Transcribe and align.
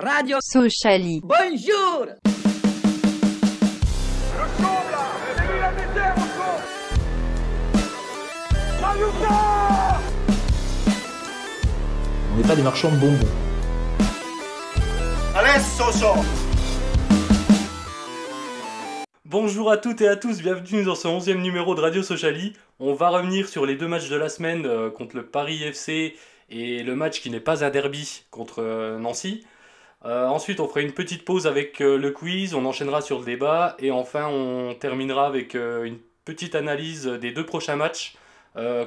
Radio 0.00 0.38
Sociali. 0.40 1.20
Bonjour 1.24 2.06
On 12.32 12.36
n'est 12.36 12.46
pas 12.46 12.54
des 12.54 12.62
marchands 12.62 12.92
de 12.92 12.96
bonbons. 12.96 13.26
Bonjour 19.24 19.72
à 19.72 19.78
toutes 19.78 20.00
et 20.00 20.06
à 20.06 20.14
tous, 20.14 20.40
bienvenue 20.40 20.84
dans 20.84 20.94
ce 20.94 21.08
11e 21.08 21.40
numéro 21.42 21.74
de 21.74 21.80
Radio 21.80 22.04
Sociali. 22.04 22.52
On 22.78 22.94
va 22.94 23.08
revenir 23.08 23.48
sur 23.48 23.66
les 23.66 23.74
deux 23.74 23.88
matchs 23.88 24.08
de 24.08 24.16
la 24.16 24.28
semaine 24.28 24.64
euh, 24.64 24.90
contre 24.90 25.16
le 25.16 25.26
Paris 25.26 25.64
FC 25.64 26.14
et 26.50 26.84
le 26.84 26.94
match 26.94 27.20
qui 27.20 27.30
n'est 27.30 27.40
pas 27.40 27.64
un 27.64 27.70
derby 27.70 28.22
contre 28.30 28.62
euh, 28.62 28.98
Nancy. 29.00 29.44
Euh, 30.04 30.26
ensuite, 30.26 30.60
on 30.60 30.68
fera 30.68 30.80
une 30.80 30.92
petite 30.92 31.24
pause 31.24 31.46
avec 31.46 31.80
euh, 31.80 31.98
le 31.98 32.12
quiz, 32.12 32.54
on 32.54 32.64
enchaînera 32.64 33.00
sur 33.00 33.18
le 33.18 33.24
débat 33.24 33.76
et 33.80 33.90
enfin 33.90 34.28
on 34.28 34.74
terminera 34.74 35.26
avec 35.26 35.54
euh, 35.56 35.84
une 35.84 35.98
petite 36.24 36.54
analyse 36.54 37.06
des 37.06 37.32
deux 37.32 37.44
prochains 37.46 37.76
matchs 37.76 38.16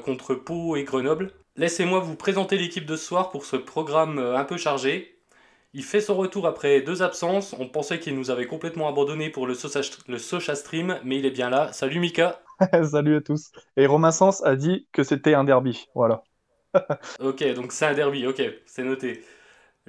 contre 0.04 0.36
Pau 0.36 0.76
et 0.76 0.84
Grenoble. 0.84 1.32
Laissez-moi 1.56 2.00
vous 2.00 2.18
présenter 2.18 2.58
l'équipe 2.58 2.86
de 2.86 2.98
ce 2.98 3.06
soir 3.06 3.30
pour 3.30 3.46
ce 3.46 3.56
programme 3.56 4.20
un 4.20 4.44
peu 4.44 4.58
chargé. 4.58 5.16
Il 5.74 5.86
fait 5.86 6.02
son 6.02 6.18
retour 6.18 6.46
après 6.46 6.82
deux 6.82 7.02
absences. 7.02 7.56
On 7.58 7.70
pensait 7.70 7.98
qu'il 7.98 8.18
nous 8.18 8.32
avait 8.32 8.48
complètement 8.48 8.90
abandonné 8.90 9.30
pour 9.30 9.48
le 9.48 9.54
Socha, 9.54 9.80
le 10.10 10.18
Socha 10.18 10.56
Stream, 10.56 11.00
mais 11.06 11.20
il 11.20 11.26
est 11.26 11.32
bien 11.32 11.50
là. 11.50 11.72
Salut 11.72 12.02
Mika. 12.02 12.42
Salut 12.84 13.16
à 13.16 13.22
tous. 13.22 13.54
Et 13.78 13.86
Romain 13.86 14.12
Sens 14.12 14.44
a 14.44 14.58
dit 14.58 14.88
que 14.92 15.04
c'était 15.04 15.36
un 15.36 15.46
derby. 15.46 15.88
Voilà. 15.96 16.24
Ok, 17.20 17.44
donc 17.54 17.72
c'est 17.72 17.86
un 17.86 17.94
derby, 17.94 18.28
ok, 18.28 18.42
c'est 18.66 18.84
noté. 18.84 19.24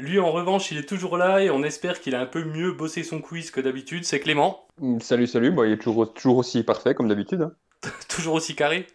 Lui 0.03 0.19
en 0.19 0.33
revanche, 0.33 0.73
il 0.73 0.79
est 0.79 0.89
toujours 0.89 1.17
là 1.17 1.41
et 1.43 1.49
on 1.51 1.63
espère 1.63 2.01
qu'il 2.01 2.17
a 2.17 2.21
un 2.21 2.27
peu 2.27 2.43
mieux 2.43 2.73
bossé 2.73 3.05
son 3.05 3.21
quiz 3.21 3.53
que 3.53 3.61
d'habitude. 3.61 4.05
C'est 4.05 4.19
Clément, 4.19 4.67
Mm, 4.81 4.99
Salut, 5.01 5.27
salut, 5.29 5.53
bah, 5.53 5.65
il 5.67 5.73
est 5.75 5.79
toujours, 5.79 6.13
toujours 6.13 6.39
aussi 6.39 6.65
parfait 6.65 6.95
comme 6.95 7.07
d'habitude. 7.09 7.43
hein. 7.43 7.53
toujours 8.09 8.35
aussi 8.35 8.57
carré. 8.57 8.87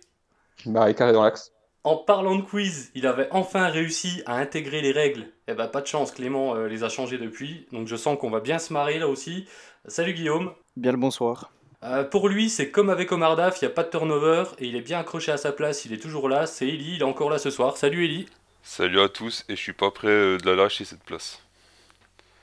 Bah, 0.66 0.88
il 0.88 0.92
est 0.92 0.95
carré 0.95 1.14
dans 1.14 1.23
l'axe. 1.23 1.54
En 1.86 1.95
parlant 1.95 2.36
de 2.36 2.42
quiz, 2.42 2.92
il 2.94 3.08
avait 3.08 3.30
enfin 3.32 3.67
réussi 3.70 4.22
à 4.26 4.36
intégrer 4.38 4.82
les 4.82 4.92
règles. 4.92 5.28
Eh 5.48 5.54
ben 5.54 5.67
pas 5.67 5.80
de 5.80 5.88
chance, 5.88 6.12
Clément 6.12 6.56
euh, 6.56 6.67
les 6.67 6.84
a 6.84 6.90
changées 6.90 7.17
depuis, 7.17 7.67
donc 7.72 7.88
je 7.88 7.95
sens 7.95 8.17
qu'on 8.20 8.30
va 8.30 8.42
bien 8.42 8.60
se 8.60 8.73
marrer 8.73 9.00
là 9.00 9.08
aussi. 9.08 9.48
Salut 9.88 10.14
Guillaume. 10.14 10.52
Bien 10.76 10.92
le 10.92 10.98
bonsoir. 10.98 11.52
Euh, 11.84 12.04
pour 12.04 12.28
lui, 12.28 12.50
c'est 12.50 12.70
comme 12.72 12.89
avec 12.89 13.12
Omar 13.14 13.38
Daf, 13.38 13.62
il 13.62 13.66
n'y 13.66 13.72
a 13.72 13.73
pas 13.73 13.84
de 13.84 13.89
turnover 13.89 14.44
et 14.60 14.66
il 14.67 14.76
est 14.76 14.82
bien 14.82 15.00
accroché 15.00 15.32
à 15.32 15.38
sa 15.38 15.54
place, 15.54 15.86
il 15.86 15.94
est 15.94 16.02
toujours 16.02 16.28
là. 16.28 16.45
C'est 16.48 16.67
Eli, 16.67 16.95
il 16.95 17.00
est 17.02 17.06
encore 17.06 17.30
là 17.30 17.38
ce 17.38 17.50
soir. 17.52 17.78
Salut 17.78 18.04
Eli. 18.04 18.26
Salut 18.70 19.00
à 19.00 19.08
tous 19.08 19.46
et 19.48 19.56
je 19.56 19.62
suis 19.62 19.72
pas 19.72 19.92
prêt 19.92 20.10
euh, 20.10 20.38
de 20.38 20.46
la 20.46 20.54
lâcher 20.54 20.84
cette 20.84 21.02
place. 21.02 21.40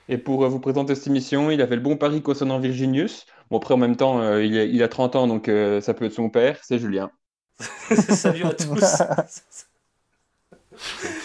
Et 0.08 0.16
pour 0.16 0.42
euh, 0.42 0.48
vous 0.48 0.58
présenter 0.58 0.94
cette 0.94 1.08
émission, 1.08 1.50
il 1.50 1.60
avait 1.60 1.76
le 1.76 1.82
bon 1.82 1.98
pari 1.98 2.22
concernant 2.22 2.58
Virginius. 2.58 3.26
Bon, 3.50 3.58
après, 3.58 3.74
en 3.74 3.76
même 3.76 3.94
temps, 3.94 4.20
euh, 4.20 4.42
il, 4.42 4.58
a, 4.58 4.64
il 4.64 4.82
a 4.82 4.88
30 4.88 5.16
ans, 5.16 5.26
donc 5.26 5.48
euh, 5.48 5.82
ça 5.82 5.92
peut 5.92 6.06
être 6.06 6.14
son 6.14 6.30
père, 6.30 6.58
c'est 6.62 6.78
Julien. 6.78 7.10
Salut 8.08 8.46
à 8.46 8.54
tous. 8.54 9.02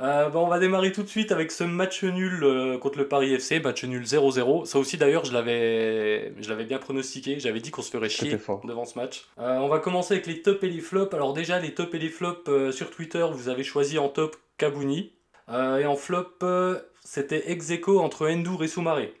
Euh, 0.00 0.30
bah, 0.30 0.38
on 0.38 0.48
va 0.48 0.58
démarrer 0.58 0.92
tout 0.92 1.02
de 1.02 1.08
suite 1.08 1.30
avec 1.30 1.52
ce 1.52 1.62
match 1.62 2.04
nul 2.04 2.42
euh, 2.42 2.78
contre 2.78 2.98
le 2.98 3.06
Paris 3.06 3.34
FC, 3.34 3.60
match 3.60 3.84
nul 3.84 4.04
0-0. 4.04 4.64
Ça 4.64 4.78
aussi 4.78 4.96
d'ailleurs 4.96 5.26
je 5.26 5.32
l'avais, 5.32 6.32
je 6.40 6.48
l'avais 6.48 6.64
bien 6.64 6.78
pronostiqué, 6.78 7.38
j'avais 7.38 7.60
dit 7.60 7.70
qu'on 7.70 7.82
se 7.82 7.90
ferait 7.90 8.08
chier 8.08 8.38
devant 8.64 8.86
ce 8.86 8.98
match. 8.98 9.28
Euh, 9.38 9.58
on 9.58 9.68
va 9.68 9.78
commencer 9.78 10.14
avec 10.14 10.26
les 10.26 10.40
tops 10.40 10.62
et 10.62 10.68
les 10.68 10.80
flops. 10.80 11.12
Alors 11.12 11.34
déjà 11.34 11.58
les 11.60 11.74
tops 11.74 11.94
et 11.94 11.98
les 11.98 12.08
flops 12.08 12.48
euh, 12.48 12.72
sur 12.72 12.90
Twitter, 12.90 13.26
vous 13.30 13.50
avez 13.50 13.62
choisi 13.62 13.98
en 13.98 14.08
top 14.08 14.36
Kabouni. 14.56 15.12
Euh, 15.50 15.78
et 15.78 15.86
en 15.86 15.96
flop, 15.96 16.28
euh, 16.42 16.78
c'était 17.04 17.50
ex 17.50 17.70
aequo 17.70 18.00
entre 18.00 18.28
Endur 18.28 18.62
et 18.62 18.68
Soumaré. 18.68 19.14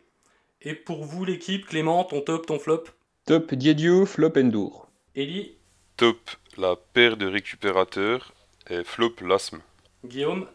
Et 0.62 0.74
pour 0.74 1.04
vous 1.04 1.24
l'équipe, 1.24 1.66
Clément, 1.66 2.04
ton 2.04 2.20
top, 2.20 2.46
ton 2.46 2.58
flop 2.58 2.84
Top 3.26 3.52
Diediou, 3.54 4.06
flop 4.06 4.32
Endur. 4.36 4.86
Eli, 5.16 5.56
Top, 5.96 6.18
la 6.56 6.76
paire 6.76 7.16
de 7.16 7.26
récupérateurs 7.26 8.32
et 8.68 8.84
flop 8.84 9.14
l'asthme. 9.22 9.60
Guillaume, 10.04 10.46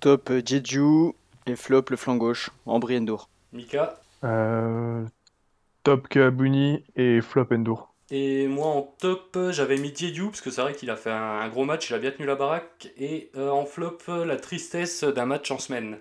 Top 0.00 0.30
euh, 0.30 0.42
Jeju 0.44 1.12
et 1.46 1.56
flop 1.56 1.84
le 1.90 1.96
flanc 1.96 2.16
gauche, 2.16 2.50
Ambry 2.66 2.96
Endur. 2.98 3.28
Mika 3.52 4.00
Euh, 4.24 5.04
top 5.84 6.08
Kabuni 6.08 6.84
et 6.96 7.20
flop 7.20 7.48
Endur. 7.52 7.94
Et 8.10 8.46
moi 8.48 8.66
en 8.66 8.82
top, 8.82 9.38
j'avais 9.50 9.76
mis 9.78 9.90
Diediou, 9.90 10.28
parce 10.28 10.40
que 10.40 10.50
c'est 10.50 10.60
vrai 10.60 10.74
qu'il 10.74 10.90
a 10.90 10.96
fait 10.96 11.10
un, 11.10 11.40
un 11.40 11.48
gros 11.48 11.64
match, 11.64 11.88
il 11.90 11.94
a 11.94 11.98
bien 11.98 12.10
tenu 12.10 12.26
la 12.26 12.34
baraque. 12.36 12.92
Et 12.98 13.30
euh, 13.36 13.50
en 13.50 13.64
flop, 13.66 13.98
la 14.08 14.36
tristesse 14.36 15.04
d'un 15.04 15.26
match 15.26 15.50
en 15.50 15.58
semaine. 15.58 15.98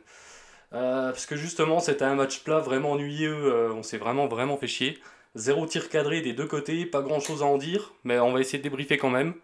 Euh, 0.73 1.11
parce 1.11 1.25
que 1.25 1.35
justement, 1.35 1.79
c'était 1.79 2.05
un 2.05 2.15
match 2.15 2.43
plat 2.43 2.59
vraiment 2.59 2.91
ennuyeux, 2.93 3.35
euh, 3.53 3.73
on 3.73 3.83
s'est 3.83 3.97
vraiment 3.97 4.27
vraiment 4.27 4.57
fait 4.57 4.67
chier. 4.67 4.99
Zéro 5.35 5.65
tir 5.67 5.89
cadré 5.89 6.21
des 6.21 6.33
deux 6.33 6.47
côtés, 6.47 6.85
pas 6.85 7.01
grand 7.01 7.19
chose 7.19 7.43
à 7.43 7.45
en 7.45 7.57
dire, 7.57 7.93
mais 8.03 8.19
on 8.19 8.33
va 8.33 8.41
essayer 8.41 8.59
de 8.59 8.63
débriefer 8.63 8.97
quand 8.97 9.09
même. 9.09 9.35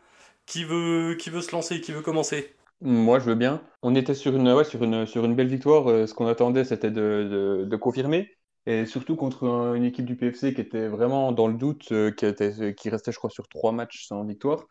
Qui 0.46 0.64
veut, 0.66 1.16
qui 1.20 1.30
veut 1.30 1.42
se 1.42 1.52
lancer, 1.54 1.82
qui 1.82 1.92
veut 1.94 2.02
commencer? 2.02 2.54
Moi, 2.82 3.20
je 3.20 3.26
veux 3.26 3.36
bien. 3.36 3.62
On 3.82 3.94
était 3.96 4.14
sur 4.14 4.34
une, 4.36 5.36
belle 5.36 5.48
victoire. 5.48 5.90
euh, 5.90 6.08
ce 6.08 6.14
qu'on 6.14 6.28
attendait, 6.28 6.64
c'était 6.64 6.92
de, 6.92 7.76
confirmer. 7.76 8.30
Et 8.66 8.86
surtout 8.86 9.16
contre 9.16 9.48
un- 9.48 9.74
une 9.74 9.84
équipe 9.84 10.06
du 10.06 10.16
PFC 10.16 10.54
qui 10.54 10.62
était 10.62 10.88
vraiment 10.88 11.32
dans 11.34 11.48
le 11.48 11.56
doute, 11.56 11.92
euh, 11.92 12.12
qui, 12.12 12.26
était, 12.26 12.74
qui 12.76 12.90
restait, 12.90 13.12
je 13.12 13.18
crois, 13.18 13.30
sur 13.30 13.48
trois 13.50 13.72
matchs 13.74 14.06
sans 14.08 14.24
victoire. 14.24 14.66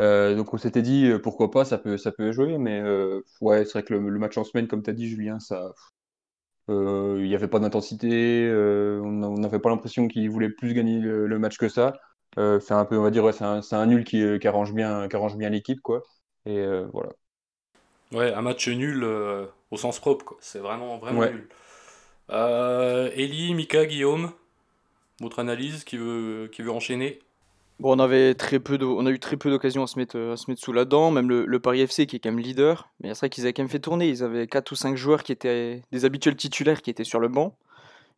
Euh, 0.00 0.36
donc 0.36 0.54
on 0.54 0.58
s'était 0.58 0.82
dit, 0.82 1.06
euh, 1.10 1.20
pourquoi 1.20 1.50
pas, 1.50 1.64
ça 1.64 1.78
peut, 1.78 1.96
jouer. 2.32 2.58
Mais 2.58 2.80
euh, 2.80 3.22
ouais, 3.40 3.64
c'est 3.64 3.72
vrai 3.74 3.82
que 3.84 3.94
le, 3.94 4.00
match 4.18 4.38
en 4.38 4.44
semaine, 4.44 4.68
comme 4.68 4.82
tu 4.82 4.90
as 4.90 4.92
dit, 4.94 5.08
Julien, 5.08 5.40
ça, 5.40 5.72
euh, 6.70 7.16
il 7.20 7.28
n'y 7.28 7.34
avait 7.34 7.48
pas 7.48 7.58
d'intensité. 7.60 8.46
euh, 8.46 9.00
on 9.02 9.38
n'avait 9.38 9.58
pas 9.60 9.70
l'impression 9.70 10.08
qu'il 10.08 10.28
voulait 10.30 10.50
plus 10.50 10.74
gagner 10.74 11.00
le, 11.00 11.38
match 11.38 11.58
que 11.58 11.68
ça. 11.68 11.94
Euh, 12.38 12.60
c'est 12.60 12.74
un 12.74 12.84
peu, 12.84 12.98
on 12.98 13.02
va 13.02 13.10
dire, 13.10 13.32
c'est 13.34 13.74
un, 13.76 13.86
nul 13.86 14.04
qui, 14.04 14.22
euh, 14.22 14.38
arrange 14.44 14.74
bien, 14.74 15.08
qui 15.08 15.36
bien 15.36 15.50
l'équipe. 15.50 15.80
Et 16.46 16.58
euh, 16.58 16.86
voilà. 16.92 17.10
Ouais, 18.12 18.32
un 18.32 18.42
match 18.42 18.68
nul 18.68 19.02
euh, 19.04 19.46
au 19.70 19.76
sens 19.76 19.98
propre, 19.98 20.24
quoi. 20.24 20.36
C'est 20.40 20.60
vraiment, 20.60 20.98
vraiment 20.98 21.20
Ouais. 21.20 21.30
nul. 21.32 21.48
Euh, 22.30 23.10
Eli, 23.14 23.54
Mika, 23.54 23.86
Guillaume, 23.86 24.32
votre 25.20 25.38
analyse, 25.40 25.84
qui 25.84 25.96
veut, 25.96 26.48
qui 26.52 26.62
veut 26.62 26.70
enchaîner? 26.72 27.20
Bon, 27.80 27.94
on 27.94 27.98
avait 28.00 28.34
très 28.34 28.58
peu 28.58 28.76
de- 28.76 28.84
on 28.84 29.06
a 29.06 29.10
eu 29.10 29.20
très 29.20 29.36
peu 29.36 29.50
d'occasions 29.50 29.84
à 29.84 29.86
se 29.86 29.98
mettre, 29.98 30.16
euh, 30.16 30.32
à 30.32 30.36
se 30.36 30.50
mettre 30.50 30.60
sous 30.60 30.72
la 30.72 30.84
dent, 30.84 31.10
même 31.12 31.28
le, 31.28 31.46
le 31.46 31.60
Paris 31.60 31.86
FC 31.86 32.06
qui 32.06 32.16
est 32.16 32.18
quand 32.18 32.30
même 32.30 32.40
leader. 32.40 32.88
Mais 33.00 33.10
c'est 33.14 33.20
vrai 33.20 33.30
qu'ils 33.30 33.44
avaient 33.44 33.52
quand 33.52 33.62
même 33.62 33.70
fait 33.70 33.78
tourner. 33.78 34.08
Ils 34.08 34.24
avaient 34.24 34.48
4 34.48 34.72
ou 34.72 34.74
5 34.74 34.96
joueurs 34.96 35.22
qui 35.22 35.30
étaient 35.32 35.82
des 35.92 36.04
habituels 36.04 36.36
titulaires 36.36 36.82
qui 36.82 36.90
étaient 36.90 37.04
sur 37.04 37.20
le 37.20 37.28
banc. 37.28 37.56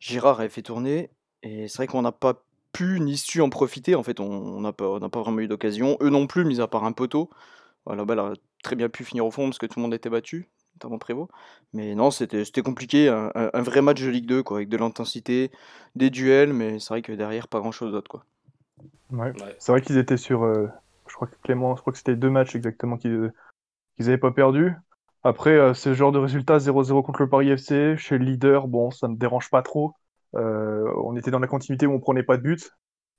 Girard 0.00 0.40
avait 0.40 0.48
fait 0.48 0.62
tourner. 0.62 1.10
Et 1.42 1.68
c'est 1.68 1.78
vrai 1.78 1.86
qu'on 1.88 2.02
n'a 2.02 2.12
pas 2.12 2.42
pu 2.72 3.00
ni 3.00 3.18
su 3.18 3.42
en 3.42 3.50
profiter. 3.50 3.94
En 3.96 4.02
fait, 4.02 4.20
on 4.20 4.30
on 4.30 4.60
n'a 4.62 4.72
pas, 4.72 4.88
on 4.88 5.10
pas 5.10 5.20
vraiment 5.20 5.40
eu 5.40 5.48
d'occasion. 5.48 5.98
Eux 6.00 6.10
non 6.10 6.26
plus, 6.26 6.44
mis 6.44 6.60
à 6.60 6.66
part 6.68 6.84
un 6.84 6.92
poteau. 6.92 7.30
Voilà, 7.86 8.02
la 8.02 8.04
balle 8.06 8.20
a 8.20 8.32
très 8.62 8.76
bien 8.76 8.88
pu 8.88 9.04
finir 9.04 9.26
au 9.26 9.30
fond 9.30 9.44
parce 9.44 9.58
que 9.58 9.66
tout 9.66 9.78
le 9.78 9.82
monde 9.82 9.94
était 9.94 10.10
battu, 10.10 10.48
notamment 10.74 10.98
Prévost. 10.98 11.30
Mais 11.72 11.94
non, 11.94 12.10
c'était 12.10 12.44
c'était 12.44 12.62
compliqué. 12.62 13.08
Un, 13.08 13.62
vrai 13.62 13.82
match 13.82 14.02
de 14.02 14.08
Ligue 14.08 14.26
2, 14.26 14.42
quoi, 14.42 14.58
avec 14.58 14.68
de 14.68 14.76
l'intensité, 14.76 15.50
des 15.94 16.10
duels. 16.10 16.52
Mais 16.52 16.78
c'est 16.78 16.88
vrai 16.88 17.02
que 17.02 17.12
derrière, 17.12 17.48
pas 17.48 17.60
grand 17.60 17.72
chose 17.72 17.92
d'autre, 17.92 18.10
quoi. 18.10 18.24
Ouais. 19.10 19.32
Ouais. 19.40 19.56
C'est 19.58 19.72
vrai 19.72 19.80
qu'ils 19.80 19.98
étaient 19.98 20.16
sur. 20.16 20.44
euh, 20.44 20.68
je 21.08 21.14
crois 21.14 21.28
que 21.28 21.34
Clément, 21.42 21.76
je 21.76 21.80
crois 21.80 21.92
que 21.92 21.98
c'était 21.98 22.16
deux 22.16 22.30
matchs 22.30 22.54
exactement 22.54 22.96
qu'ils 22.96 23.32
n'avaient 23.98 24.18
pas 24.18 24.30
perdu. 24.30 24.74
Après, 25.22 25.50
euh, 25.50 25.74
ce 25.74 25.92
genre 25.92 26.12
de 26.12 26.18
résultat 26.18 26.58
0-0 26.58 27.02
contre 27.02 27.22
le 27.22 27.28
Paris 27.28 27.50
FC, 27.50 27.96
chez 27.96 28.16
le 28.16 28.24
leader, 28.24 28.68
bon, 28.68 28.90
ça 28.90 29.08
me 29.08 29.16
dérange 29.16 29.50
pas 29.50 29.62
trop. 29.62 29.94
Euh, 30.34 30.90
on 31.04 31.16
était 31.16 31.30
dans 31.30 31.40
la 31.40 31.46
continuité 31.46 31.86
où 31.86 31.92
on 31.92 32.00
prenait 32.00 32.22
pas 32.22 32.36
de 32.36 32.42
but. 32.42 32.70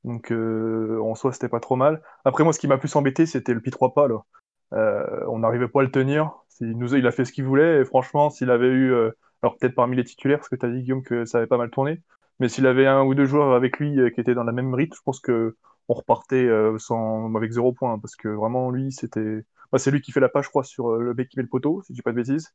Donc, 0.03 0.31
euh, 0.31 1.00
en 1.03 1.13
soi, 1.13 1.31
c'était 1.31 1.50
pas 1.50 1.59
trop 1.59 1.75
mal. 1.75 2.02
Après, 2.25 2.44
moi, 2.44 2.53
ce 2.53 2.59
qui 2.59 2.68
m'a 2.68 2.79
plus 2.79 2.96
embêté, 2.96 3.28
c'était 3.28 3.53
le 3.53 3.59
Pi3 3.59 3.94
pas, 3.94 4.08
là. 4.08 4.23
Euh, 4.74 5.26
on 5.28 5.40
n'arrivait 5.40 5.68
pas 5.68 5.82
à 5.82 5.84
le 5.84 5.92
tenir. 5.92 6.32
Il, 6.62 6.78
nous, 6.78 6.94
a- 6.96 6.98
il 6.98 7.08
a 7.08 7.12
fait 7.12 7.26
ce 7.26 7.32
qu'il 7.34 7.46
voulait. 7.46 7.82
Et 7.82 7.86
franchement, 7.86 8.30
s'il 8.30 8.50
avait 8.52 8.68
eu. 8.70 8.92
euh, 8.94 9.12
alors, 9.42 9.58
peut-être 9.58 9.76
parmi 9.76 9.96
les 9.96 10.04
titulaires, 10.04 10.38
parce 10.40 10.50
que 10.50 10.56
tu 10.56 10.66
as 10.66 10.70
dit, 10.70 10.82
Guillaume, 10.84 11.04
que 11.04 11.26
ça 11.26 11.40
avait 11.40 11.48
pas 11.48 11.58
mal 11.58 11.70
tourné. 11.72 12.02
Mais 12.40 12.50
s'il 12.50 12.68
avait 12.68 12.88
un 12.88 13.03
ou 13.03 13.14
deux 13.16 13.26
joueurs 13.26 13.53
avec 13.56 13.79
lui 13.79 14.00
euh, 14.00 14.09
qui 14.09 14.22
étaient 14.22 14.34
dans 14.35 14.44
la 14.44 14.52
même 14.52 14.73
rythme, 14.73 14.96
je 14.96 15.02
pense 15.03 15.20
que 15.20 15.56
on 15.88 15.94
repartait 15.96 16.47
sans, 16.79 17.34
avec 17.35 17.52
zéro 17.52 17.73
point. 17.73 18.00
Parce 18.00 18.16
que 18.16 18.28
vraiment, 18.29 18.72
lui, 18.72 18.91
c'était. 18.91 19.44
Bah, 19.72 19.79
c'est 19.79 19.91
lui 19.91 20.02
qui 20.02 20.12
fait 20.12 20.20
la 20.20 20.29
page, 20.29 20.46
je 20.46 20.50
crois, 20.50 20.64
sur 20.64 20.97
le 20.97 21.14
bec 21.14 21.29
qui 21.29 21.38
met 21.38 21.44
le 21.44 21.50
poteau, 21.50 21.82
si 21.84 21.94
je 21.94 21.96
dis 21.96 22.02
pas 22.02 22.12
de 22.12 22.18
bêtises. 22.18 22.53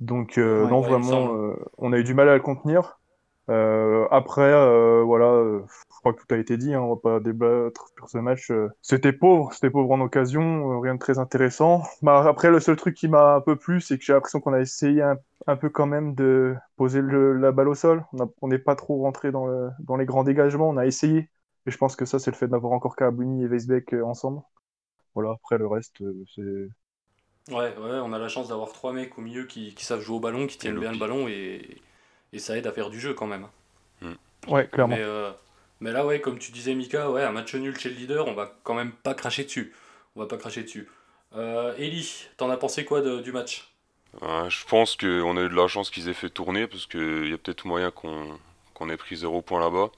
Donc, 0.00 0.38
euh, 0.38 0.64
Ouais, 0.64 0.68
non, 0.68 0.82
ouais, 0.82 0.96
vraiment, 0.96 1.34
euh, 1.36 1.54
on 1.78 1.92
a 1.92 1.98
eu 1.98 2.04
du 2.04 2.14
mal 2.14 2.28
à 2.28 2.34
le 2.34 2.40
contenir. 2.42 2.98
Euh, 3.48 4.06
après, 4.12 4.42
euh, 4.42 5.02
voilà, 5.02 5.26
euh, 5.26 5.60
je 5.66 5.98
crois 5.98 6.12
que 6.14 6.20
tout 6.22 6.34
a 6.34 6.38
été 6.38 6.56
dit, 6.56 6.72
hein, 6.72 6.80
on 6.80 6.94
va 6.94 7.00
pas 7.00 7.20
débattre 7.20 7.88
sur 7.96 8.08
ce 8.08 8.18
match. 8.18 8.50
euh. 8.50 8.68
C'était 8.80 9.12
pauvre, 9.12 9.52
c'était 9.52 9.70
pauvre 9.70 9.90
en 9.90 10.00
occasion, 10.00 10.72
euh, 10.74 10.78
rien 10.78 10.94
de 10.94 11.00
très 11.00 11.18
intéressant. 11.18 11.82
Bah, 12.02 12.24
après, 12.28 12.50
le 12.50 12.60
seul 12.60 12.76
truc 12.76 12.94
qui 12.96 13.08
m'a 13.08 13.34
un 13.34 13.40
peu 13.40 13.56
plu, 13.56 13.80
c'est 13.80 13.98
que 13.98 14.04
j'ai 14.04 14.12
l'impression 14.12 14.40
qu'on 14.40 14.52
a 14.52 14.60
essayé 14.60 15.02
un, 15.02 15.16
un 15.48 15.56
peu 15.56 15.68
quand 15.68 15.86
même 15.86 16.14
de 16.14 16.54
poser 16.76 17.00
le- 17.00 17.32
la 17.38 17.50
balle 17.50 17.68
au 17.68 17.74
sol. 17.74 18.04
On 18.40 18.48
n'est 18.48 18.58
pas 18.58 18.76
trop 18.76 19.02
rentré 19.02 19.32
dans, 19.32 19.46
le- 19.46 19.70
dans 19.80 19.96
les 19.96 20.06
grands 20.06 20.24
dégagements, 20.24 20.68
on 20.68 20.76
a 20.76 20.86
essayé. 20.86 21.30
Et 21.66 21.70
je 21.70 21.76
pense 21.76 21.96
que 21.96 22.04
ça, 22.04 22.18
c'est 22.20 22.30
le 22.30 22.36
fait 22.36 22.48
d'avoir 22.48 22.72
encore 22.72 22.94
Kabuni 22.96 23.42
et 23.44 23.46
Weisbeck 23.48 23.94
ensemble. 24.04 24.42
Voilà, 25.14 25.32
après 25.32 25.58
le 25.58 25.66
reste, 25.68 26.00
euh, 26.02 26.24
c'est. 26.34 26.68
Ouais, 27.48 27.76
ouais, 27.76 27.98
on 28.02 28.12
a 28.12 28.18
la 28.18 28.28
chance 28.28 28.48
d'avoir 28.48 28.72
trois 28.72 28.92
mecs 28.92 29.18
au 29.18 29.22
milieu 29.22 29.44
qui, 29.44 29.74
qui 29.74 29.84
savent 29.84 30.00
jouer 30.00 30.16
au 30.16 30.20
ballon, 30.20 30.46
qui 30.46 30.56
tiennent 30.58 30.78
bien 30.78 30.92
le 30.92 30.98
ballon 30.98 31.26
et, 31.28 31.82
et 32.32 32.38
ça 32.38 32.56
aide 32.56 32.66
à 32.66 32.72
faire 32.72 32.90
du 32.90 33.00
jeu 33.00 33.14
quand 33.14 33.26
même. 33.26 33.46
Ouais, 34.48 34.66
clairement. 34.68 34.96
Mais, 34.96 35.02
euh, 35.02 35.30
mais 35.80 35.92
là, 35.92 36.06
ouais, 36.06 36.20
comme 36.20 36.38
tu 36.38 36.50
disais, 36.50 36.74
Mika, 36.74 37.10
ouais, 37.10 37.22
un 37.22 37.32
match 37.32 37.54
nul 37.54 37.78
chez 37.78 37.90
le 37.90 37.96
leader, 37.96 38.26
on 38.26 38.34
va 38.34 38.56
quand 38.64 38.74
même 38.74 38.92
pas 38.92 39.14
cracher 39.14 39.44
dessus. 39.44 39.74
On 40.16 40.20
va 40.20 40.26
pas 40.26 40.38
cracher 40.38 40.62
dessus. 40.62 40.88
Euh, 41.36 41.74
Eli, 41.78 42.26
t'en 42.36 42.50
as 42.50 42.56
pensé 42.56 42.84
quoi 42.84 43.02
de- 43.02 43.20
du 43.20 43.32
match? 43.32 43.70
Ouais, 44.20 44.48
je 44.50 44.64
pense 44.66 44.96
qu'on 44.96 45.36
a 45.36 45.40
eu 45.42 45.48
de 45.48 45.54
la 45.54 45.68
chance 45.68 45.90
qu'ils 45.90 46.08
aient 46.08 46.14
fait 46.14 46.30
tourner 46.30 46.66
parce 46.66 46.86
qu'il 46.86 47.28
y 47.28 47.32
a 47.32 47.38
peut-être 47.38 47.64
moyen 47.66 47.90
qu'on 47.90 48.38
qu'on 48.74 48.88
ait 48.88 48.96
pris 48.96 49.16
zéro 49.16 49.42
point 49.42 49.60
là-bas. 49.60 49.90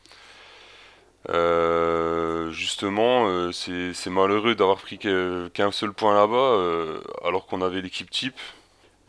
Euh, 1.29 2.51
justement, 2.51 3.29
euh, 3.29 3.53
c'est 3.53 3.95
c'est 3.95 4.11
malheureux 4.11 4.55
d'avoir 4.57 4.79
pris 4.79 4.99
qu'un 4.99 5.71
seul 5.71 5.93
point 5.93 6.15
là-bas 6.15 6.35
euh, 6.35 7.01
alors 7.25 7.47
qu'on 7.47 7.63
avait 7.63 7.81
l'équipe 7.81 8.11
type 8.11 8.35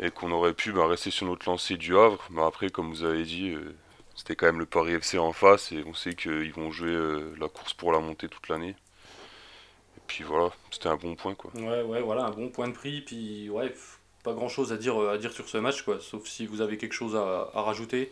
et 0.03 0.11
qu'on 0.11 0.31
aurait 0.31 0.53
pu 0.53 0.73
bah, 0.73 0.85
rester 0.85 1.09
sur 1.11 1.25
notre 1.25 1.49
lancée 1.49 1.77
du 1.77 1.97
Havre. 1.97 2.27
Mais 2.29 2.43
après, 2.43 2.69
comme 2.69 2.89
vous 2.89 3.03
avez 3.03 3.23
dit, 3.23 3.51
euh, 3.51 3.73
c'était 4.15 4.35
quand 4.35 4.45
même 4.45 4.59
le 4.59 4.65
Paris 4.65 4.93
FC 4.93 5.17
en 5.17 5.31
face 5.31 5.71
et 5.71 5.83
on 5.87 5.93
sait 5.93 6.13
qu'ils 6.13 6.53
vont 6.53 6.71
jouer 6.71 6.91
euh, 6.91 7.33
la 7.39 7.47
course 7.47 7.73
pour 7.73 7.93
la 7.93 7.99
montée 7.99 8.27
toute 8.27 8.49
l'année. 8.49 8.75
Et 9.97 10.01
puis 10.05 10.25
voilà, 10.25 10.51
c'était 10.71 10.89
un 10.89 10.97
bon 10.97 11.15
point 11.15 11.35
quoi. 11.35 11.51
Ouais, 11.55 11.81
ouais, 11.83 12.01
voilà, 12.01 12.25
un 12.25 12.31
bon 12.31 12.49
point 12.49 12.67
de 12.67 12.73
prix. 12.73 13.01
Puis, 13.01 13.49
ouais, 13.49 13.73
pas 14.23 14.33
grand 14.33 14.47
chose 14.49 14.71
à 14.71 14.77
dire, 14.77 15.01
euh, 15.01 15.13
à 15.13 15.17
dire 15.17 15.31
sur 15.33 15.47
ce 15.49 15.57
match, 15.57 15.81
quoi. 15.83 15.97
Sauf 15.99 16.25
si 16.27 16.45
vous 16.47 16.61
avez 16.61 16.77
quelque 16.77 16.93
chose 16.93 17.15
à, 17.15 17.49
à 17.53 17.61
rajouter. 17.61 18.11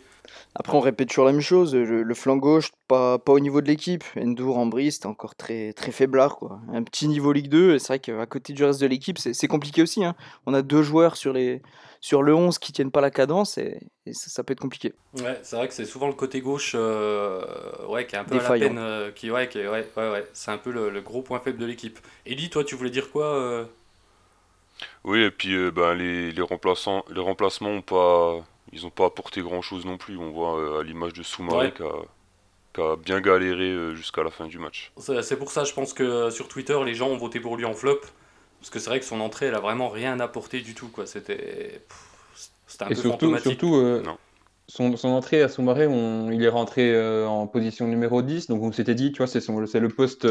Après, 0.55 0.77
on 0.77 0.81
répète 0.81 1.09
toujours 1.09 1.25
la 1.25 1.31
même 1.31 1.41
chose. 1.41 1.73
Le, 1.73 2.03
le 2.03 2.13
flanc 2.13 2.37
gauche, 2.37 2.71
pas, 2.87 3.17
pas 3.17 3.31
au 3.31 3.39
niveau 3.39 3.59
de 3.61 3.67
l'équipe. 3.67 4.03
Endour 4.17 4.57
en 4.57 4.65
brise, 4.67 4.95
c'était 4.95 5.07
encore 5.07 5.35
très, 5.35 5.73
très 5.73 5.91
faiblard. 5.91 6.35
Quoi. 6.37 6.59
Un 6.71 6.83
petit 6.83 7.07
niveau 7.07 7.31
Ligue 7.31 7.47
2. 7.49 7.75
et 7.75 7.79
C'est 7.79 7.87
vrai 7.87 7.99
qu'à 7.99 8.25
côté 8.27 8.53
du 8.53 8.63
reste 8.63 8.81
de 8.81 8.87
l'équipe, 8.87 9.17
c'est 9.17 9.33
c'est 9.33 9.47
compliqué 9.47 9.81
aussi. 9.81 10.03
hein. 10.05 10.15
On 10.45 10.53
a 10.53 10.61
deux 10.61 10.83
joueurs 10.83 11.15
sur, 11.15 11.33
les, 11.33 11.61
sur 12.01 12.21
le 12.21 12.35
11 12.35 12.59
qui 12.59 12.71
tiennent 12.71 12.91
pas 12.91 13.01
la 13.01 13.09
cadence 13.11 13.57
et, 13.57 13.79
et 14.05 14.13
ça, 14.13 14.29
ça 14.29 14.43
peut 14.43 14.51
être 14.53 14.59
compliqué. 14.61 14.93
Ouais, 15.17 15.39
c'est 15.41 15.55
vrai 15.55 15.67
que 15.67 15.73
c'est 15.73 15.85
souvent 15.85 16.07
le 16.07 16.13
côté 16.13 16.39
gauche 16.41 16.73
euh, 16.75 17.43
ouais, 17.87 18.05
qui 18.05 18.15
est 18.15 18.19
un 18.19 18.23
peu 18.23 18.35
à 18.35 18.37
la 18.37 18.41
Défaillant. 18.43 18.67
peine. 18.67 18.77
euh, 18.77 19.11
qui, 19.11 19.31
ouais, 19.31 19.47
qui 19.49 19.57
ouais, 19.59 19.67
ouais, 19.69 20.11
ouais, 20.11 20.25
c'est 20.33 20.51
un 20.51 20.57
peu 20.57 20.71
le, 20.71 20.89
le 20.91 21.01
gros 21.01 21.21
point 21.23 21.39
faible 21.39 21.57
de 21.57 21.65
l'équipe. 21.65 21.99
Eli, 22.25 22.49
toi, 22.49 22.63
tu 22.63 22.75
voulais 22.75 22.89
dire 22.91 23.11
quoi 23.11 23.25
euh 23.25 23.63
Oui, 25.03 25.19
et 25.21 25.31
puis 25.31 25.53
euh, 25.55 25.71
ben, 25.71 25.93
les, 25.93 26.31
les 26.31 26.41
remplaçants, 26.41 27.03
les 27.09 27.21
remplacements 27.21 27.69
ont 27.69 27.81
pas, 27.81 28.43
ils 28.71 28.85
ont 28.85 28.89
pas 28.91 29.05
apporté 29.05 29.41
grand-chose 29.41 29.85
non 29.85 29.97
plus. 29.97 30.17
On 30.17 30.31
voit 30.31 30.59
euh, 30.59 30.79
à 30.79 30.83
l'image 30.83 31.13
de 31.13 31.23
Soumaré 31.23 31.71
Ouais. 31.71 31.73
qui 31.73 31.83
a, 31.83 31.91
qui 32.73 32.81
a 32.81 32.95
bien 32.97 33.21
galéré 33.21 33.71
euh, 33.71 33.95
jusqu'à 33.95 34.23
la 34.23 34.31
fin 34.31 34.47
du 34.47 34.59
match. 34.59 34.93
C'est 35.21 35.37
pour 35.37 35.51
ça, 35.51 35.63
je 35.63 35.73
pense 35.73 35.93
que 35.93 36.29
sur 36.29 36.47
Twitter, 36.47 36.77
les 36.85 36.93
gens 36.93 37.07
ont 37.09 37.17
voté 37.17 37.39
pour 37.39 37.57
lui 37.57 37.65
en 37.65 37.73
flop. 37.73 38.01
Parce 38.59 38.69
que 38.69 38.79
c'est 38.79 38.89
vrai 38.89 38.99
que 38.99 39.05
son 39.05 39.19
entrée, 39.21 39.47
elle 39.47 39.55
a 39.55 39.59
vraiment 39.59 39.89
rien 39.89 40.19
apporté 40.19 40.61
du 40.61 40.75
tout. 40.75 40.89
quoi. 40.89 41.07
C'était 41.07 41.81
un 42.81 42.89
Et 42.89 42.93
peu 42.93 43.01
surtout, 43.01 43.37
surtout 43.37 43.75
euh, 43.75 44.03
Non. 44.03 44.17
son, 44.67 44.95
son 44.97 45.09
entrée 45.09 45.41
à 45.41 45.49
Soumaré, 45.49 45.87
on, 45.87 46.31
il 46.31 46.43
est 46.43 46.49
rentré 46.49 46.93
euh, 46.93 47.27
en 47.27 47.47
position 47.47 47.87
numéro 47.87 48.21
10, 48.21 48.47
donc 48.47 48.61
on 48.63 48.71
s'était 48.71 48.95
dit, 48.95 49.11
tu 49.11 49.17
vois, 49.19 49.27
c'est 49.27 49.41
son- 49.41 49.65
c'est 49.67 49.79
le 49.79 49.89
poste, 49.89 50.25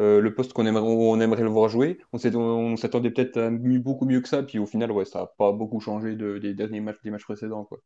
euh, 0.00 0.18
euh, 0.18 0.20
le 0.20 0.34
poste 0.34 0.52
qu'on 0.52 0.66
aimerait, 0.66 0.84
où 0.84 1.02
on 1.10 1.20
aimerait 1.20 1.42
le 1.42 1.48
voir 1.48 1.68
jouer. 1.68 1.98
On 2.12 2.76
s'attendait 2.76 3.10
peut-être 3.10 3.36
à 3.38 3.50
mieux- 3.50 3.78
beaucoup 3.80 4.04
mieux 4.06 4.20
que 4.20 4.28
ça, 4.28 4.42
puis 4.42 4.58
au 4.58 4.66
final, 4.66 4.92
ouais, 4.92 5.04
ça 5.04 5.20
n'a 5.20 5.26
pas 5.26 5.52
beaucoup 5.52 5.80
changé 5.80 6.14
de- 6.14 6.38
des 6.38 6.54
derniers 6.54 6.80
matchs, 6.80 6.98
des 7.02 7.10
matchs 7.10 7.24
précédents, 7.24 7.64
quoi. 7.64 7.78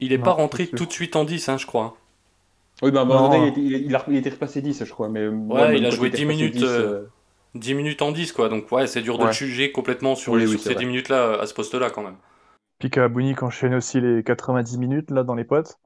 Il 0.00 0.12
est 0.12 0.18
Non, 0.18 0.24
pas 0.24 0.32
rentré 0.32 0.66
tout 0.68 0.86
de 0.86 0.92
suite 0.92 1.16
en 1.16 1.24
10, 1.24 1.48
hein, 1.48 1.58
je 1.58 1.66
crois. 1.66 1.96
Oui, 2.82 2.90
ben, 2.90 3.06
donné, 3.06 3.52
il, 3.56 3.94
a- 3.96 4.04
il 4.08 4.16
était 4.16 4.30
repassé 4.30 4.60
10, 4.60 4.84
je 4.84 4.90
crois, 4.92 5.08
mais 5.08 5.26
Ouais, 5.28 5.78
il 5.78 5.84
a 5.84 5.90
joué 5.90 6.08
était 6.08 6.18
10 6.18 6.24
repassé 6.24 6.38
minutes, 6.42 6.54
10, 6.56 6.64
euh, 6.64 7.06
10 7.54 7.74
minutes 7.74 8.02
en 8.02 8.12
10, 8.12 8.32
quoi. 8.32 8.48
Donc, 8.48 8.70
ouais, 8.70 8.86
c'est 8.86 9.02
dur 9.02 9.18
de 9.18 9.30
juger 9.32 9.72
complètement 9.72 10.14
sur, 10.14 10.34
Oui, 10.34 10.40
les- 10.40 10.46
oui, 10.46 10.52
sur 10.52 10.60
c'est 10.60 10.68
ces 10.68 10.74
vrai. 10.74 10.84
10 10.84 10.86
minutes-là, 10.86 11.16
euh, 11.16 11.40
à 11.40 11.46
ce 11.46 11.54
poste-là, 11.54 11.90
quand 11.90 12.02
même. 12.02 12.16
Puis 12.78 12.90
Kabouni 12.90 13.34
qui 13.34 13.44
enchaîne 13.44 13.74
aussi 13.74 14.00
les 14.00 14.22
90 14.22 14.78
minutes 14.78 15.10
là 15.10 15.24
dans 15.24 15.34
les 15.34 15.44
potes. 15.44 15.78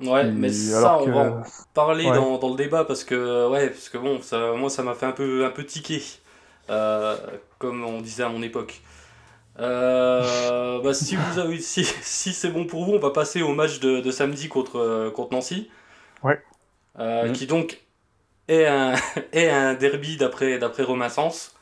Ouais, 0.00 0.30
mais 0.32 0.50
ça, 0.52 0.98
on 0.98 1.06
que- 1.06 1.10
va 1.10 1.20
en 1.20 1.42
parler 1.72 2.10
Ouais. 2.10 2.12
dans, 2.12 2.38
dans 2.38 2.50
le 2.50 2.56
débat 2.56 2.84
parce 2.84 3.04
que, 3.04 3.48
ouais, 3.48 3.70
parce 3.70 3.88
que 3.88 3.98
bon, 3.98 4.20
ça, 4.22 4.52
moi, 4.54 4.68
ça 4.70 4.82
m'a 4.82 4.94
fait 4.94 5.06
un 5.06 5.12
peu, 5.12 5.44
un 5.44 5.50
peu 5.50 5.64
tiquer, 5.64 6.02
euh, 6.70 7.16
comme 7.58 7.84
on 7.84 8.00
disait 8.00 8.24
à 8.24 8.28
mon 8.28 8.42
époque. 8.42 8.82
Euh, 9.60 10.80
bah, 10.82 10.94
si 10.94 11.16
vous 11.16 11.38
avez, 11.38 11.60
si, 11.60 11.84
si 11.84 12.32
c'est 12.34 12.50
bon 12.50 12.66
pour 12.66 12.84
vous, 12.86 12.94
on 12.94 12.98
va 13.00 13.10
passer 13.10 13.42
au 13.42 13.54
match 13.54 13.80
de, 13.80 14.00
de 14.00 14.10
samedi 14.12 14.48
contre, 14.48 15.10
contre 15.14 15.32
Nancy. 15.34 15.70
Ouais. 16.22 16.42
Euh, 16.98 17.28
Mhm. 17.28 17.32
Qui 17.32 17.46
donc 17.46 17.82
est 18.48 18.66
un, 18.66 18.94
est 19.32 19.50
un 19.50 19.74
derby 19.74 20.16
d'après 20.18 20.58
Romain 20.84 21.08
Sens. 21.10 21.54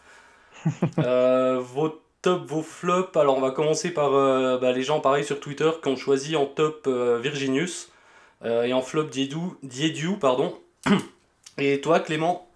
Vos 0.96 2.00
top, 2.22 2.46
vos 2.46 2.62
flops. 2.62 3.16
Alors, 3.16 3.36
on 3.36 3.40
va 3.40 3.50
commencer 3.50 3.92
par 3.92 4.10
bah, 4.12 4.72
les 4.72 4.82
gens, 4.82 5.00
pareil, 5.00 5.24
sur 5.24 5.40
Twitter, 5.40 5.70
qui 5.82 5.88
ont 5.88 5.96
choisi 5.96 6.36
en 6.36 6.46
top 6.46 6.88
Virginius 6.88 7.91
et 8.44 8.72
en 8.72 8.82
flop 8.82 9.04
Diediou, 9.06 10.16
pardon. 10.16 10.54
Et 11.58 11.80
toi, 11.80 12.00
Clément 12.00 12.48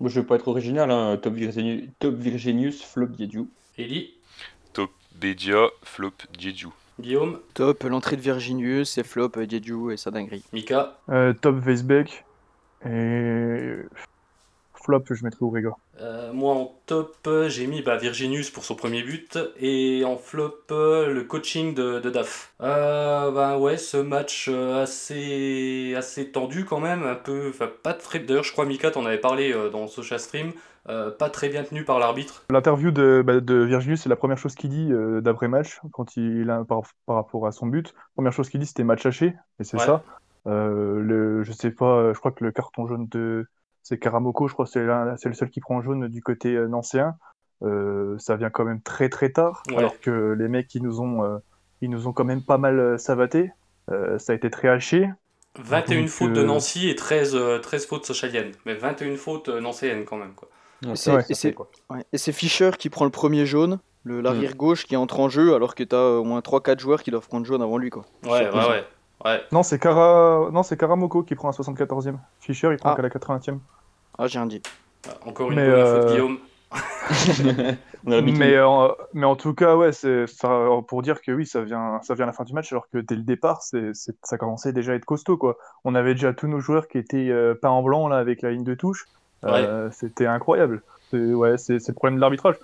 Moi, 0.00 0.10
je 0.10 0.20
vais 0.20 0.26
pas 0.26 0.36
être 0.36 0.48
original, 0.48 0.90
hein, 0.90 1.16
top, 1.16 1.34
Virginius, 1.34 1.88
top 1.98 2.14
Virginius, 2.16 2.82
flop 2.82 3.06
Diediou. 3.06 3.48
Eli 3.78 4.14
Top 4.72 4.90
Bédia, 5.14 5.68
flop 5.82 6.12
Diediou. 6.36 6.72
Guillaume 6.98 7.40
Top, 7.54 7.84
l'entrée 7.84 8.16
de 8.16 8.22
Virginius, 8.22 8.90
c'est 8.90 9.04
flop, 9.04 9.32
euh, 9.36 9.46
Diediou 9.46 9.90
et 9.90 9.96
sa 9.96 10.10
dinguerie. 10.10 10.42
Mika 10.52 10.98
Euh, 11.10 11.34
top 11.34 11.56
Weisbeck 11.64 12.24
et 12.84 13.76
flop 14.86 15.04
je 15.10 15.24
mettrais 15.24 15.42
Ourega. 15.42 15.70
Euh, 16.00 16.32
moi 16.32 16.54
en 16.54 16.74
top, 16.86 17.16
j'ai 17.48 17.66
mis 17.66 17.82
bah, 17.82 17.96
Virginius 17.96 18.50
pour 18.50 18.64
son 18.64 18.74
premier 18.74 19.02
but 19.02 19.38
et 19.60 20.04
en 20.04 20.16
flop 20.16 20.54
le 20.70 21.22
coaching 21.22 21.74
de, 21.74 22.00
de 22.00 22.10
Daf. 22.10 22.52
Euh, 22.60 23.30
bah 23.30 23.58
ouais, 23.58 23.76
ce 23.76 23.96
match 23.96 24.48
euh, 24.50 24.82
assez, 24.82 25.94
assez 25.96 26.30
tendu 26.30 26.64
quand 26.64 26.80
même, 26.80 27.02
un 27.02 27.14
peu, 27.14 27.52
pas 27.82 27.94
très. 27.94 28.20
D'ailleurs, 28.20 28.44
je 28.44 28.52
crois 28.52 28.64
Mika 28.66 28.90
t'en 28.90 29.04
avais 29.06 29.18
parlé 29.18 29.52
euh, 29.52 29.70
dans 29.70 29.86
Social 29.88 30.20
Stream, 30.20 30.52
euh, 30.88 31.10
pas 31.10 31.30
très 31.30 31.48
bien 31.48 31.64
tenu 31.64 31.84
par 31.84 31.98
l'arbitre. 31.98 32.44
L'interview 32.50 32.90
de, 32.90 33.22
bah, 33.26 33.40
de 33.40 33.54
Virginius, 33.56 34.02
c'est 34.02 34.08
la 34.08 34.16
première 34.16 34.38
chose 34.38 34.54
qu'il 34.54 34.70
dit 34.70 34.92
euh, 34.92 35.20
d'après 35.20 35.48
match 35.48 35.80
quand 35.92 36.16
il 36.16 36.48
a 36.50 36.64
par, 36.64 36.82
par 37.06 37.16
rapport 37.16 37.46
à 37.46 37.52
son 37.52 37.66
but. 37.66 37.94
Première 38.14 38.32
chose 38.32 38.48
qu'il 38.48 38.60
dit 38.60 38.66
c'était 38.66 38.84
match 38.84 39.04
haché 39.06 39.34
et 39.60 39.64
c'est 39.64 39.78
Ouais. 39.78 39.84
ça. 39.84 40.02
Euh, 40.46 41.00
le, 41.00 41.42
je 41.42 41.52
sais 41.52 41.70
pas, 41.72 42.12
je 42.12 42.18
crois 42.18 42.30
que 42.30 42.44
le 42.44 42.52
carton 42.52 42.86
jaune 42.86 43.08
de 43.08 43.46
c'est 43.88 43.98
Karamoko, 43.98 44.48
je 44.48 44.52
crois 44.54 44.64
que 44.66 44.70
c'est 44.72 45.28
le 45.28 45.34
seul 45.34 45.50
qui 45.50 45.60
prend 45.60 45.80
jaune 45.80 46.08
du 46.08 46.22
côté 46.22 46.54
euh, 46.56 46.66
nancéen. 46.66 47.14
Euh, 47.62 48.16
ça 48.18 48.34
vient 48.36 48.50
quand 48.50 48.64
même 48.64 48.82
très 48.82 49.08
très 49.08 49.30
tard, 49.30 49.62
Ouais. 49.68 49.76
alors 49.78 50.00
que 50.00 50.32
les 50.38 50.48
mecs 50.48 50.74
ils 50.74 50.82
nous 50.82 51.00
ont 51.00 51.22
euh, 51.24 51.38
ils 51.80 51.88
nous 51.90 52.08
ont 52.08 52.12
quand 52.12 52.24
même 52.24 52.42
pas 52.42 52.58
mal 52.58 52.98
savaté. 52.98 53.52
Euh, 53.90 54.18
ça 54.18 54.32
a 54.32 54.36
été 54.36 54.50
très 54.50 54.68
haché. 54.68 55.08
21 55.58 56.00
Donc, 56.00 56.08
fautes 56.08 56.32
de 56.32 56.42
Nancy 56.42 56.88
et 56.90 56.96
13, 56.96 57.34
euh, 57.36 57.58
13 57.60 57.86
fautes 57.86 58.04
socialiennes, 58.04 58.52
mais 58.66 58.74
21 58.74 59.16
fautes 59.16 59.48
euh, 59.48 59.60
nancéennes 59.60 60.04
quand 60.04 60.16
même. 60.16 60.34
Quoi. 60.34 60.48
Ouais, 60.84 60.96
c'est- 60.96 61.10
ça 61.12 61.20
et 61.20 61.22
fait, 61.22 61.34
c'est- 61.34 61.52
quoi. 61.52 61.70
Ouais. 61.88 62.04
Et 62.12 62.18
c'est 62.18 62.32
Fischer 62.32 62.72
qui 62.78 62.90
prend 62.90 63.04
le 63.06 63.10
premier 63.10 63.46
jaune, 63.46 63.78
le 64.04 64.20
l'arrière 64.20 64.54
gauche 64.56 64.84
qui 64.84 64.96
entre 64.96 65.20
en 65.20 65.28
jeu, 65.30 65.54
alors 65.54 65.74
que 65.74 65.82
t'as 65.84 66.08
au 66.18 66.24
moins 66.24 66.40
3-4 66.42 66.78
joueurs 66.80 67.02
qui 67.02 67.10
doivent 67.10 67.26
prendre 67.28 67.46
jaune 67.46 67.62
avant 67.62 67.78
lui. 67.78 67.88
Quoi. 67.90 68.04
Ouais, 68.24 68.50
ouais, 68.50 68.68
ouais. 68.68 68.84
ouais. 69.24 69.40
Non, 69.52 69.62
c'est 69.62 69.78
Kara... 69.78 70.50
non, 70.52 70.62
c'est 70.62 70.76
Karamoko 70.76 71.22
qui 71.22 71.34
prend 71.34 71.48
à 71.48 71.52
74e. 71.52 72.18
Fischer 72.40 72.68
il 72.72 72.76
prend 72.76 72.90
Ah. 72.92 72.96
qu'à 72.96 73.02
la 73.02 73.08
80e. 73.08 73.60
Ah, 74.18 74.26
j'ai 74.26 74.38
rien 74.38 74.46
dit. 74.46 74.62
Encore 75.24 75.50
une 75.50 75.56
Mais, 75.56 75.70
bonne 75.70 75.86
faute, 75.86 76.04
euh, 76.04 76.10
Guillaume. 76.10 76.38
Mais, 78.06 78.54
euh, 78.54 78.88
mais 79.14 79.26
en 79.26 79.34
tout 79.34 79.52
cas, 79.52 79.74
ouais, 79.74 79.90
c'est 79.90 80.26
pour 80.86 81.02
dire 81.02 81.20
que 81.20 81.32
oui, 81.32 81.44
ça 81.44 81.62
vient, 81.62 82.00
ça 82.02 82.14
vient 82.14 82.22
à 82.24 82.26
la 82.28 82.32
fin 82.32 82.44
du 82.44 82.52
match, 82.52 82.70
alors 82.70 82.88
que 82.88 82.98
dès 82.98 83.16
le 83.16 83.22
départ, 83.22 83.62
c'est, 83.62 83.90
ça 83.94 84.38
commençait 84.38 84.72
déjà 84.72 84.92
à 84.92 84.94
être 84.94 85.04
costaud, 85.04 85.36
quoi. 85.36 85.56
On 85.84 85.96
avait 85.96 86.14
déjà 86.14 86.32
tous 86.32 86.46
nos 86.46 86.60
joueurs 86.60 86.86
qui 86.86 86.98
étaient 86.98 87.30
euh, 87.30 87.54
peints 87.54 87.70
en 87.70 87.82
blanc 87.82 88.06
là 88.06 88.18
avec 88.18 88.42
la 88.42 88.52
ligne 88.52 88.62
de 88.62 88.74
touche. 88.74 89.06
Euh, 89.44 89.90
C'était 89.92 90.26
incroyable. 90.26 90.82
C'est, 91.10 91.34
ouais, 91.34 91.58
c'est, 91.58 91.86
le 91.86 91.94
problème 91.94 92.16
de 92.16 92.20
l'arbitrage. 92.20 92.56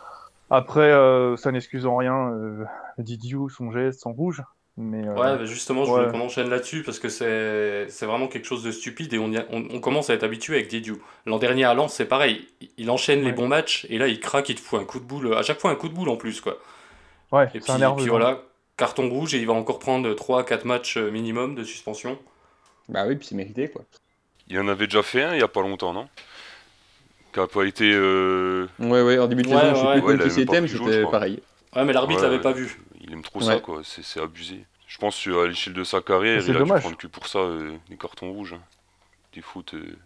Après, 0.50 0.92
euh, 0.92 1.36
ça 1.36 1.50
n'excuse 1.50 1.86
en 1.86 1.96
rien 1.96 2.30
euh, 2.30 2.64
Didiou, 2.98 3.48
son 3.48 3.70
geste, 3.70 4.00
son 4.00 4.12
rouge. 4.12 4.42
Mais 4.78 5.06
euh, 5.06 5.14
Ouais, 5.14 5.36
bah 5.36 5.44
justement, 5.44 5.84
je 5.84 5.92
voulais 5.92 6.06
ouais. 6.06 6.10
qu'on 6.10 6.20
enchaîne 6.20 6.48
là-dessus 6.48 6.82
parce 6.82 6.98
que 6.98 7.08
c'est 7.10 7.86
c'est 7.90 8.06
vraiment 8.06 8.26
quelque 8.26 8.46
chose 8.46 8.62
de 8.62 8.70
stupide 8.72 9.12
et 9.12 9.18
on, 9.18 9.30
y 9.30 9.36
a- 9.36 9.44
on, 9.50 9.66
on 9.70 9.80
commence 9.80 10.08
à 10.08 10.14
être 10.14 10.22
habitué 10.24 10.54
avec 10.56 10.68
Diediou. 10.68 10.98
L'an 11.26 11.38
dernier 11.38 11.64
à 11.64 11.74
Lens, 11.74 11.92
c'est 11.94 12.06
pareil. 12.06 12.48
Il- 12.62 12.70
Il 12.78 12.90
enchaîne 12.90 13.22
les 13.22 13.32
Ouais. 13.32 13.32
bons 13.32 13.48
matchs 13.48 13.86
et 13.90 13.98
là, 13.98 14.08
il 14.08 14.18
craque, 14.20 14.48
il 14.48 14.54
te 14.56 14.60
fout 14.62 14.80
un 14.80 14.84
coup 14.84 14.98
de 14.98 15.04
boule. 15.04 15.34
À 15.34 15.42
chaque 15.42 15.60
fois, 15.60 15.70
un 15.70 15.74
coup 15.76 15.88
de 15.90 15.94
boule 15.94 16.08
en 16.08 16.16
plus, 16.16 16.40
quoi. 16.40 16.58
ouais, 17.32 17.50
Et 17.54 17.60
c'est 17.60 17.72
puis, 17.72 17.72
un 17.72 17.80
et 17.80 17.80
nerveux. 17.80 17.96
puis 17.96 18.10
hein. 18.14 18.18
voilà, 18.18 18.42
carton 18.76 19.08
rouge 19.08 19.34
et 19.34 19.38
il 19.38 19.46
va 19.46 19.54
encore 19.54 19.78
prendre 19.78 20.12
3-4 20.14 20.66
matchs 20.66 20.96
euh, 20.98 21.10
minimum 21.10 21.54
de 21.54 21.64
suspension. 21.64 22.18
Bah 22.88 23.06
oui, 23.08 23.16
puis 23.16 23.26
c'est 23.26 23.34
mérité, 23.34 23.68
quoi. 23.70 23.84
Il 24.46 24.56
en 24.60 24.68
avait 24.68 24.86
déjà 24.86 25.02
fait 25.02 25.24
un 25.24 25.34
il 25.34 25.40
y 25.40 25.42
a 25.42 25.48
pas 25.48 25.62
longtemps, 25.62 25.92
non? 25.92 26.08
Qui 27.32 27.40
a 27.40 27.46
pas 27.46 27.64
été. 27.64 27.90
euh, 27.94 28.66
Ouais, 28.78 29.02
ouais, 29.02 29.18
en 29.18 29.26
début 29.28 29.42
de 29.42 29.48
Ouais, 29.48 29.54
saison, 29.54 29.74
je 29.74 29.80
sais 29.80 29.86
ouais. 29.86 30.00
plus 30.02 30.02
Ouais, 30.02 30.18
qui 30.18 30.30
c'était, 30.30 30.60
mais 30.60 30.68
c'était 30.68 30.90
crois. 31.00 31.10
pareil. 31.10 31.42
Ouais, 31.74 31.84
mais 31.84 31.92
l'arbitre 31.92 32.20
Ouais, 32.22 32.28
l'avait 32.28 32.40
pas 32.42 32.52
vu. 32.52 32.80
Il 33.00 33.12
aime 33.12 33.22
trop 33.22 33.40
ça, 33.40 33.58
quoi. 33.60 33.80
C'est 33.84 34.02
c'est 34.02 34.20
abusé. 34.20 34.64
Je 34.86 34.98
pense 34.98 35.22
qu'à 35.24 35.46
l'échelle 35.46 35.72
de 35.72 35.84
sa 35.84 36.02
carrière, 36.02 36.42
C'est 36.42 36.48
il 36.48 36.56
a 36.56 36.60
dû 36.60 36.66
dommage. 36.66 36.80
prendre 36.82 36.96
que 36.98 37.06
pour 37.06 37.26
ça 37.26 37.38
euh, 37.38 37.76
des 37.88 37.96
cartons 37.96 38.30
rouges. 38.30 38.52
hein. 38.54 38.62
Des 39.34 39.40
fautes. 39.40 39.74
euh, 39.74 39.96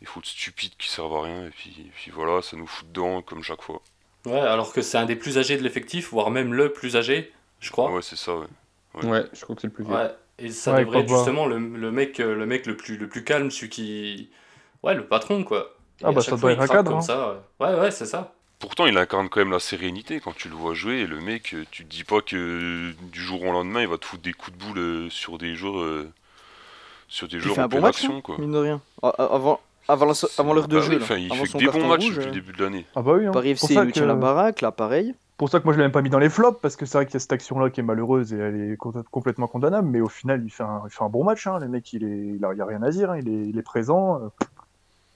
Des 0.00 0.06
fautes 0.06 0.26
stupides 0.26 0.72
qui 0.78 0.88
servent 0.88 1.14
à 1.16 1.22
rien. 1.24 1.46
Et 1.46 1.50
puis, 1.50 1.74
et 1.86 1.90
puis 1.94 2.10
voilà, 2.10 2.40
ça 2.42 2.56
nous 2.56 2.66
fout 2.66 2.88
dedans 2.88 3.20
comme 3.22 3.42
chaque 3.42 3.62
fois. 3.62 3.82
Ouais, 4.26 4.40
alors 4.40 4.72
que 4.72 4.80
c'est 4.80 4.96
un 4.96 5.04
des 5.04 5.16
plus 5.16 5.36
âgés 5.36 5.58
de 5.58 5.62
l'effectif, 5.62 6.10
voire 6.10 6.30
même 6.30 6.54
le 6.54 6.72
plus 6.72 6.96
âgé, 6.96 7.30
je 7.60 7.70
crois. 7.70 7.92
Ouais, 7.92 8.00
c'est 8.00 8.16
ça, 8.16 8.34
ouais. 8.36 8.46
Ouais. 8.94 9.06
Ouais, 9.06 9.24
je 9.34 9.42
crois 9.42 9.54
que 9.54 9.60
c'est 9.60 9.66
le 9.66 9.72
plus 9.74 9.84
vieux. 9.84 9.92
Ouais. 9.94 10.10
Et 10.38 10.50
ça 10.50 10.72
Ouais, 10.72 10.80
devrait 10.84 11.00
être 11.00 11.08
justement 11.08 11.46
le, 11.46 11.58
le 11.58 11.90
mec, 11.92 12.18
euh, 12.20 12.34
le 12.34 12.46
mec 12.46 12.64
le 12.66 12.76
plus, 12.76 12.96
le 12.96 13.06
plus 13.08 13.22
calme, 13.22 13.50
celui 13.50 13.68
qui. 13.68 14.30
Ouais, 14.82 14.94
le 14.94 15.06
patron, 15.06 15.44
quoi. 15.44 15.76
Et 16.00 16.04
Ah 16.04 16.12
bah, 16.12 16.22
ça 16.22 16.30
fois, 16.30 16.38
doit 16.38 16.52
être 16.52 16.60
un 16.62 16.68
cadre, 16.68 16.90
comme 16.90 16.98
hein. 16.98 17.02
ça. 17.02 17.44
Ouais, 17.60 17.74
ouais, 17.78 17.90
c'est 17.90 18.06
ça. 18.06 18.34
Pourtant, 18.64 18.86
il 18.86 18.96
incarne 18.96 19.28
quand 19.28 19.40
même 19.40 19.50
la 19.50 19.60
sérénité 19.60 20.20
quand 20.20 20.34
tu 20.34 20.48
le 20.48 20.54
vois 20.54 20.72
jouer. 20.72 21.00
Et 21.00 21.06
le 21.06 21.20
mec, 21.20 21.52
euh, 21.52 21.64
tu 21.70 21.84
te 21.84 21.90
dis 21.90 22.02
pas 22.02 22.22
que 22.22 22.34
euh, 22.34 22.92
du 23.12 23.20
jour 23.20 23.42
au 23.42 23.52
lendemain, 23.52 23.82
il 23.82 23.88
va 23.88 23.98
te 23.98 24.06
foutre 24.06 24.22
des 24.22 24.32
coups 24.32 24.56
de 24.56 24.64
boule 24.64 24.78
euh, 24.78 25.10
sur 25.10 25.36
des 25.36 25.54
joueurs, 25.54 25.78
euh, 25.80 26.10
sur 27.08 27.28
des 27.28 27.36
Il 27.36 27.42
fait 27.42 27.50
en 27.60 27.64
un 27.64 27.66
bon 27.66 27.68
pleine 27.68 27.82
match, 27.82 27.96
action, 27.96 28.20
quoi. 28.22 28.36
mine 28.38 28.52
de 28.52 28.58
rien. 28.58 28.80
Avant, 29.02 29.60
avant, 29.86 30.06
la- 30.06 30.14
C'est- 30.14 30.40
avant 30.40 30.54
l'heure 30.54 30.66
de 30.66 30.76
bah 30.76 30.82
jeu, 30.82 30.92
oui, 30.94 30.98
là. 30.98 31.04
enfin, 31.04 31.16
il 31.18 31.30
avant 31.30 31.44
fait 31.44 31.52
que 31.52 31.58
des 31.58 31.66
bons 31.66 31.86
matchs 31.88 32.04
rouge, 32.06 32.14
depuis 32.16 32.26
le 32.26 32.32
début 32.32 32.52
de 32.54 32.64
l'année. 32.64 32.86
Ah 32.96 33.02
bah 33.02 33.12
oui. 33.18 33.26
Hein. 33.26 33.32
Paris 33.32 33.50
FC, 33.50 33.92
tient 33.92 34.06
la 34.06 34.14
baraque, 34.14 34.62
là, 34.62 34.72
pareil. 34.72 35.14
pour 35.36 35.50
ça 35.50 35.58
que 35.60 35.64
moi 35.64 35.74
je 35.74 35.78
l'ai 35.78 35.84
même 35.84 35.92
pas 35.92 36.00
mis 36.00 36.08
dans 36.10 36.18
les 36.18 36.30
flops 36.30 36.58
parce 36.62 36.76
que 36.76 36.86
c'est 36.86 36.96
vrai 36.96 37.04
qu'il 37.06 37.14
y 37.14 37.16
a 37.18 37.20
cette 37.20 37.32
action 37.32 37.58
là 37.58 37.68
qui 37.68 37.80
est 37.80 37.82
malheureuse 37.84 38.32
et 38.32 38.38
elle 38.38 38.72
est 38.72 38.76
co- 38.78 38.94
complètement 39.10 39.46
condamnable 39.48 39.88
mais 39.88 40.00
au 40.00 40.08
final 40.08 40.42
il 40.44 40.50
fait 40.50 40.62
un, 40.62 40.82
il 40.86 40.90
fait 40.90 41.02
un 41.04 41.08
bon 41.10 41.22
match 41.24 41.46
hein. 41.48 41.58
le 41.58 41.66
mec 41.68 41.92
il 41.92 42.04
est 42.04 42.36
il 42.36 42.44
a, 42.44 42.54
il 42.54 42.60
a 42.62 42.64
rien 42.64 42.82
à 42.84 42.90
dire 42.90 43.10
hein. 43.10 43.18
il, 43.18 43.28
est, 43.28 43.48
il 43.48 43.58
est 43.58 43.62
présent 43.62 44.22
euh. 44.22 44.28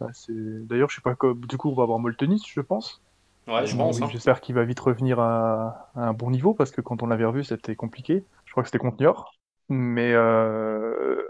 Bah, 0.00 0.08
c'est 0.12 0.32
d'ailleurs 0.66 0.90
je 0.90 0.96
sais 0.96 1.00
pas 1.02 1.14
du 1.34 1.56
coup 1.56 1.70
on 1.70 1.74
va 1.74 1.84
avoir 1.84 1.98
Moltenis 2.00 2.42
je 2.52 2.60
pense 2.60 3.00
Ouais, 3.48 3.66
je 3.66 3.74
pense. 3.76 3.96
oui, 3.98 4.04
hein. 4.04 4.08
j'espère 4.12 4.40
qu'il 4.40 4.54
va 4.54 4.64
vite 4.64 4.78
revenir 4.80 5.20
à, 5.20 5.90
à 5.94 6.02
un 6.08 6.12
bon 6.12 6.30
niveau 6.30 6.54
parce 6.54 6.70
que 6.70 6.80
quand 6.80 7.02
on 7.02 7.06
l'avait 7.06 7.24
revu 7.24 7.44
c'était 7.44 7.76
compliqué 7.76 8.24
je 8.44 8.50
crois 8.52 8.62
que 8.62 8.68
c'était 8.68 8.78
contre 8.78 8.98
Niort 9.00 9.32
mais 9.70 10.12
euh... 10.12 11.22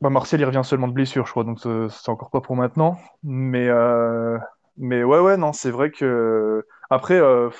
bah, 0.00 0.10
Martial 0.10 0.40
il 0.40 0.44
revient 0.44 0.62
seulement 0.64 0.88
de 0.88 0.92
blessure 0.94 1.26
je 1.26 1.30
crois 1.32 1.44
donc 1.44 1.60
c'est 1.60 2.08
encore 2.10 2.30
pas 2.30 2.40
pour 2.40 2.56
maintenant 2.56 2.98
mais 3.22 3.68
euh... 3.68 4.38
mais 4.76 5.04
ouais 5.04 5.18
ouais 5.20 5.36
non 5.36 5.52
c'est 5.52 5.70
vrai 5.70 5.90
que 5.90 6.66
après 6.90 7.20
euh, 7.20 7.50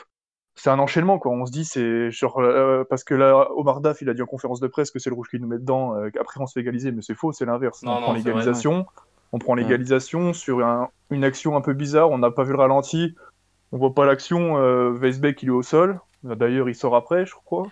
c'est 0.57 0.71
un 0.71 0.79
enchaînement 0.79 1.19
quoi. 1.19 1.33
On 1.33 1.47
se 1.47 1.51
dit 1.53 1.65
c'est 1.65 2.11
genre 2.11 2.39
euh, 2.41 2.85
parce 2.89 3.05
que 3.05 3.15
là 3.15 3.49
Omar 3.57 3.81
Daf 3.81 4.03
il 4.03 4.09
a 4.09 4.15
dit 4.15 4.23
en 4.23 4.27
conférence 4.27 4.61
de 4.61 4.69
presse 4.69 4.91
que 4.91 4.99
c'est 4.99 5.11
le 5.11 5.17
rouge 5.17 5.29
qui 5.31 5.41
nous 5.41 5.49
met 5.49 5.59
dedans. 5.59 5.97
euh, 5.97 6.11
après 6.21 6.41
on 6.41 6.47
se 6.47 6.53
fait 6.55 6.61
égaliser, 6.61 6.93
mais 6.93 7.03
c'est 7.03 7.15
faux, 7.15 7.33
c'est 7.33 7.45
l'inverse. 7.45 7.83
On 7.83 7.87
non, 7.89 8.01
prend 8.01 8.13
l'égalisation, 8.13 8.87
on 9.33 9.39
prend 9.39 9.55
l'égalisation 9.55 10.33
sur 10.33 10.65
un- 10.65 10.91
une 11.11 11.25
action 11.25 11.57
un 11.57 11.61
peu 11.61 11.73
bizarre. 11.73 12.11
On 12.11 12.19
n'a 12.19 12.31
pas 12.31 12.45
vu 12.45 12.53
le 12.53 12.59
ralenti, 12.59 13.15
on 13.75 13.79
voit 13.79 13.93
pas 13.93 14.07
l'action. 14.07 14.57
Euh, 14.57 14.91
Weisbeck 14.93 15.43
il 15.43 15.49
est 15.49 15.53
au 15.53 15.63
sol. 15.63 16.01
D'ailleurs 16.23 16.69
il 16.71 16.75
sort 16.75 16.97
après, 16.97 17.27
je 17.27 17.35
crois. 17.35 17.65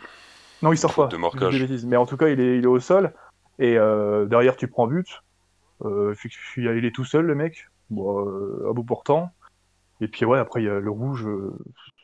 Non 0.61 0.73
il 0.73 0.77
sort 0.77 0.93
Faute 0.93 1.07
pas. 1.11 1.17
de 1.17 1.21
marquage. 1.21 1.65
Mais 1.87 1.97
en 1.97 2.05
tout 2.05 2.17
cas 2.19 2.29
il 2.29 2.39
est, 2.41 2.59
il 2.59 2.65
est 2.65 2.67
au 2.69 2.81
sol 2.81 3.15
et 3.59 3.79
euh, 3.79 4.27
derrière 4.27 4.57
tu 4.57 4.67
prends 4.69 4.87
but. 4.87 5.23
Euh, 5.85 6.15
il 6.57 6.85
est 6.85 6.95
tout 6.95 7.05
seul 7.05 7.25
le 7.25 7.35
mec. 7.35 7.69
Bon, 7.91 8.27
euh, 8.27 8.69
à 8.69 8.73
bout 8.73 8.85
portant. 8.85 9.31
Et 10.01 10.09
puis 10.09 10.25
ouais, 10.25 10.39
après 10.39 10.63
il 10.63 10.67
y 10.67 10.69
a 10.69 10.81
le 10.81 10.91
rouge, 10.91 11.27
euh, 11.27 11.53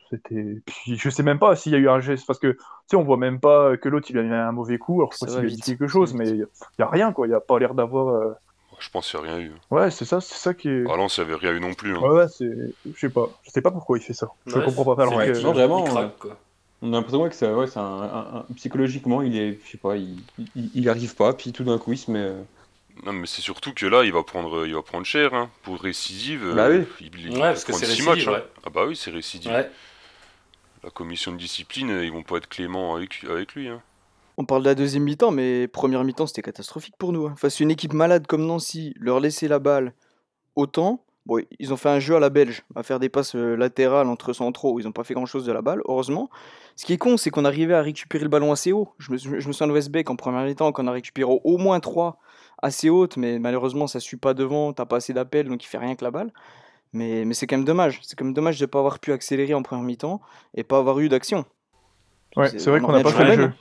c'était. 0.09 0.61
Puis 0.65 0.95
je 0.97 1.09
sais 1.09 1.23
même 1.23 1.39
pas 1.39 1.55
s'il 1.55 1.71
y 1.73 1.75
a 1.75 1.79
eu 1.79 1.89
un 1.89 1.99
geste, 1.99 2.25
parce 2.25 2.39
que 2.39 2.51
tu 2.53 2.57
sais, 2.87 2.95
on 2.95 3.03
voit 3.03 3.17
même 3.17 3.39
pas 3.39 3.75
que 3.77 3.89
l'autre 3.89 4.07
il 4.09 4.17
a 4.17 4.21
eu 4.21 4.31
un 4.31 4.51
mauvais 4.53 4.77
coup. 4.77 5.01
Alors 5.01 5.11
je 5.11 5.17
sais 5.17 5.25
pas 5.25 5.31
s'il 5.33 5.45
a 5.45 5.47
dit 5.49 5.61
quelque 5.61 5.87
chose, 5.87 6.13
mais 6.13 6.29
il 6.29 6.37
y, 6.37 6.43
a- 6.43 6.47
il 6.77 6.81
y 6.81 6.83
a 6.83 6.87
rien 6.89 7.11
quoi. 7.11 7.27
Il 7.27 7.31
y 7.31 7.33
a 7.33 7.39
pas 7.41 7.59
l'air 7.59 7.73
d'avoir. 7.73 8.35
Euh, 8.79 8.83
Je 8.83 8.89
pense 8.89 9.09
qu'il 9.11 9.19
n'y 9.21 9.27
a 9.27 9.33
rien 9.35 9.39
eu. 9.45 9.51
Ouais, 9.71 9.91
c'est 9.91 10.05
ça, 10.05 10.21
c'est 10.21 10.35
ça 10.35 10.53
qui 10.53 10.69
est. 10.69 10.89
À 10.89 10.95
Lens, 10.95 11.17
il 11.17 11.25
n'y 11.25 11.31
avait 11.31 11.35
rien 11.47 11.53
eu 11.55 11.59
non 11.59 11.73
plus. 11.73 11.95
hein. 11.95 11.99
Ouais, 11.99 12.09
ouais, 12.09 12.27
c'est. 12.27 12.49
Je 12.93 12.99
sais 12.99 13.09
pas. 13.09 13.29
Je 13.43 13.51
sais 13.51 13.61
pas 13.61 13.71
pourquoi 13.71 13.97
il 13.97 14.01
fait 14.03 14.13
ça. 14.13 14.29
Je 14.47 14.55
Ouais, 14.57 14.63
comprends 14.65 14.95
pas. 14.95 15.01
Alors 15.03 15.13
que- 15.19 15.41
Non, 15.41 15.51
vraiment, 15.53 15.85
il 15.85 15.89
euh, 15.89 15.91
craque, 15.93 16.17
quoi. 16.19 16.37
On 16.81 16.93
a 16.93 16.95
l'impression 16.95 17.27
que 17.27 17.35
c'est 17.35 17.51
ouais, 17.51 17.67
c'est 17.67 17.79
un, 17.79 17.83
un- 17.83 18.35
un- 18.37 18.45
psychologiquement, 18.55 19.21
il 19.21 19.37
est, 19.37 19.59
je 19.65 19.71
sais 19.71 19.77
pas, 19.77 19.97
il, 19.97 20.17
il, 20.55 20.69
il 20.73 20.87
arrive 20.89 21.13
pas, 21.15 21.33
puis 21.33 21.51
tout 21.51 21.65
d'un 21.65 21.77
coup, 21.77 21.91
il 21.91 21.97
se 21.97 22.09
met. 22.09 22.19
euh, 22.19 22.41
Non, 23.05 23.11
mais 23.11 23.27
c'est 23.27 23.41
surtout 23.41 23.73
que 23.73 23.85
là, 23.85 24.03
il 24.05 24.13
va 24.13 24.23
prendre, 24.23 24.65
il 24.65 24.73
va 24.73 24.81
prendre 24.81 25.05
cher. 25.05 25.33
hein. 25.33 25.49
Pour 25.63 25.79
récidive, 25.81 26.45
euh, 26.45 26.53
Bah 26.55 26.69
oui. 26.69 26.85
il, 27.01 27.19
il 27.19 27.33
Ouais, 27.33 27.39
parce 27.39 27.65
que 27.65 27.73
c'est 27.73 27.85
récidive, 27.85 28.09
matchs. 28.09 28.27
hein. 28.27 28.31
ouais. 28.31 28.45
Ah 28.65 28.69
bah 28.69 28.85
oui, 28.87 28.95
c'est 28.95 29.11
récidive. 29.11 29.51
Ouais. 29.51 29.69
La 30.83 30.89
commission 30.89 31.33
de 31.33 31.37
discipline, 31.37 31.91
euh, 31.91 32.05
ils 32.05 32.11
vont 32.13 32.23
pas 32.23 32.37
être 32.37 32.47
cléments 32.47 32.95
avec, 32.95 33.25
avec 33.29 33.53
lui. 33.55 33.67
hein. 33.67 33.81
On 34.39 34.45
parle 34.45 34.61
de 34.61 34.67
la 34.69 34.75
deuxième 34.75 35.03
mi-temps, 35.03 35.31
mais 35.31 35.67
première 35.67 36.01
mi-temps, 36.05 36.25
c'était 36.25 36.41
catastrophique 36.41 36.95
pour 36.97 37.11
nous. 37.11 37.27
hein. 37.27 37.33
Face 37.35 37.59
à 37.59 37.63
une 37.65 37.71
équipe 37.71 37.91
malade 37.91 38.25
comme 38.25 38.45
Nancy, 38.45 38.93
leur 38.97 39.19
laisser 39.19 39.49
la 39.49 39.59
balle 39.59 39.93
autant. 40.55 41.03
Bon, 41.25 41.43
ils 41.59 41.73
ont 41.73 41.75
fait 41.75 41.89
un 41.89 41.99
jeu 41.99 42.15
à 42.15 42.21
la 42.21 42.29
belge, 42.29 42.63
à 42.73 42.81
faire 42.81 43.01
des 43.01 43.09
passes 43.09 43.35
euh, 43.35 43.57
latérales 43.57 44.07
entre 44.07 44.31
centraux. 44.31 44.79
Ils 44.79 44.85
n'ont 44.85 44.93
pas 44.93 45.03
fait 45.03 45.13
grand-chose 45.13 45.45
de 45.45 45.51
la 45.51 45.61
balle, 45.61 45.81
heureusement. 45.89 46.29
Ce 46.77 46.85
qui 46.85 46.93
est 46.93 46.97
con, 46.97 47.17
c'est 47.17 47.31
qu'on 47.31 47.43
arrivait 47.43 47.73
à 47.73 47.81
récupérer 47.81 48.23
le 48.23 48.29
ballon 48.29 48.53
assez 48.53 48.71
haut. 48.71 48.93
Je 48.97 49.11
me, 49.11 49.17
je 49.17 49.29
me 49.29 49.51
souviens 49.51 49.67
de 49.67 49.73
Westbeck 49.73 50.09
en 50.09 50.15
première 50.15 50.45
mi-temps, 50.45 50.71
qu'on 50.71 50.87
a 50.87 50.91
récupéré 50.91 51.29
au 51.29 51.57
moins 51.57 51.81
3 51.81 52.17
assez 52.61 52.89
hautes, 52.89 53.17
mais 53.17 53.39
malheureusement, 53.39 53.87
ça 53.87 53.99
ne 53.99 54.03
suit 54.03 54.15
pas 54.15 54.33
devant. 54.33 54.71
T'as 54.71 54.85
pas 54.85 54.95
assez 54.95 55.11
d'appels, 55.11 55.49
donc 55.49 55.65
il 55.65 55.67
fait 55.67 55.79
rien 55.79 55.95
que 55.95 56.05
la 56.05 56.11
balle. 56.11 56.31
Mais, 56.93 57.25
mais 57.25 57.33
c'est 57.33 57.45
quand 57.45 57.57
même 57.57 57.65
dommage. 57.65 57.99
C'est 58.03 58.17
quand 58.17 58.23
même 58.23 58.33
dommage 58.33 58.57
de 58.57 58.63
ne 58.63 58.67
pas 58.67 58.79
avoir 58.79 58.99
pu 58.99 59.11
accélérer 59.11 59.53
en 59.53 59.63
première 59.63 59.83
mi-temps 59.83 60.21
et 60.55 60.63
pas 60.63 60.77
avoir 60.77 60.97
eu 60.99 61.09
d'action. 61.09 61.43
Ouais, 62.37 62.47
c'est 62.57 62.69
vrai 62.69 62.79
qu'on 62.79 62.93
n'a 62.93 63.03
pas 63.03 63.11
fait 63.11 63.35
le 63.35 63.43
jeu. 63.43 63.53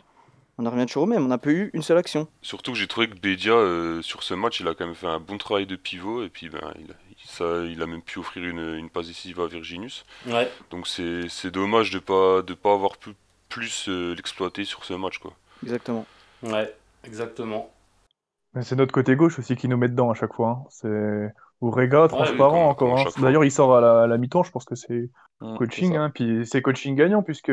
On 0.60 0.66
en 0.66 0.70
revient 0.70 0.86
toujours 0.86 1.04
au 1.04 1.06
même, 1.06 1.24
on 1.24 1.28
n'a 1.28 1.38
pas 1.38 1.50
eu 1.50 1.70
une 1.72 1.82
seule 1.82 1.98
action. 1.98 2.26
Surtout 2.42 2.72
que 2.72 2.78
j'ai 2.78 2.88
trouvé 2.88 3.08
que 3.08 3.14
Bédia, 3.16 3.52
euh, 3.52 4.02
sur 4.02 4.24
ce 4.24 4.34
match, 4.34 4.58
il 4.58 4.66
a 4.66 4.74
quand 4.74 4.86
même 4.86 4.94
fait 4.96 5.06
un 5.06 5.20
bon 5.20 5.38
travail 5.38 5.66
de 5.66 5.76
pivot. 5.76 6.24
Et 6.24 6.28
puis, 6.28 6.48
ben, 6.48 6.58
il, 6.80 6.90
a- 6.90 6.94
ça, 7.24 7.64
il 7.64 7.80
a 7.80 7.86
même 7.86 8.02
pu 8.02 8.18
offrir 8.18 8.42
une, 8.44 8.74
une 8.74 8.90
passe 8.90 9.06
décisive 9.06 9.40
à 9.40 9.46
Virginius. 9.46 10.04
Ouais. 10.26 10.50
Donc, 10.70 10.88
c'est 10.88 11.50
dommage 11.52 11.90
de 11.92 12.00
pas, 12.00 12.42
de 12.42 12.54
pas 12.54 12.72
avoir 12.74 12.96
pu 12.96 13.10
plus 13.48 13.88
euh, 13.88 14.14
l'exploiter 14.16 14.64
sur 14.64 14.84
ce 14.84 14.94
match. 14.94 15.18
Quoi. 15.18 15.32
Exactement. 15.62 16.04
Ouais, 16.42 16.74
exactement. 17.04 17.70
C'est 18.60 18.74
notre 18.76 18.92
côté 18.92 19.14
gauche 19.14 19.38
aussi 19.38 19.54
qui 19.54 19.68
nous 19.68 19.76
met 19.76 19.88
dedans 19.88 20.10
à 20.10 20.14
chaque 20.14 20.32
fois. 20.34 20.48
hein. 20.64 20.66
C'est 20.70 21.32
Ourega, 21.60 22.02
oui, 22.02 22.08
transparent 22.08 22.74
comme- 22.74 22.90
encore. 22.90 23.06
hein. 23.16 23.22
D'ailleurs, 23.22 23.44
il 23.44 23.52
sort 23.52 23.76
à 23.76 24.06
la, 24.08 24.18
mi-temps, 24.18 24.42
je 24.42 24.50
pense 24.50 24.64
que 24.64 24.74
c'est 24.74 25.08
Mm, 25.40 25.56
coaching, 25.56 25.94
hein, 25.96 26.10
puis 26.12 26.44
c'est 26.46 26.62
coaching 26.62 26.96
gagnant, 26.96 27.22
puisque 27.22 27.52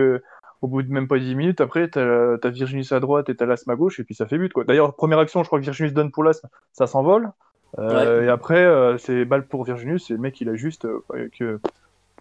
au 0.61 0.67
bout 0.67 0.81
de 0.83 0.91
même 0.91 1.07
pas 1.07 1.19
10 1.19 1.35
minutes, 1.35 1.61
après, 1.61 1.89
t'as 1.89 2.35
as 2.41 2.49
Virginius 2.49 2.91
à 2.91 2.99
droite 2.99 3.29
et 3.29 3.35
t'as 3.35 3.45
Lasme 3.45 3.69
à 3.71 3.75
gauche, 3.75 3.99
et 3.99 4.03
puis 4.03 4.15
ça 4.15 4.25
fait 4.27 4.37
but, 4.37 4.51
quoi. 4.53 4.63
D'ailleurs, 4.63 4.95
première 4.95 5.19
action, 5.19 5.43
je 5.43 5.47
crois 5.47 5.59
que 5.59 5.65
Virginius 5.65 5.93
donne 5.93 6.11
pour 6.11 6.23
Lasme, 6.23 6.47
ça 6.73 6.87
s'envole. 6.87 7.31
Euh, 7.79 8.23
Et 8.23 8.29
après, 8.29 8.63
euh, 8.63 8.97
c'est 8.97 9.25
balle 9.25 9.47
pour 9.47 9.63
Virginius, 9.63 10.09
et 10.09 10.13
le 10.13 10.19
mec, 10.19 10.39
il 10.41 10.49
a 10.49 10.55
juste 10.55 10.85
euh, 10.85 11.03
avec 11.13 11.41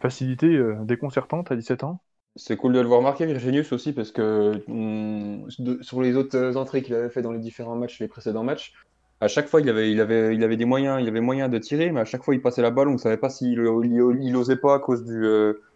facilité 0.01 0.47
euh, 0.47 0.77
déconcertante 0.83 1.51
à 1.53 1.57
17 1.57 1.85
ans. 1.85 2.01
C'est 2.37 2.57
cool 2.57 2.73
de 2.73 2.81
le 2.81 2.87
voir 2.87 3.01
marquer, 3.01 3.27
Virginius 3.27 3.73
aussi, 3.73 3.93
parce 3.93 4.11
que 4.11 4.63
mm, 4.67 5.47
de- 5.61 5.83
sur 5.83 6.03
les 6.03 6.17
autres 6.17 6.57
entrées 6.57 6.83
qu'il 6.83 6.95
avait 6.95 7.11
fait 7.11 7.23
dans 7.23 7.31
les 7.31 7.39
différents 7.39 7.77
matchs, 7.77 8.01
les 8.01 8.09
précédents 8.09 8.43
matchs, 8.43 8.75
à 9.21 9.29
chaque 9.29 9.47
fois 9.49 9.61
il 9.61 9.69
avait, 9.69 9.91
il 9.93 10.01
avait, 10.01 10.35
il 10.35 10.43
avait 10.43 10.57
des 10.57 10.65
moyens, 10.65 11.01
il 11.01 11.09
avait 11.09 11.21
moyen 11.21 11.49
de 11.49 11.59
tirer, 11.59 11.93
mais 11.93 12.01
à 12.01 12.05
chaque 12.05 12.25
fois 12.25 12.35
il 12.35 12.43
passait 12.43 12.61
la 12.63 12.71
balle, 12.73 12.89
on 12.89 12.95
ne 12.95 12.99
savait 12.99 13.17
pas 13.17 13.31
s'il 13.31 13.53
il, 13.85 14.19
il 14.23 14.37
osait 14.37 14.57
pas 14.57 14.75
à 14.75 14.79
cause 14.81 15.05
du, 15.05 15.25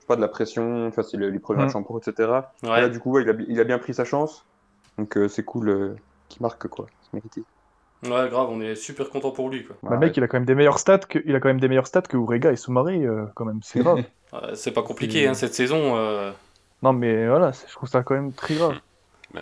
pas, 0.09 0.17
de 0.17 0.21
la 0.21 0.29
pression, 0.29 0.87
enfin, 0.89 1.03
s'il 1.05 1.21
les 1.21 1.39
premiers 1.39 1.63
Mm. 1.63 1.67
matchs 1.67 1.77
en 1.77 1.83
pro, 1.85 1.99
etc. 2.01 2.29
Ouais. 2.65 2.81
Là, 2.81 2.89
du 2.89 2.99
coup, 2.99 3.13
ouais, 3.13 3.23
il, 3.23 3.31
a, 3.31 3.35
il 3.49 3.61
a 3.61 3.65
bien 3.65 3.79
pris 3.79 3.95
sa 3.95 4.05
chance, 4.05 4.45
donc 4.99 5.17
euh, 5.17 5.29
c'est 5.29 5.45
cool 5.45 5.69
euh, 5.69 5.95
qu'il 6.29 6.43
marque, 6.43 6.67
quoi. 6.69 6.87
C'est 7.03 7.15
mérité. 7.15 7.43
Ouais, 8.05 8.29
grave, 8.31 8.49
on 8.51 8.61
est 8.61 8.75
super 8.77 9.11
content 9.11 9.31
pour 9.33 9.49
lui, 9.51 9.65
quoi. 9.65 9.77
Bah, 9.83 9.91
le 9.93 9.99
mec, 9.99 10.17
il 10.17 10.23
a 10.23 10.29
quand 10.29 10.37
même 10.37 10.45
des 10.47 10.55
meilleurs 10.55 10.79
stats 10.79 10.99
que, 10.99 11.19
il 11.25 11.35
a 11.35 11.41
quand 11.41 11.49
même 11.49 11.61
des 11.61 11.69
meilleurs 11.69 11.87
stats 11.89 12.03
que 12.03 12.17
Ourega 12.17 12.53
et 12.53 12.57
Soumaré, 12.57 13.05
euh, 13.05 13.25
quand 13.35 13.45
même, 13.45 13.61
c'est 13.63 13.81
grave. 13.85 14.03
C'est 14.55 14.73
pas 14.73 14.83
compliqué, 14.83 15.23
Et- 15.23 15.27
hein, 15.29 15.35
cette 15.35 15.55
saison. 15.55 15.97
euh, 15.97 16.31
non, 16.83 16.93
mais 16.93 17.27
voilà, 17.29 17.53
c'est- 17.53 17.67
je 17.69 17.73
trouve 17.75 17.89
ça 17.89 18.03
quand 18.03 18.15
même 18.15 18.33
très 18.33 18.55
grave. 18.55 18.77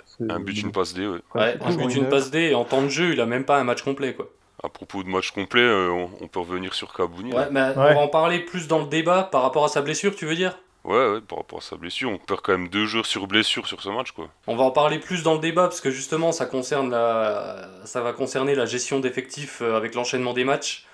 C'est- 0.06 0.30
Un 0.30 0.40
but, 0.40 0.60
une 0.62 0.72
passe 0.72 0.94
D, 0.94 1.06
ouais. 1.06 1.12
Ouais, 1.12 1.20
Ouais, 1.34 1.56
c'est 1.60 1.66
un 1.66 1.76
but, 1.86 1.94
une 1.94 2.08
passe 2.08 2.30
D, 2.30 2.38
et 2.50 2.54
en 2.54 2.64
temps 2.64 2.82
de 2.82 2.88
jeu, 2.88 3.12
il 3.12 3.20
a 3.20 3.26
même 3.26 3.44
pas 3.44 3.58
un 3.58 3.64
match 3.64 3.82
complet, 3.82 4.14
quoi. 4.14 4.28
À 4.64 4.68
propos 4.68 5.02
de 5.02 5.08
match 5.08 5.30
complet, 5.32 5.60
euh, 5.60 5.90
on, 5.90 6.10
on 6.20 6.28
peut 6.28 6.40
revenir 6.40 6.74
sur 6.74 6.92
Kabouni. 6.94 7.32
Ouais, 7.32 7.46
on 7.50 7.72
va 7.74 7.98
en 7.98 8.08
parler 8.08 8.38
plus 8.40 8.68
dans 8.68 8.78
le 8.80 8.86
débat 8.86 9.22
par 9.24 9.42
rapport 9.42 9.64
à 9.64 9.68
sa 9.68 9.82
blessure, 9.82 10.16
tu 10.16 10.24
veux 10.26 10.34
dire? 10.34 10.58
Ouais, 10.84 10.94
ouais, 11.10 11.20
par 11.20 11.38
rapport 11.38 11.58
à 11.58 11.62
sa 11.62 11.76
blessure, 11.76 12.10
on 12.10 12.16
perd 12.18 12.40
quand 12.42 12.52
même 12.52 12.68
deux 12.68 12.86
joueurs 12.86 13.06
sur 13.06 13.26
blessure 13.26 13.66
sur 13.66 13.82
ce 13.82 13.88
match. 13.88 14.12
quoi. 14.12 14.28
On 14.46 14.54
va 14.56 14.62
en 14.64 14.70
parler 14.70 14.98
plus 14.98 15.22
dans 15.24 15.34
le 15.34 15.40
débat 15.40 15.64
parce 15.64 15.80
que 15.80 15.90
justement 15.90 16.30
ça 16.32 16.46
concerne 16.46 16.90
la, 16.90 17.68
ça 17.84 18.00
va 18.00 18.12
concerner 18.12 18.54
la 18.54 18.66
gestion 18.66 19.00
d'effectifs 19.00 19.62
euh, 19.62 19.76
avec 19.76 19.94
l'enchaînement 19.96 20.32
des 20.32 20.44
matchs. 20.44 20.86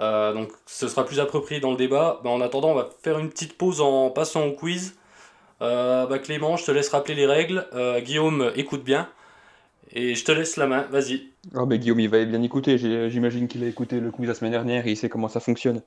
Euh, 0.00 0.32
donc 0.32 0.50
ce 0.66 0.88
sera 0.88 1.04
plus 1.04 1.18
approprié 1.20 1.60
dans 1.60 1.72
le 1.72 1.76
débat. 1.76 2.20
Bah, 2.24 2.30
en 2.30 2.40
attendant, 2.40 2.70
on 2.70 2.74
va 2.74 2.88
faire 3.02 3.18
une 3.18 3.28
petite 3.30 3.58
pause 3.58 3.80
en 3.80 4.10
passant 4.10 4.44
au 4.46 4.52
quiz. 4.52 4.96
Euh, 5.60 6.06
bah, 6.06 6.18
Clément, 6.18 6.56
je 6.56 6.64
te 6.64 6.70
laisse 6.70 6.88
rappeler 6.88 7.14
les 7.14 7.26
règles. 7.26 7.66
Euh, 7.74 8.00
Guillaume, 8.00 8.52
écoute 8.54 8.84
bien. 8.84 9.08
Et 9.90 10.14
je 10.14 10.24
te 10.24 10.32
laisse 10.32 10.56
la 10.56 10.66
main, 10.66 10.82
vas-y. 10.90 11.28
Ah, 11.54 11.66
mais 11.66 11.78
Guillaume, 11.78 12.00
il 12.00 12.08
va 12.08 12.24
bien 12.24 12.42
écouter. 12.42 12.78
J'imagine 12.78 13.48
qu'il 13.48 13.62
a 13.64 13.66
écouté 13.66 14.00
le 14.00 14.10
quiz 14.10 14.28
la 14.28 14.34
semaine 14.34 14.52
dernière 14.52 14.86
et 14.86 14.92
il 14.92 14.96
sait 14.96 15.08
comment 15.08 15.28
ça 15.28 15.40
fonctionne. 15.40 15.82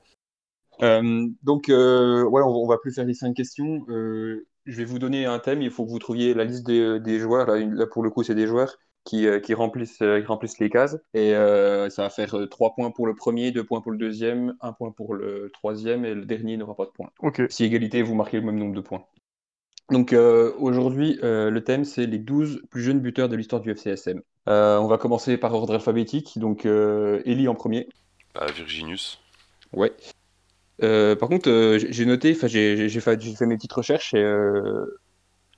Euh, 0.82 1.26
donc, 1.42 1.68
euh, 1.68 2.22
ouais, 2.24 2.42
on, 2.42 2.48
on 2.48 2.66
va 2.68 2.78
plus 2.78 2.94
faire 2.94 3.06
les 3.06 3.14
cinq 3.14 3.34
questions. 3.34 3.84
Euh, 3.88 4.46
je 4.66 4.76
vais 4.76 4.84
vous 4.84 4.98
donner 4.98 5.24
un 5.24 5.38
thème. 5.38 5.62
Il 5.62 5.70
faut 5.70 5.84
que 5.84 5.90
vous 5.90 5.98
trouviez 5.98 6.34
la 6.34 6.44
liste 6.44 6.66
des, 6.66 7.00
des 7.00 7.18
joueurs. 7.18 7.46
Là, 7.46 7.86
pour 7.86 8.02
le 8.02 8.10
coup, 8.10 8.22
c'est 8.22 8.34
des 8.34 8.46
joueurs 8.46 8.76
qui, 9.04 9.26
euh, 9.26 9.40
qui 9.40 9.54
remplissent, 9.54 10.02
euh, 10.02 10.20
qui 10.20 10.26
remplissent 10.26 10.58
les 10.58 10.68
cases. 10.68 10.98
Et 11.14 11.34
euh, 11.34 11.88
ça 11.88 12.02
va 12.02 12.10
faire 12.10 12.36
euh, 12.36 12.46
trois 12.46 12.74
points 12.74 12.90
pour 12.90 13.06
le 13.06 13.14
premier, 13.14 13.52
deux 13.52 13.64
points 13.64 13.80
pour 13.80 13.92
le 13.92 13.98
deuxième, 13.98 14.54
un 14.60 14.72
point 14.72 14.90
pour 14.90 15.14
le 15.14 15.50
troisième 15.54 16.04
et 16.04 16.14
le 16.14 16.26
dernier 16.26 16.56
n'aura 16.56 16.76
pas 16.76 16.84
de 16.84 16.90
points. 16.90 17.10
Ok. 17.20 17.42
Si 17.48 17.64
égalité, 17.64 18.02
vous 18.02 18.14
marquez 18.14 18.38
le 18.38 18.44
même 18.44 18.58
nombre 18.58 18.74
de 18.74 18.80
points. 18.82 19.04
Donc 19.90 20.12
euh, 20.12 20.52
aujourd'hui, 20.58 21.18
euh, 21.22 21.50
le 21.50 21.62
thème, 21.62 21.84
c'est 21.84 22.06
les 22.06 22.18
12 22.18 22.62
plus 22.70 22.82
jeunes 22.82 23.00
buteurs 23.00 23.28
de 23.28 23.36
l'histoire 23.36 23.62
du 23.62 23.70
FCSM. 23.70 24.20
Euh, 24.48 24.78
on 24.78 24.86
va 24.86 24.98
commencer 24.98 25.36
par 25.36 25.54
ordre 25.54 25.74
alphabétique. 25.74 26.38
Donc 26.38 26.66
euh, 26.66 27.22
Eli 27.24 27.46
en 27.48 27.54
premier. 27.54 27.88
Bah, 28.34 28.46
Virginius. 28.54 29.20
Ouais. 29.72 29.92
Euh, 30.82 31.16
par 31.16 31.28
contre, 31.28 31.48
euh, 31.48 31.78
j'ai 31.78 32.04
noté, 32.04 32.32
enfin 32.32 32.48
j'ai 32.48 32.88
fait, 33.00 33.46
mes 33.46 33.56
petites 33.56 33.72
recherches 33.72 34.12
et 34.12 34.22
euh, 34.22 34.98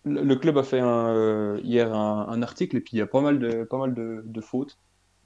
le 0.05 0.23
le 0.23 0.37
club 0.37 0.59
a 0.59 0.63
fait 0.63 0.79
un, 0.79 1.09
euh, 1.09 1.61
hier 1.65 1.93
un, 1.93 2.29
un 2.29 2.43
article 2.43 2.77
et 2.77 2.81
puis 2.81 2.97
il 2.97 2.99
y 2.99 3.03
a 3.03 3.07
pas 3.07 3.21
mal 3.21 3.39
de, 3.39 3.65
pas 3.65 3.79
mal 3.79 3.95
de, 3.95 4.23
de 4.25 4.41
fautes. 4.41 4.79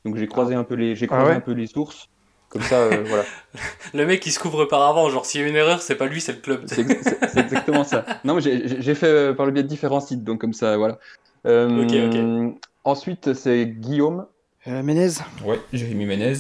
Donc 0.05 0.17
j'ai 0.17 0.27
croisé 0.27 0.55
un 0.55 0.65
peu 0.65 0.75
les, 0.75 0.97
j'ai 0.97 1.07
Ah 1.11 1.15
croisé 1.17 1.31
ouais 1.31 1.37
un 1.37 1.41
peu 1.41 1.53
les 1.53 1.67
sources. 1.67 2.09
Comme 2.53 2.63
ça, 2.63 2.77
euh, 2.83 3.03
voilà. 3.07 3.25
Le 3.95 4.05
mec, 4.07 4.25
il 4.27 4.31
se 4.31 4.39
couvre 4.39 4.67
par 4.67 4.83
avant. 4.83 5.09
Genre, 5.09 5.25
s'il 5.25 5.41
y 5.41 5.45
a 5.45 5.49
une 5.49 5.57
erreur, 5.57 5.81
c'est 5.81 5.95
pas 5.95 6.07
lui, 6.07 6.21
c'est 6.21 6.33
le 6.35 6.39
club. 6.41 6.65
C'est 6.67 6.83
ex- 6.83 7.03
c'est- 7.03 7.19
c'est 7.33 7.41
exactement 7.41 7.83
ça. 7.83 8.05
Non, 8.25 8.35
mais 8.35 8.41
j'ai- 8.43 8.95
fait 8.95 9.07
euh, 9.07 9.33
par 9.33 9.47
le 9.47 9.53
biais 9.53 9.63
de 9.63 9.69
différents 9.69 10.01
sites, 10.01 10.23
donc 10.23 10.41
comme 10.41 10.53
ça, 10.53 10.77
voilà. 10.77 10.99
Euh, 11.47 11.83
Ok, 11.85 12.59
Ensuite, 12.85 13.33
c'est 13.35 13.65
Guillaume. 13.67 14.27
Euh, 14.69 14.83
Menez 14.83 15.09
Ouais, 15.45 15.59
Jérémy 15.73 16.05
Ménez. 16.05 16.35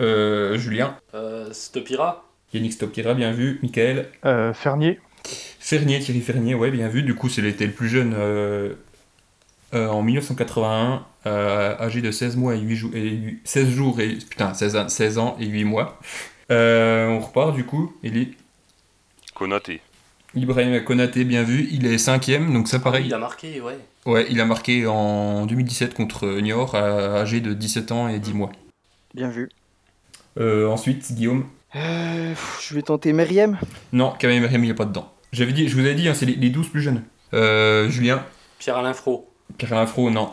Euh, 0.00 0.58
Julien. 0.58 0.96
Euh, 1.14 1.48
Stopira. 1.52 2.24
Yannick 2.52 2.72
Stopira, 2.74 3.14
bien 3.14 3.32
vu. 3.32 3.58
Michael. 3.62 4.06
Euh, 4.24 4.52
Fernier, 4.52 5.00
Fernier, 5.58 5.98
Thierry 6.00 6.20
Fernier, 6.20 6.54
ouais, 6.54 6.70
bien 6.70 6.88
vu. 6.88 7.02
Du 7.02 7.14
coup, 7.14 7.28
c'est 7.28 7.42
était 7.42 7.66
le 7.66 7.72
plus 7.72 7.88
jeune 7.88 8.14
euh, 9.74 9.88
en 9.88 10.02
1981, 10.02 11.04
euh, 11.26 11.76
âgé 11.78 12.00
de 12.00 12.10
16 12.10 12.36
mois 12.36 12.54
et 12.54 12.60
8 12.60 12.76
jours, 12.76 12.90
et 12.94 13.08
8 13.10 13.40
16 13.44 13.68
jours 13.70 14.00
et 14.00 14.14
putain, 14.16 14.54
16 14.54 14.76
ans, 14.76 14.88
16 14.88 15.18
ans 15.18 15.36
et 15.40 15.46
8 15.46 15.64
mois. 15.64 15.98
Euh, 16.50 17.08
on 17.08 17.20
repart 17.20 17.54
du 17.54 17.64
coup. 17.64 17.92
Il 18.02 18.16
est 18.16 18.30
Konaté. 19.34 19.80
Ibrahim 20.34 20.82
Konaté, 20.84 21.24
bien 21.24 21.42
vu. 21.42 21.68
Il 21.70 21.86
est 21.86 21.98
cinquième, 21.98 22.52
donc 22.52 22.68
ça 22.68 22.78
pareil. 22.78 23.06
Il 23.06 23.14
a 23.14 23.18
marqué, 23.18 23.60
ouais. 23.60 23.78
Ouais, 24.06 24.26
il 24.30 24.40
a 24.40 24.44
marqué 24.46 24.86
en 24.86 25.46
2017 25.46 25.94
contre 25.94 26.26
Niort, 26.40 26.74
à- 26.74 27.20
âgé 27.20 27.40
de 27.40 27.52
17 27.54 27.92
ans 27.92 28.08
et 28.08 28.18
10 28.18 28.34
mois. 28.34 28.52
Bien 29.14 29.28
vu. 29.28 29.48
Euh, 30.38 30.66
ensuite, 30.68 31.12
Guillaume. 31.12 31.46
Euh, 31.76 32.34
je 32.62 32.74
vais 32.74 32.82
tenter 32.82 33.12
Meriem. 33.12 33.58
Non, 33.92 34.14
quand 34.20 34.28
même, 34.28 34.48
il 34.50 34.60
n'est 34.60 34.74
pas 34.74 34.84
dedans. 34.86 35.12
J'avais 35.32 35.52
dit, 35.52 35.68
je 35.68 35.74
vous 35.74 35.80
avais 35.80 35.94
dit, 35.94 36.08
hein, 36.08 36.14
c'est 36.14 36.26
les, 36.26 36.36
les 36.36 36.50
12 36.50 36.68
plus 36.68 36.80
jeunes. 36.80 37.02
Euh, 37.34 37.88
Julien. 37.90 38.24
Pierre-Alain 38.58 38.94
Fro. 38.94 39.28
Karin 39.56 39.82
Afro, 39.82 40.10
non. 40.10 40.32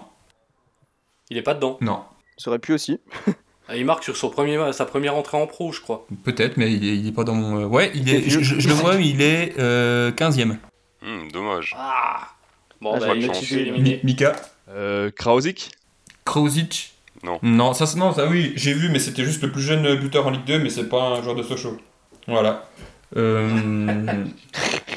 Il 1.30 1.38
est 1.38 1.42
pas 1.42 1.54
dedans. 1.54 1.78
Non. 1.82 2.04
Ça 2.38 2.50
aurait 2.50 2.60
pu 2.60 2.74
aussi. 2.74 3.00
Ah, 3.68 3.76
Il 3.78 3.86
marque 3.86 4.04
sur 4.04 4.16
son 4.18 4.30
premier, 4.30 4.60
sa 4.74 4.86
première 4.86 5.16
entrée 5.16 5.38
en 5.38 5.48
pro, 5.48 5.72
je 5.72 5.82
crois. 5.82 6.06
Peut-être, 6.24 6.58
mais 6.58 6.72
il 6.72 6.88
est, 6.88 6.98
il 6.98 7.08
est 7.08 7.12
pas 7.12 7.24
dans 7.24 7.34
mon. 7.34 7.62
euh, 7.62 7.66
Ouais, 7.66 7.92
il 7.96 8.08
est, 8.10 8.18
je, 8.22 8.40
vieux. 8.40 8.42
je- 8.44 8.60
je 8.60 8.68
le 8.68 8.74
vois, 8.76 8.96
il 8.96 9.22
est 9.22 9.58
euh, 9.58 10.12
15ème. 10.12 10.58
Hmm, 11.02 11.30
dommage. 11.32 11.74
Ah 11.78 12.28
Bon, 12.82 12.92
Ah, 12.96 13.00
bah, 13.00 13.16
il 13.16 13.24
est 13.26 13.52
éliminé. 13.54 14.02
Mika? 14.04 14.34
Euh, 14.70 15.10
Krauzik 15.16 15.72
Krauzic? 16.26 16.94
Non. 17.24 17.40
Non, 17.42 17.74
ça, 17.74 17.88
c'est- 17.88 17.98
non, 17.98 18.14
ça 18.14 18.28
oui, 18.28 18.54
j'ai 18.56 18.74
vu, 18.74 18.90
mais 18.90 19.00
c'était 19.00 19.24
juste 19.24 19.42
le 19.42 19.52
plus 19.52 19.62
jeune 19.62 19.96
buteur 19.96 20.28
en 20.28 20.30
Ligue 20.32 20.46
2, 20.46 20.60
mais 20.60 20.70
c'est 20.70 20.90
pas 20.90 21.02
un 21.02 21.24
joueur 21.24 21.36
de 21.36 21.42
Sochaux. 21.42 21.78
Voilà. 22.28 22.68
Euh, 23.16 24.26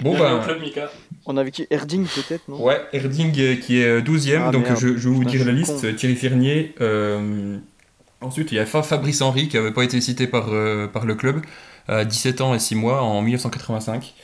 bon, 0.02 0.18
bah. 0.18 0.40
club, 0.44 0.60
Mika. 0.60 0.90
On 1.26 1.36
avait 1.36 1.50
qui 1.50 1.66
Erding 1.70 2.06
peut-être, 2.06 2.48
non? 2.48 2.62
Ouais, 2.62 2.80
Erding 2.92 3.32
euh, 3.38 3.56
qui 3.56 3.80
est 3.80 4.00
12ème, 4.00 4.42
Ah, 4.46 4.50
donc 4.50 4.64
merde. 4.64 4.78
je, 4.80 4.96
je 4.96 5.08
vais 5.08 5.14
vous 5.14 5.24
dire 5.24 5.44
la 5.44 5.52
liste. 5.52 5.96
Thierry 5.96 6.16
Fernier. 6.16 6.74
euh, 6.80 7.56
ensuite, 8.20 8.50
il 8.52 8.56
y 8.56 8.58
a 8.58 8.66
Fa- 8.66 8.82
Fabrice 8.82 9.20
Henry 9.20 9.48
qui 9.48 9.56
n'avait 9.56 9.72
pas 9.72 9.84
été 9.84 10.00
cité 10.00 10.26
par, 10.26 10.48
euh, 10.52 10.86
par 10.86 11.04
le 11.04 11.14
club, 11.14 11.42
à 11.86 12.04
17 12.04 12.40
ans 12.40 12.54
et 12.54 12.58
6 12.58 12.74
mois 12.76 13.02
en 13.02 13.20
1985. 13.22 14.14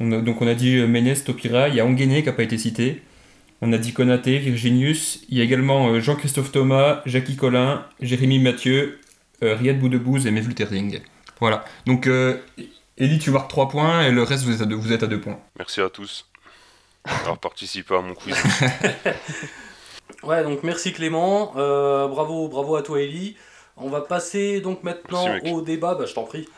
On 0.00 0.10
a- 0.12 0.20
donc 0.20 0.40
on 0.42 0.46
a 0.46 0.54
dit 0.54 0.76
euh, 0.76 0.86
Ménez, 0.86 1.14
Topira, 1.16 1.68
il 1.68 1.74
y 1.76 1.80
a 1.80 1.86
Onguené 1.86 2.20
qui 2.22 2.26
n'a 2.26 2.32
pas 2.32 2.42
été 2.42 2.58
cité. 2.58 3.02
On 3.60 3.72
a 3.72 3.78
dit 3.78 3.92
Konaté, 3.92 4.38
Virginius. 4.38 5.22
Il 5.30 5.38
y 5.38 5.40
a 5.40 5.44
également 5.44 5.88
euh, 5.88 6.00
Jean-Christophe 6.00 6.50
Thomas, 6.52 7.00
Jackie 7.06 7.36
Collin, 7.36 7.84
Jérémy 8.00 8.38
Mathieu, 8.38 8.98
euh, 9.42 9.54
Riyad 9.54 9.78
Boudebouz 9.78 10.26
et 10.26 10.30
Mevlut 10.30 10.54
Erding. 10.58 11.00
Voilà. 11.40 11.64
Donc, 11.86 12.06
Elie, 12.98 13.18
tu 13.18 13.30
marques 13.30 13.48
3 13.48 13.68
points 13.68 14.02
et 14.02 14.10
le 14.12 14.22
reste, 14.22 14.44
vous 14.44 14.54
êtes 14.54 14.62
à 14.62 14.66
2, 14.66 14.74
vous 14.76 14.92
êtes 14.92 15.02
à 15.02 15.06
deux 15.06 15.20
points. 15.20 15.38
Merci 15.58 15.80
à 15.80 15.88
tous 15.90 16.26
d'avoir 17.04 17.38
participé 17.38 17.94
à 17.94 18.00
mon 18.00 18.14
quiz. 18.14 18.36
Ouais, 20.22 20.42
donc 20.42 20.62
merci 20.62 20.92
Clément. 20.92 21.52
Euh, 21.56 22.08
bravo, 22.08 22.48
bravo 22.48 22.76
à 22.76 22.82
toi, 22.82 23.00
Ellie. 23.00 23.36
On 23.76 23.88
va 23.88 24.00
passer 24.00 24.60
donc 24.60 24.82
maintenant 24.82 25.26
Merci, 25.26 25.52
au 25.52 25.60
débat, 25.60 25.94
bah, 25.94 26.04
je 26.06 26.14
t'en 26.14 26.24
prie. 26.24 26.48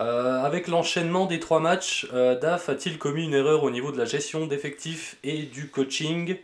Euh, 0.00 0.42
avec 0.42 0.68
l'enchaînement 0.68 1.26
des 1.26 1.40
trois 1.40 1.58
matchs, 1.60 2.06
euh, 2.12 2.38
DAF 2.38 2.68
a-t-il 2.68 2.98
commis 2.98 3.24
une 3.24 3.34
erreur 3.34 3.64
au 3.64 3.70
niveau 3.70 3.90
de 3.90 3.98
la 3.98 4.04
gestion 4.04 4.46
d'effectifs 4.46 5.16
et 5.24 5.42
du 5.42 5.68
coaching? 5.68 6.36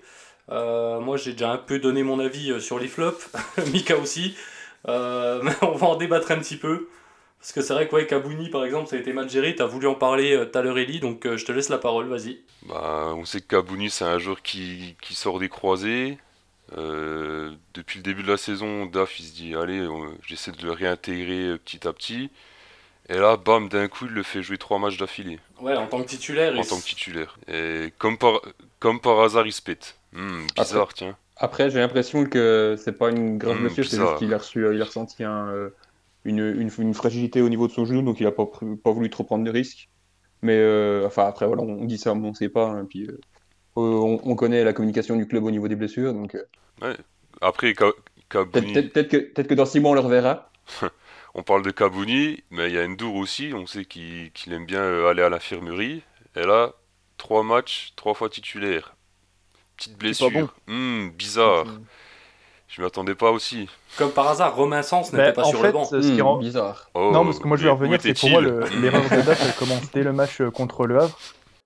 Euh, 0.50 0.98
Moi, 1.00 1.16
j'ai 1.16 1.32
déjà 1.32 1.50
un 1.52 1.58
peu 1.58 1.78
donné 1.78 2.02
mon 2.02 2.18
avis 2.18 2.60
sur 2.60 2.78
les 2.78 2.88
flops, 2.88 3.30
Mika 3.72 3.96
aussi. 3.96 4.36
Euh, 4.88 5.40
mais 5.42 5.52
on 5.62 5.72
va 5.76 5.88
en 5.88 5.96
débattre 5.96 6.30
un 6.32 6.38
petit 6.38 6.56
peu. 6.56 6.88
Parce 7.44 7.52
que 7.52 7.62
c'est 7.62 7.74
vrai 7.74 7.86
que 7.86 7.94
ouais, 7.94 8.06
Kabouni, 8.08 8.48
par 8.48 8.64
exemple, 8.64 8.88
ça 8.88 8.96
a 8.96 8.98
été 8.98 9.12
mal 9.12 9.28
géré. 9.28 9.54
Tu 9.54 9.62
as 9.62 9.66
voulu 9.66 9.86
en 9.86 9.94
parler 9.94 10.32
euh, 10.34 10.46
tout 10.46 10.58
à 10.58 10.62
l'heure, 10.62 10.78
Ellie, 10.78 10.98
donc 10.98 11.26
euh, 11.26 11.36
je 11.36 11.44
te 11.44 11.52
laisse 11.52 11.68
la 11.68 11.78
parole, 11.78 12.08
vas-y. 12.08 12.40
Bah, 12.62 13.12
on 13.16 13.24
sait 13.24 13.40
que 13.40 13.46
Kabouni, 13.48 13.90
c'est 13.90 14.04
un 14.04 14.18
joueur 14.18 14.42
qui, 14.42 14.96
qui 15.02 15.14
sort 15.14 15.38
des 15.38 15.48
croisés. 15.48 16.18
Euh, 16.78 17.54
depuis 17.74 17.98
le 17.98 18.04
début 18.04 18.22
de 18.22 18.28
la 18.30 18.38
saison, 18.38 18.86
Daf, 18.86 19.20
il 19.20 19.26
se 19.26 19.34
dit, 19.34 19.54
allez, 19.56 19.86
j'essaie 20.26 20.52
de 20.52 20.62
le 20.64 20.72
réintégrer 20.72 21.58
petit 21.58 21.86
à 21.88 21.92
petit. 21.92 22.30
Et 23.08 23.16
là, 23.18 23.36
bam, 23.38 23.68
d'un 23.68 23.88
coup, 23.88 24.06
il 24.06 24.12
le 24.12 24.22
fait 24.24 24.42
jouer 24.42 24.58
trois 24.58 24.78
matchs 24.80 24.98
d'affilée 24.98 25.40
Ouais, 25.60 25.74
en 25.76 25.88
tant 25.88 26.00
que 26.02 26.08
titulaire. 26.08 26.54
en 26.56 26.64
il- 26.64 26.64
tant 26.64 26.80
que 26.80 26.86
titulaire. 26.86 27.38
Et 27.48 27.92
comme 27.98 28.18
par, 28.18 28.40
comme 28.80 29.00
par 29.00 29.20
hasard, 29.20 29.46
il 29.46 29.52
se 29.52 29.62
pète. 29.62 29.98
Hmm, 30.12 30.46
bizarre, 30.54 30.92
tiens. 30.94 31.16
Après, 31.36 31.70
j'ai 31.70 31.80
l'impression 31.80 32.24
que 32.26 32.76
c'est 32.78 32.92
pas 32.98 33.10
une 33.10 33.38
grave 33.38 33.58
Hmm, 33.58 33.58
blessure, 33.58 33.86
c'est 33.86 33.98
juste 33.98 34.16
qu'il 34.16 34.32
a 34.34 34.38
reçu, 34.38 34.64
il 34.74 34.80
a 34.80 34.84
ressenti 34.84 35.24
un, 35.24 35.48
euh, 35.48 35.70
une, 36.24 36.38
une, 36.40 36.70
une 36.78 36.94
fragilité 36.94 37.40
au 37.42 37.48
niveau 37.48 37.66
de 37.68 37.72
son 37.72 37.84
genou, 37.84 38.02
donc 38.02 38.20
il 38.20 38.26
a 38.26 38.32
pas, 38.32 38.46
pas 38.82 38.92
voulu 38.92 39.10
trop 39.10 39.24
prendre 39.24 39.44
de 39.44 39.50
risques. 39.50 39.90
Mais 40.42 40.56
euh, 40.58 41.06
enfin, 41.06 41.26
après, 41.26 41.46
voilà, 41.46 41.62
on 41.62 41.84
dit 41.86 41.98
ça, 41.98 42.14
mais 42.14 42.28
on 42.28 42.34
sait 42.34 42.48
pas. 42.50 42.68
hein, 42.68 42.86
puis, 42.86 43.06
euh, 43.08 43.18
on, 43.76 44.20
on 44.24 44.36
connaît 44.36 44.64
la 44.64 44.72
communication 44.74 45.16
du 45.16 45.26
club 45.28 45.44
au 45.44 45.50
niveau 45.52 45.68
des 45.68 45.76
blessures, 45.76 46.14
donc 46.14 46.36
euh, 46.36 46.44
Après, 47.40 47.74
Ka- 47.74 47.92
peut-être 48.52 48.72
Kabouni, 48.72 48.72
peut-être- 48.72 48.92
peut-être 48.94 49.08
que, 49.10 49.16
peut-être 49.18 49.48
que 49.48 49.54
dans 49.54 49.66
six 49.66 49.80
mois, 49.80 49.90
on 49.90 49.94
le 49.94 50.00
reverra. 50.00 50.50
on 51.34 51.42
parle 51.42 51.62
de 51.62 51.70
Kabouni, 51.70 52.42
mais 52.50 52.68
il 52.68 52.74
y 52.74 52.78
a 52.78 52.86
Ndour 52.86 53.16
aussi, 53.16 53.52
on 53.54 53.66
sait 53.66 53.84
qu'il 53.84 54.30
aime 54.52 54.66
bien 54.66 54.80
euh, 54.82 55.08
aller 55.08 55.22
à 55.22 55.28
l'infirmerie. 55.28 56.02
Et 56.36 56.44
là, 56.44 56.72
trois 57.16 57.42
matchs, 57.42 57.92
trois 57.96 58.14
fois 58.14 58.28
titulaire. 58.30 58.94
Petite 59.76 59.98
blessure. 59.98 60.30
bon. 60.32 60.50
Hmm, 60.68 61.10
bizarre. 61.10 61.82
Je 62.74 62.80
m'y 62.80 62.86
attendais 62.88 63.14
pas 63.14 63.30
aussi. 63.30 63.68
Comme 63.96 64.10
par 64.10 64.26
hasard, 64.28 64.56
Romain 64.56 64.82
Sens 64.82 65.12
Mais 65.12 65.20
n'était 65.20 65.32
pas 65.32 65.42
en 65.42 65.50
sur 65.50 65.60
fait, 65.60 65.68
le 65.68 65.72
banc. 65.72 65.84
ce 65.84 65.96
qui 66.00 66.20
Hmm, 66.20 66.24
rend- 66.24 66.38
bizarre. 66.38 66.90
Oh, 66.94 67.10
Non, 67.12 67.24
parce 67.24 67.38
que 67.38 67.46
moi 67.46 67.56
je 67.56 67.62
vais 67.64 67.70
revenir, 67.70 68.00
c'est 68.00 68.18
pour 68.18 68.30
moi 68.30 68.40
le- 68.40 68.64
l'erreur 68.82 69.02
de 69.04 69.22
DAF, 69.22 69.40
elle 69.46 69.66
commence 69.66 69.92
dès 69.92 70.02
le 70.02 70.12
match 70.12 70.40
euh, 70.40 70.50
contre 70.50 70.86
le 70.88 70.98
Havre. 70.98 71.16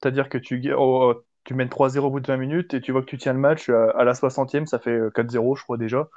C'est-à-dire 0.03 0.29
que 0.29 0.37
tu, 0.37 0.62
oh, 0.77 1.12
oh, 1.14 1.23
tu 1.44 1.55
mènes 1.55 1.71
3-0 1.71 2.09
au 2.09 2.11
bout 2.11 2.21
de 2.21 2.27
20 2.27 2.37
minutes 2.37 2.75
et 2.75 2.83
tu 2.83 2.92
vois 2.92 3.01
que 3.01 3.07
tu 3.07 3.16
tiens 3.16 3.33
le 3.33 3.38
match 3.38 3.71
euh, 3.71 3.90
à 3.97 4.05
la 4.05 4.12
60e, 4.12 4.66
ça 4.66 4.79
fait 4.79 4.90
euh, 4.90 5.11
4-0, 5.11 5.57
je 5.57 5.62
crois 5.62 5.79
déjà. 5.79 6.09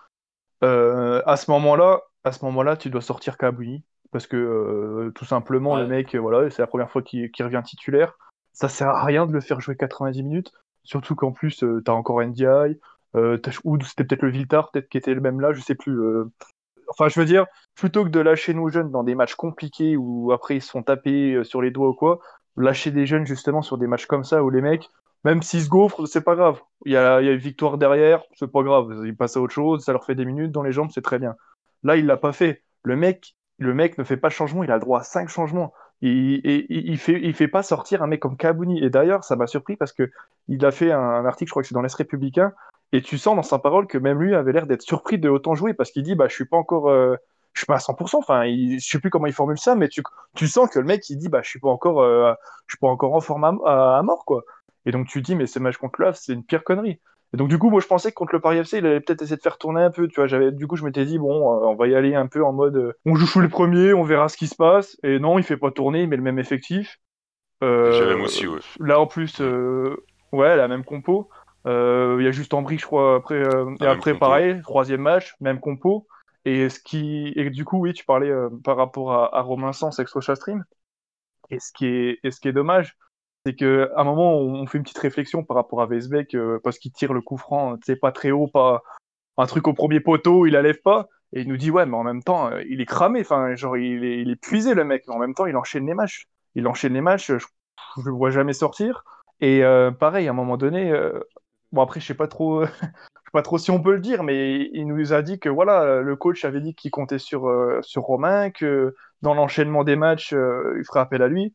Euh, 0.64 1.22
à 1.26 1.38
ce 1.38 1.50
moment-là, 1.52 2.02
à 2.26 2.32
ce 2.34 2.44
moment-là, 2.46 2.76
tu 2.76 2.90
dois 2.90 3.02
sortir 3.02 3.38
Kabouni 3.38 3.84
parce 4.12 4.28
que 4.28 4.36
euh, 4.36 5.12
tout 5.16 5.24
simplement 5.26 5.76
Ouais. 5.76 5.82
le 5.84 5.88
mec, 5.88 6.14
euh, 6.16 6.20
voilà, 6.20 6.50
c'est 6.50 6.62
la 6.62 6.68
première 6.68 6.92
fois 6.92 7.02
qu'il 7.02 7.32
qu'il 7.32 7.46
revient 7.46 7.62
titulaire. 7.66 8.18
Ça 8.54 8.68
sert 8.68 8.90
à 8.90 9.06
rien 9.06 9.26
de 9.26 9.32
le 9.32 9.40
faire 9.40 9.62
jouer 9.62 9.78
90 9.78 10.22
minutes, 10.24 10.52
surtout 10.84 11.16
qu'en 11.16 11.32
plus 11.32 11.64
euh, 11.64 11.82
t'as 11.84 11.94
encore 11.94 12.22
NDI, 12.22 12.44
euh, 12.46 12.74
ou 13.16 13.80
c'était 13.82 14.04
peut-être 14.04 14.22
le 14.24 14.32
Viltar, 14.32 14.72
peut-être 14.72 14.90
qui 14.90 14.98
était 14.98 15.14
le 15.14 15.22
même 15.22 15.40
là, 15.42 15.54
je 15.54 15.62
sais 15.62 15.76
plus. 15.76 16.00
euh. 16.00 16.26
Enfin, 16.88 17.08
je 17.08 17.20
veux 17.20 17.26
dire, 17.26 17.46
plutôt 17.76 18.04
que 18.04 18.10
de 18.10 18.20
lâcher 18.20 18.54
nos 18.54 18.70
jeunes 18.70 18.92
dans 18.92 19.04
des 19.04 19.16
matchs 19.16 19.36
compliqués 19.36 19.96
où 19.96 20.32
après 20.34 20.58
ils 20.58 20.62
se 20.62 20.72
font 20.72 20.84
taper 20.84 21.36
euh, 21.36 21.44
sur 21.44 21.62
les 21.62 21.72
doigts 21.72 21.90
ou 21.90 21.94
quoi, 21.94 22.20
lâcher 22.58 22.92
des 22.92 23.06
jeunes 23.06 23.26
justement 23.26 23.62
sur 23.62 23.78
des 23.78 23.88
matchs 23.88 24.06
comme 24.08 24.24
ça 24.24 24.44
où 24.44 24.50
les 24.50 24.62
mecs, 24.62 24.90
même 25.24 25.42
s'ils 25.42 25.64
se 25.64 25.70
gaufrent, 25.70 26.06
c'est 26.08 26.24
pas 26.24 26.36
grave. 26.36 26.60
Il 26.86 26.92
y 26.94 26.98
a, 26.98 27.22
une 27.22 27.38
victoire 27.38 27.78
derrière, 27.78 28.24
c'est 28.36 28.52
pas 28.52 28.64
grave. 28.64 29.04
Ils 29.06 29.16
passent 29.16 29.38
à 29.38 29.42
autre 29.42 29.54
chose, 29.54 29.84
ça 29.84 29.92
leur 29.94 30.06
fait 30.06 30.16
des 30.16 30.26
minutes 30.26 30.52
dans 30.52 30.64
les 30.64 30.72
jambes, 30.72 30.90
c'est 30.94 31.02
très 31.04 31.20
bien. 31.20 31.36
Là, 31.84 31.96
il 31.96 32.06
l'a 32.06 32.18
pas 32.18 32.34
fait. 32.34 32.64
Le 32.84 32.96
mec, 32.96 33.36
le 33.60 33.74
mec 33.74 33.98
ne 33.98 34.04
fait 34.04 34.18
pas 34.18 34.30
de 34.30 34.34
changement, 34.34 34.64
il 34.64 34.72
a 34.72 34.76
le 34.76 34.82
droit 34.82 35.00
à 35.02 35.04
5 35.04 35.30
changements. 35.30 35.74
Il, 36.02 36.42
il, 36.44 36.98
fait, 36.98 37.20
il 37.22 37.36
fait 37.36 37.48
pas 37.48 37.62
sortir 37.62 38.02
un 38.02 38.08
mec 38.08 38.20
comme 38.20 38.36
Kabouni. 38.36 38.84
Et 38.84 38.90
d'ailleurs, 38.90 39.24
ça 39.24 39.36
m'a 39.36 39.46
surpris 39.46 39.76
parce 39.76 39.94
que 39.94 40.10
il 40.48 40.66
a 40.66 40.72
fait 40.72 40.92
un 40.92 41.26
article, 41.26 41.50
je 41.50 41.52
crois 41.52 41.62
que 41.62 41.68
c'est 41.68 41.76
dans 41.76 41.84
l'Est 41.84 41.94
républicain, 41.94 42.54
et 42.94 43.02
tu 43.02 43.18
sens 43.18 43.36
dans 43.36 43.44
sa 43.44 43.60
parole 43.60 43.88
que 43.88 43.98
même 43.98 44.22
lui 44.22 44.36
avait 44.36 44.52
l'air 44.52 44.68
d'être 44.68 44.82
surpris 44.82 45.18
de 45.20 45.30
autant 45.30 45.56
jouer 45.56 45.74
parce 45.74 45.92
qu'il 45.92 46.04
dit 46.04 46.16
bah 46.16 46.28
je 46.30 46.34
suis 46.36 46.46
pas 46.46 46.58
encore 46.58 46.90
euh, 46.90 47.16
je 47.54 47.62
suis 47.62 47.66
pas 47.66 47.76
à 47.76 47.80
100%, 47.80 48.20
enfin 48.20 48.46
il, 48.46 48.80
je 48.80 48.88
sais 48.90 49.00
plus 49.00 49.10
comment 49.10 49.28
il 49.28 49.34
formule 49.34 49.58
ça 49.58 49.76
mais 49.76 49.90
tu, 49.90 50.02
tu 50.36 50.48
sens 50.48 50.70
que 50.70 50.80
le 50.80 50.86
mec 50.86 51.10
il 51.10 51.18
dit 51.18 51.30
bah 51.30 51.42
je 51.44 51.50
suis 51.50 51.60
pas 51.60 51.70
encore 51.70 52.02
euh, 52.02 52.34
je 52.68 52.74
suis 52.74 52.80
pas 52.80 52.88
encore 52.88 53.14
en 53.14 53.22
forme 53.22 53.44
à, 53.44 53.54
à- 53.66 53.98
à 54.00 54.04
mort 54.04 54.26
quoi. 54.26 54.44
Et 54.86 54.92
donc 54.92 55.08
tu 55.08 55.22
dis 55.22 55.36
mais 55.36 55.48
ce 55.48 55.60
match 55.60 55.78
contre 55.78 56.02
le 56.02 56.08
Havre, 56.08 56.18
c'est 56.18 56.34
une 56.34 56.44
pire 56.44 56.64
connerie. 56.64 57.00
Et 57.34 57.38
donc 57.38 57.48
du 57.50 57.58
coup 57.58 57.70
moi 57.70 57.80
je 57.82 57.88
pensais 57.88 58.10
que 58.10 58.16
contre 58.16 58.34
le 58.34 58.42
Paris 58.42 58.64
FC 58.64 58.80
il 58.80 58.86
allait 58.86 59.00
peut-être 59.00 59.22
essayer 59.22 59.38
de 59.38 59.42
faire 59.42 59.58
tourner 59.58 59.82
un 59.84 59.92
peu, 59.92 60.08
tu 60.08 60.16
vois, 60.16 60.28
j'avais 60.28 60.52
du 60.52 60.68
coup 60.68 60.76
je 60.76 60.84
m'étais 60.84 61.06
dit 61.06 61.18
bon 61.18 61.62
euh, 61.64 61.66
on 61.68 61.76
va 61.76 61.88
y 61.88 61.96
aller 61.96 62.16
un 62.16 62.28
peu 62.28 62.44
en 62.44 62.52
mode 62.52 62.94
on 63.06 63.16
joue 63.16 63.26
sous 63.28 63.40
les 63.42 63.48
premiers, 63.48 63.94
on 63.94 64.04
verra 64.04 64.28
ce 64.28 64.36
qui 64.38 64.48
se 64.48 64.56
passe 64.56 64.98
et 65.04 65.20
non, 65.20 65.38
il 65.38 65.44
fait 65.44 65.58
pas 65.58 65.72
tourner, 65.72 66.02
il 66.04 66.10
met 66.10 66.18
le 66.18 66.24
même 66.24 66.40
effectif. 66.40 67.00
Jérém 67.62 68.22
aussi, 68.22 68.48
ouais. 68.48 68.60
Là 68.80 69.00
en 69.00 69.08
plus 69.08 69.40
ouais, 69.40 70.56
la 70.56 70.68
même 70.68 70.84
compo. 70.84 71.30
Euh, 71.68 72.18
Il 72.20 72.26
y 72.26 72.28
a 72.28 72.32
juste 72.32 72.54
Ambry, 72.54 72.78
je 72.78 72.86
crois, 72.86 73.16
après, 73.16 73.36
euh, 73.36 73.76
et 73.80 73.84
même 73.84 73.90
après 73.90 74.18
pareil, 74.18 74.62
troisième 74.62 75.02
match, 75.02 75.36
même 75.40 75.60
compo. 75.60 76.08
Et 76.46 76.70
ce 76.70 76.80
qui, 76.80 77.34
et 77.36 77.50
du 77.50 77.66
coup, 77.66 77.80
oui, 77.80 77.94
tu 77.94 78.04
parlais 78.04 78.30
euh, 78.30 78.50
par 78.64 78.78
rapport 78.78 79.14
à, 79.14 79.38
à 79.38 79.42
Romain 79.42 79.74
Sens, 79.74 80.00
ex 80.00 80.12
Stream. 80.34 80.64
Et 81.50 81.60
ce 81.60 81.72
qui 81.72 81.86
est, 81.86 82.20
et 82.24 82.32
ce 82.32 82.40
qui 82.40 82.48
est 82.48 82.54
dommage, 82.54 82.98
c'est 83.46 83.56
que 83.56 83.92
à 83.96 84.02
un 84.02 84.04
moment, 84.04 84.38
on 84.38 84.66
fait 84.66 84.78
une 84.78 84.84
petite 84.84 84.98
réflexion 84.98 85.44
par 85.44 85.56
rapport 85.56 85.82
à 85.82 85.86
Weisbeck 85.86 86.34
euh, 86.36 86.60
parce 86.64 86.80
qu'il 86.80 86.92
tire 86.92 87.14
le 87.14 87.22
coup 87.22 87.38
franc, 87.38 87.78
tu 87.78 87.84
sais, 87.86 87.96
pas 87.96 88.12
très 88.12 88.32
haut, 88.32 88.48
pas 88.48 88.82
un 89.38 89.46
truc 89.46 89.68
au 89.68 89.74
premier 89.74 90.00
poteau, 90.00 90.46
il 90.46 90.54
la 90.54 90.62
lève 90.62 90.82
pas. 90.82 91.08
Et 91.34 91.42
il 91.42 91.48
nous 91.48 91.58
dit, 91.58 91.72
ouais, 91.72 91.86
mais 91.86 91.96
en 91.96 92.04
même 92.04 92.24
temps, 92.24 92.52
euh, 92.52 92.62
il 92.68 92.82
est 92.82 92.86
cramé, 92.86 93.22
enfin, 93.22 93.56
genre, 93.56 93.78
il 93.78 94.04
est, 94.04 94.22
il 94.22 94.32
est 94.32 94.36
puisé, 94.36 94.74
le 94.74 94.84
mec, 94.84 95.04
mais 95.08 95.14
en 95.14 95.20
même 95.20 95.34
temps, 95.34 95.46
il 95.46 95.56
enchaîne 95.56 95.86
les 95.86 95.94
matchs. 95.94 96.28
Il 96.56 96.68
enchaîne 96.68 96.94
les 96.94 97.02
matchs, 97.02 97.32
je, 97.32 97.38
je 97.98 98.06
le 98.06 98.12
vois 98.12 98.32
jamais 98.32 98.54
sortir. 98.54 99.04
Et 99.40 99.64
euh, 99.64 99.92
pareil, 99.92 100.28
à 100.28 100.32
un 100.32 100.34
moment 100.36 100.58
donné, 100.58 100.92
bon, 101.72 101.82
après, 101.82 102.00
je 102.00 102.06
sais 102.06 102.14
pas 102.14 102.28
trop, 102.28 102.66
je 102.66 102.70
sais 102.70 103.32
pas 103.34 103.42
trop 103.42 103.58
si 103.58 103.72
on 103.72 103.82
peut 103.82 103.94
le 103.94 104.00
dire, 104.00 104.24
mais 104.24 104.70
il 104.74 104.88
nous 104.88 105.14
a 105.14 105.22
dit 105.22 105.40
que, 105.40 105.50
voilà, 105.50 106.02
le 106.02 106.16
coach 106.16 106.46
avait 106.46 106.62
dit 106.62 106.76
qu'il 106.76 106.92
comptait 106.92 107.20
sur, 107.20 107.48
euh, 107.48 107.82
Romain, 107.96 108.52
que 108.52 108.96
dans 109.22 109.34
l'enchaînement 109.34 109.84
des 109.84 109.96
matchs, 109.96 110.34
euh, 110.34 110.76
il 110.78 110.86
ferait 110.86 111.02
appel 111.02 111.22
à 111.22 111.28
lui. 111.28 111.54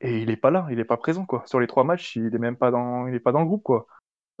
Et 0.00 0.20
il 0.20 0.30
est 0.30 0.36
pas 0.36 0.50
là, 0.50 0.66
il 0.70 0.78
est 0.78 0.84
pas 0.84 0.96
présent, 0.96 1.26
quoi. 1.26 1.42
Sur 1.46 1.58
les 1.60 1.66
trois 1.66 1.84
matchs, 1.84 2.16
il 2.16 2.34
est 2.34 2.38
même 2.38 2.56
pas 2.56 2.70
dans, 2.70 3.08
il 3.08 3.14
est 3.14 3.20
pas 3.20 3.32
dans 3.32 3.40
le 3.40 3.46
groupe, 3.46 3.64
quoi. 3.64 3.86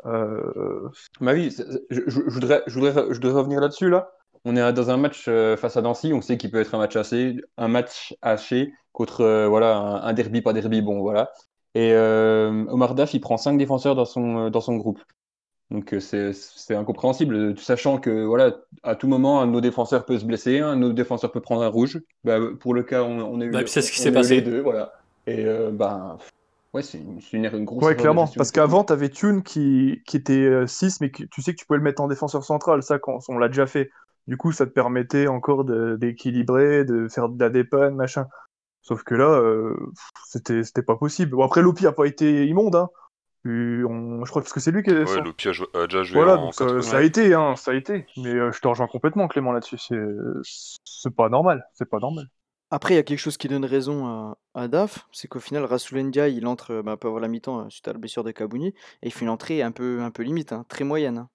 Euh, 0.06 0.88
Bah 1.20 1.32
oui, 1.32 1.54
je, 1.90 2.30
voudrais, 2.30 2.62
revenir 2.66 3.60
là-dessus, 3.60 3.88
là. 3.88 4.12
On 4.44 4.56
est 4.56 4.72
dans 4.72 4.90
un 4.90 4.96
match 4.96 5.26
euh, 5.28 5.56
face 5.56 5.76
à 5.76 5.82
Nancy, 5.82 6.12
on 6.12 6.20
sait 6.20 6.38
qu'il 6.38 6.50
peut 6.50 6.60
être 6.60 6.74
un 6.74 6.78
match 6.78 6.94
haché, 6.94 7.36
un 7.56 7.68
match 7.68 8.16
haché 8.22 8.72
contre 8.92 9.22
euh, 9.22 9.48
voilà, 9.48 9.76
un 9.76 10.12
derby, 10.12 10.42
pas 10.42 10.52
derby, 10.52 10.80
bon, 10.80 11.00
voilà. 11.00 11.32
Et 11.74 11.92
euh, 11.92 12.64
Omar 12.68 12.94
Daf, 12.94 13.14
il 13.14 13.20
prend 13.20 13.36
cinq 13.36 13.56
défenseurs 13.58 13.94
dans 13.94 14.04
son, 14.04 14.46
euh, 14.46 14.50
dans 14.50 14.60
son 14.60 14.76
groupe. 14.76 15.00
Donc 15.70 15.92
euh, 15.92 16.00
c'est 16.00 16.32
c'est 16.32 16.74
incompréhensible, 16.74 17.58
sachant 17.58 17.98
que 17.98 18.24
voilà, 18.24 18.56
à 18.82 18.96
tout 18.96 19.06
moment, 19.06 19.40
un 19.42 19.46
de 19.46 19.52
nos 19.52 19.60
défenseurs 19.60 20.06
peut 20.06 20.18
se 20.18 20.24
blesser, 20.24 20.60
un 20.60 20.76
de 20.76 20.80
nos 20.80 20.92
défenseurs 20.92 21.30
peut 21.30 21.42
prendre 21.42 21.62
un 21.62 21.68
rouge. 21.68 22.00
Bah, 22.24 22.38
pour 22.58 22.72
le 22.74 22.82
cas, 22.82 23.02
on, 23.02 23.20
on 23.20 23.40
a 23.40 23.44
eu, 23.44 23.52
Bah, 23.52 23.62
c'est 23.66 23.82
ce 23.82 23.92
qui 23.92 23.98
s'est 23.98 24.12
passé. 24.12 24.36
les 24.36 24.42
deux, 24.42 24.60
voilà. 24.60 24.92
Et 25.26 25.44
euh, 25.44 25.70
bah, 25.70 26.16
ouais, 26.72 26.82
c'est 26.82 26.98
une, 26.98 27.20
une, 27.32 27.44
une 27.44 27.64
grosse 27.64 27.84
Ouais, 27.84 27.90
erreur 27.90 27.96
de 27.96 28.00
clairement. 28.00 28.26
Parce 28.36 28.50
qu'avant, 28.50 28.82
tu 28.84 28.92
avais 28.94 29.10
Thune 29.10 29.42
qui, 29.42 30.02
qui 30.06 30.16
était 30.16 30.66
6, 30.66 31.00
mais 31.02 31.10
tu 31.10 31.42
sais 31.42 31.52
que 31.52 31.58
tu 31.58 31.66
pouvais 31.66 31.78
le 31.78 31.84
mettre 31.84 32.00
en 32.02 32.08
défenseur 32.08 32.44
central. 32.44 32.82
Ça, 32.82 32.98
quand, 32.98 33.18
on 33.28 33.38
l'a 33.38 33.48
déjà 33.48 33.66
fait. 33.66 33.90
Du 34.26 34.36
coup, 34.36 34.52
ça 34.52 34.66
te 34.66 34.70
permettait 34.72 35.26
encore 35.26 35.64
de- 35.64 35.96
d'équilibrer, 36.00 36.84
de, 36.84 37.08
faire 37.08 37.28
de 37.28 37.38
la 37.42 37.50
dépanne, 37.50 37.94
machin. 37.94 38.26
Sauf 38.88 39.02
que 39.04 39.14
là, 39.14 39.26
euh, 39.28 39.76
c'était 40.26 40.64
c'était 40.64 40.82
pas 40.82 40.96
possible. 40.96 41.32
Bon, 41.32 41.44
après, 41.44 41.62
Lopi 41.62 41.86
a 41.86 41.92
pas 41.92 42.06
été 42.06 42.46
immonde. 42.46 42.74
Hein. 42.76 42.88
Et 43.44 43.84
on- 43.84 44.24
je 44.24 44.30
crois 44.30 44.42
que 44.42 44.60
c'est 44.60 44.70
lui 44.72 44.82
qui 44.82 44.90
est. 44.90 45.04
Ouais, 45.04 45.22
Lopi 45.22 45.48
a, 45.48 45.52
jou- 45.52 45.66
a 45.74 45.86
déjà 45.86 46.02
joué 46.02 46.18
Voilà, 46.18 46.36
en 46.36 46.46
donc 46.46 46.54
ça, 46.54 46.64
80. 46.66 46.82
ça 46.82 46.96
a 46.98 47.02
été, 47.02 47.34
hein, 47.34 47.54
ça 47.56 47.70
a 47.70 47.74
été. 47.74 48.06
Mais 48.16 48.30
euh, 48.30 48.50
je 48.52 48.60
te 48.60 48.66
rejoins 48.68 48.86
complètement, 48.88 49.28
Clément, 49.28 49.52
là-dessus. 49.52 49.78
C'est 49.78 49.94
c'est 50.84 51.14
pas 51.14 51.28
normal. 51.28 51.64
C'est 51.74 51.88
pas 51.88 51.98
normal. 51.98 52.26
Après, 52.70 52.94
il 52.94 52.96
y 52.96 53.00
a 53.00 53.02
quelque 53.02 53.18
chose 53.18 53.38
qui 53.38 53.48
donne 53.48 53.64
raison 53.64 54.06
à, 54.06 54.36
à 54.54 54.68
Daf, 54.68 55.06
c'est 55.12 55.26
qu'au 55.28 55.40
final, 55.40 55.64
Rassoul 55.64 56.00
Ndiaye, 56.02 56.36
il 56.36 56.46
entre 56.46 56.72
euh, 56.72 56.82
bah, 56.82 56.96
peu 56.98 57.08
avant 57.08 57.18
la 57.18 57.28
mi-temps 57.28 57.60
euh, 57.60 57.70
suite 57.70 57.88
à 57.88 57.92
la 57.94 57.98
blessure 57.98 58.24
de 58.24 58.30
Kabouni, 58.30 58.68
et 58.68 58.74
il 59.06 59.10
fait 59.12 59.24
une 59.24 59.30
entrée 59.30 59.62
un 59.62 59.70
peu, 59.72 60.02
un 60.02 60.10
peu 60.10 60.22
limite, 60.22 60.52
hein, 60.52 60.66
très 60.68 60.84
moyenne. 60.84 61.16
hein. 61.18 61.28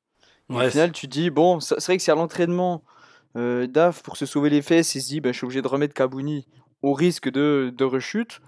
Ouais, 0.49 0.67
au 0.67 0.69
final, 0.69 0.91
tu 0.91 1.07
te 1.07 1.11
dis, 1.13 1.29
bon, 1.31 1.59
c'est 1.59 1.83
vrai 1.83 1.97
que 1.97 2.03
c'est 2.03 2.11
à 2.11 2.15
l'entraînement, 2.15 2.83
euh, 3.35 3.65
Daf, 3.65 4.03
pour 4.03 4.17
se 4.17 4.25
sauver 4.27 4.49
les 4.51 4.61
fesses, 4.61 4.93
il 4.95 5.01
se 5.01 5.07
dit, 5.07 5.21
bah, 5.21 5.31
je 5.31 5.37
suis 5.37 5.45
obligé 5.45 5.61
de 5.63 5.67
remettre 5.67 5.95
Kabouni 5.95 6.47
au 6.83 6.93
risque 6.93 7.29
de, 7.31 7.73
de 7.75 7.83
rechute. 7.85 8.41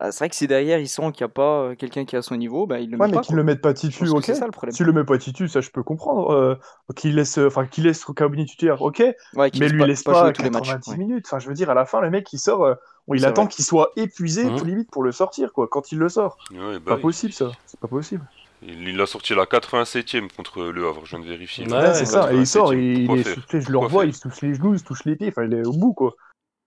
Bah, 0.00 0.10
c'est 0.10 0.18
vrai 0.18 0.28
que 0.28 0.34
si 0.34 0.48
derrière, 0.48 0.80
il 0.80 0.88
sent 0.88 1.12
qu'il 1.12 1.24
n'y 1.24 1.30
a 1.30 1.32
pas 1.32 1.60
euh, 1.60 1.74
quelqu'un 1.76 2.04
qui 2.04 2.16
est 2.16 2.18
à 2.18 2.22
son 2.22 2.34
niveau, 2.34 2.66
bah, 2.66 2.80
il 2.80 2.90
le 2.90 2.96
Ouais, 2.98 3.06
met 3.06 3.12
mais 3.12 3.16
pas. 3.18 3.20
qu'il 3.20 3.28
quoi. 3.34 3.36
le 3.36 3.44
mette 3.44 3.60
pas 3.60 3.72
titu, 3.74 4.08
ok. 4.08 4.24
c'est 4.24 4.34
ça 4.34 4.44
le 4.46 4.50
problème. 4.50 4.74
S'il 4.74 4.86
le 4.86 4.92
met 4.92 5.04
pas 5.04 5.18
titu, 5.18 5.46
ça 5.46 5.60
je 5.60 5.70
peux 5.70 5.84
comprendre. 5.84 6.30
Euh, 6.32 6.56
qu'il 6.96 7.14
laisse, 7.14 7.38
enfin, 7.38 7.64
qu'il 7.66 7.84
laisse 7.84 8.04
Kabuni 8.04 8.44
titulaire, 8.44 8.82
ok. 8.82 9.04
Ouais, 9.36 9.50
qu'il 9.52 9.60
Mais 9.60 9.66
laisse 9.66 9.72
lui 9.72 9.78
pas- 9.80 9.86
laisse 9.86 10.02
pas 10.02 10.12
pas, 10.12 10.24
jouer 10.24 10.32
tous 10.32 10.42
les 10.42 10.50
matchs, 10.50 10.66
90 10.70 10.90
ouais. 10.90 10.96
minutes. 10.96 11.26
Enfin, 11.28 11.38
je 11.38 11.46
veux 11.46 11.54
dire, 11.54 11.70
à 11.70 11.74
la 11.74 11.86
fin, 11.86 12.00
le 12.00 12.10
mec 12.10 12.32
il 12.32 12.38
sort, 12.40 12.64
euh, 12.64 12.74
il 13.12 13.20
C'est 13.20 13.26
attend 13.26 13.44
vrai. 13.44 13.52
qu'il 13.52 13.64
soit 13.64 13.92
épuisé, 13.94 14.48
pour 14.50 14.64
limite 14.64 14.90
pour 14.90 15.04
le 15.04 15.12
sortir, 15.12 15.52
quoi. 15.52 15.68
Quand 15.68 15.92
il 15.92 15.98
le 15.98 16.08
sort, 16.08 16.38
Ouais, 16.50 16.80
bah 16.80 16.96
pas 16.96 16.98
possible 16.98 17.32
ça. 17.32 17.52
C'est 17.66 17.78
pas 17.78 17.86
possible. 17.88 18.24
Il 18.66 18.96
l'a 18.96 19.06
sorti 19.06 19.34
à 19.34 19.36
la 19.36 19.44
87ème 19.46 20.28
contre 20.34 20.64
Le 20.64 20.86
Havre, 20.88 21.04
je 21.04 21.10
viens 21.16 21.24
de 21.24 21.28
vérifier. 21.30 21.70
Ouais, 21.70 21.94
c'est 21.94 22.06
ça. 22.06 22.32
Et 22.32 22.38
il 22.38 22.46
sort, 22.48 22.72
87e. 22.72 22.78
il, 22.78 22.98
il 22.98 23.06
Pourquoi 23.06 23.20
est 23.20 23.24
faire 23.24 23.34
soufflé, 23.34 23.60
je 23.60 23.70
le 23.70 23.78
revois, 23.78 24.04
il 24.06 24.14
se 24.14 24.22
touche 24.22 24.40
les 24.42 24.54
genoux, 24.54 24.72
il 24.72 24.78
se 24.80 24.84
touche 24.84 25.04
les 25.04 25.14
pieds. 25.16 25.28
Enfin, 25.28 25.44
il 25.44 25.54
est 25.54 25.66
au 25.66 25.72
bout, 25.72 25.92
quoi. 25.92 26.14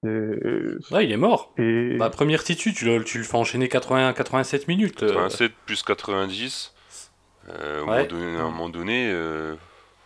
Et, 0.05 0.07
Ouais, 0.91 1.05
il 1.05 1.11
est 1.11 1.17
mort. 1.17 1.53
et- 1.57 1.97
Bah, 1.97 2.09
première 2.09 2.43
titu, 2.43 2.73
tu 2.73 2.85
le, 2.85 3.03
tu 3.03 3.17
le 3.17 3.23
fais 3.23 3.37
enchaîner 3.37 3.67
80, 3.67 4.13
87 4.13 4.67
minutes. 4.67 5.03
euh, 5.03 5.07
87 5.07 5.51
plus 5.65 5.81
90. 5.83 6.73
Euh, 7.49 7.83
Ouais. 7.85 8.05
donné- 8.07 8.37
à 8.37 8.41
un 8.41 8.49
moment 8.51 8.69
donné, 8.69 9.09
euh, 9.11 9.55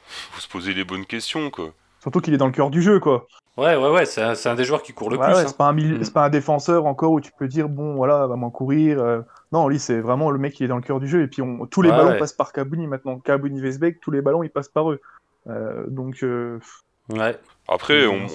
faut 0.07 0.39
se 0.41 0.47
poser 0.47 0.73
les 0.73 0.83
bonnes 0.83 1.05
questions, 1.05 1.49
quoi. 1.49 1.73
surtout 1.99 2.19
qu'il 2.19 2.33
est 2.33 2.37
dans 2.37 2.47
le 2.47 2.51
cœur 2.51 2.69
du 2.71 2.81
jeu, 2.81 2.99
quoi. 2.99 3.27
Ouais, 3.57 3.75
ouais, 3.75 3.89
ouais, 3.91 4.05
c'est 4.05 4.21
un, 4.23 4.33
c'est 4.33 4.49
un 4.49 4.55
des 4.55 4.63
joueurs 4.63 4.81
qui 4.81 4.91
court 4.93 5.09
le 5.11 5.17
Ouais, 5.17 5.25
plus. 5.27 5.33
ouais, 5.35 5.41
hein. 5.41 5.47
c'est 5.47 5.57
pas 5.57 5.67
un 5.67 5.73
mili- 5.73 5.99
Mm. 5.99 6.03
c'est 6.03 6.13
pas 6.13 6.25
un 6.25 6.29
défenseur 6.29 6.85
encore 6.87 7.11
où 7.11 7.19
tu 7.21 7.31
peux 7.37 7.47
dire 7.47 7.67
bon 7.69 7.93
voilà 7.95 8.25
va 8.25 8.35
m'en 8.37 8.49
courir. 8.49 8.99
euh. 8.99 9.21
Non, 9.51 9.67
lui 9.67 9.77
c'est 9.77 9.99
vraiment 9.99 10.31
le 10.31 10.39
mec 10.39 10.53
qui 10.53 10.63
est 10.63 10.67
dans 10.67 10.77
le 10.77 10.81
cœur 10.81 10.99
du 10.99 11.07
jeu 11.07 11.21
et 11.21 11.27
puis 11.27 11.41
on... 11.43 11.65
tous 11.67 11.81
les 11.83 11.89
Ouais, 11.91 11.97
ballons 11.97 12.09
ouais. 12.11 12.17
passent 12.17 12.33
par 12.33 12.53
Kabouni 12.53 12.87
maintenant. 12.87 13.19
Kabouni 13.19 13.59
Vesbeck, 13.61 13.99
tous 14.01 14.09
les 14.09 14.21
ballons 14.21 14.41
ils 14.41 14.49
passent 14.49 14.69
par 14.69 14.89
eux. 14.91 14.99
Euh, 15.47 15.83
donc 15.89 16.23
euh, 16.23 16.59
Ouais. 17.11 17.37
Après, 17.67 18.05
on, 18.07 18.27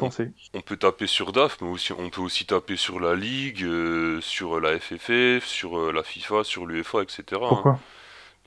peut 0.65 0.77
taper 0.77 1.07
sur 1.07 1.33
DAF, 1.33 1.59
mais 1.61 1.69
aussi, 1.69 1.93
on 1.93 2.09
peut 2.11 2.23
aussi 2.23 2.47
taper 2.47 2.77
sur 2.77 3.01
la 3.01 3.15
Ligue, 3.15 3.65
euh, 3.65 4.21
sur 4.23 4.61
la 4.61 4.79
FFF, 4.79 5.45
sur 5.45 5.79
euh, 5.79 5.93
la 5.93 6.03
FIFA, 6.03 6.43
sur 6.45 6.65
l'UEFA, 6.67 7.03
etc. 7.03 7.23
hein. 7.33 7.39
Pourquoi? 7.49 7.79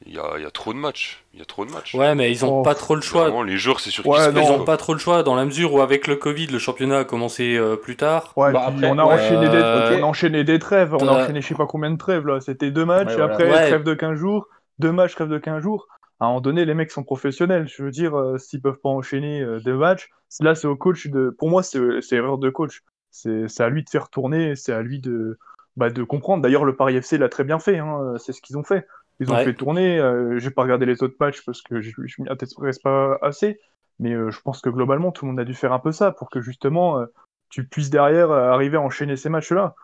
Il 0.05 0.13
y, 0.13 0.17
a, 0.17 0.23
il 0.37 0.43
y 0.43 0.45
a 0.45 0.51
trop 0.51 0.73
de 0.73 0.77
matchs. 0.79 1.25
Il 1.33 1.39
y 1.39 1.41
a 1.41 1.45
trop 1.45 1.65
de 1.65 1.71
matchs. 1.71 1.93
Ouais, 1.93 2.15
mais 2.15 2.31
ils 2.31 2.45
ont 2.45 2.59
Oh, 2.59 2.63
pas 2.63 2.73
trop 2.73 2.95
le 2.95 3.01
choix. 3.01 3.23
Vraiment, 3.23 3.43
les 3.43 3.57
joueurs, 3.57 3.81
c'est 3.81 3.89
sur 3.91 4.07
Ouais, 4.07 4.17
qui 4.17 4.23
se 4.23 4.29
non. 4.29 4.35
Ils 4.37 4.41
pèse, 4.43 4.51
ont 4.51 4.55
quoi. 4.55 4.65
pas 4.65 4.77
trop 4.77 4.93
le 4.93 4.99
choix 4.99 5.23
dans 5.23 5.35
la 5.35 5.43
mesure 5.43 5.73
où 5.73 5.81
avec 5.81 6.07
le 6.07 6.15
Covid, 6.15 6.47
le 6.47 6.57
championnat 6.57 6.99
a 6.99 7.03
commencé 7.03 7.57
euh, 7.57 7.75
plus 7.75 7.97
tard. 7.97 8.31
Ouais, 8.37 8.53
Bah, 8.53 8.63
après, 8.67 8.87
on 8.89 8.97
a 8.97 9.05
ouais, 9.05 9.13
enchaîné 9.15 9.49
des 9.49 9.57
on 9.57 10.03
a 10.03 10.07
enchaîné 10.07 10.43
des 10.45 10.57
trêves, 10.57 10.95
on 10.95 11.05
a 11.05 11.11
enchaîné 11.23 11.41
je 11.41 11.47
sais 11.47 11.53
pas 11.55 11.65
combien 11.67 11.91
de 11.91 11.97
trêves 11.97 12.25
là. 12.25 12.39
C'était 12.39 12.71
deux 12.71 12.85
matchs 12.85 13.07
Ouais, 13.07 13.13
et 13.13 13.17
voilà. 13.17 13.33
après 13.33 13.51
Ouais. 13.51 13.67
trêve 13.67 13.83
de 13.83 13.93
15 13.93 14.17
jours, 14.17 14.47
deux 14.79 14.93
matchs 14.93 15.15
trêve 15.15 15.27
de 15.27 15.37
15 15.37 15.61
jours. 15.61 15.87
À 16.19 16.25
un 16.25 16.27
moment 16.29 16.41
donné, 16.41 16.65
les 16.65 16.73
mecs 16.73 16.91
sont 16.91 17.03
professionnels. 17.03 17.67
Je 17.67 17.83
veux 17.83 17.91
dire, 17.91 18.15
euh, 18.17 18.37
s'ils 18.37 18.61
peuvent 18.61 18.79
pas 18.81 18.89
enchaîner 18.89 19.41
euh, 19.41 19.59
deux 19.59 19.75
matchs, 19.77 20.09
là 20.41 20.55
c'est 20.55 20.67
au 20.67 20.75
coach 20.75 21.07
de. 21.07 21.29
Pour 21.37 21.49
moi, 21.49 21.63
c'est 21.63 21.79
erreur 22.11 22.37
de 22.37 22.49
coach. 22.49 22.81
C'est 23.11 23.61
à 23.61 23.69
lui 23.69 23.83
de 23.83 23.89
faire 23.89 24.09
tourner, 24.09 24.55
c'est 24.55 24.73
à 24.73 24.81
lui 24.81 24.99
de 24.99 25.37
bah, 25.75 25.89
de 25.89 26.03
comprendre. 26.03 26.43
D'ailleurs, 26.43 26.65
le 26.65 26.75
Paris 26.75 26.99
FC 26.99 27.17
l'a 27.17 27.29
très 27.29 27.43
bien 27.43 27.57
fait. 27.59 27.77
Hein, 27.79 28.15
c'est 28.17 28.33
ce 28.33 28.41
qu'ils 28.41 28.57
ont 28.57 28.63
fait. 28.63 28.85
Ils 29.19 29.31
ont 29.31 29.35
Ouais. 29.35 29.43
fait 29.45 29.53
tourner. 29.53 29.99
Euh, 29.99 30.37
J'ai 30.39 30.51
pas 30.51 30.61
regardé 30.63 30.85
les 30.85 31.01
autres 31.03 31.15
matchs 31.19 31.43
parce 31.45 31.61
que 31.61 31.81
je, 31.81 31.91
je 32.05 32.21
m'y 32.21 32.29
intéresse 32.29 32.79
pas 32.79 33.17
assez. 33.21 33.59
Mais 33.99 34.13
euh, 34.13 34.29
je 34.31 34.39
pense 34.41 34.61
que 34.61 34.69
globalement, 34.69 35.11
tout 35.11 35.25
le 35.25 35.31
monde 35.31 35.39
a 35.39 35.45
dû 35.45 35.53
faire 35.53 35.73
un 35.73 35.79
peu 35.79 35.91
ça 35.91 36.11
pour 36.11 36.29
que 36.29 36.39
justement 36.41 36.99
euh, 36.99 37.05
tu 37.49 37.67
puisses 37.67 37.89
derrière 37.89 38.31
euh, 38.31 38.51
arriver 38.51 38.77
à 38.77 38.81
enchaîner 38.81 39.15
ces 39.17 39.29
matchs-là. 39.29 39.75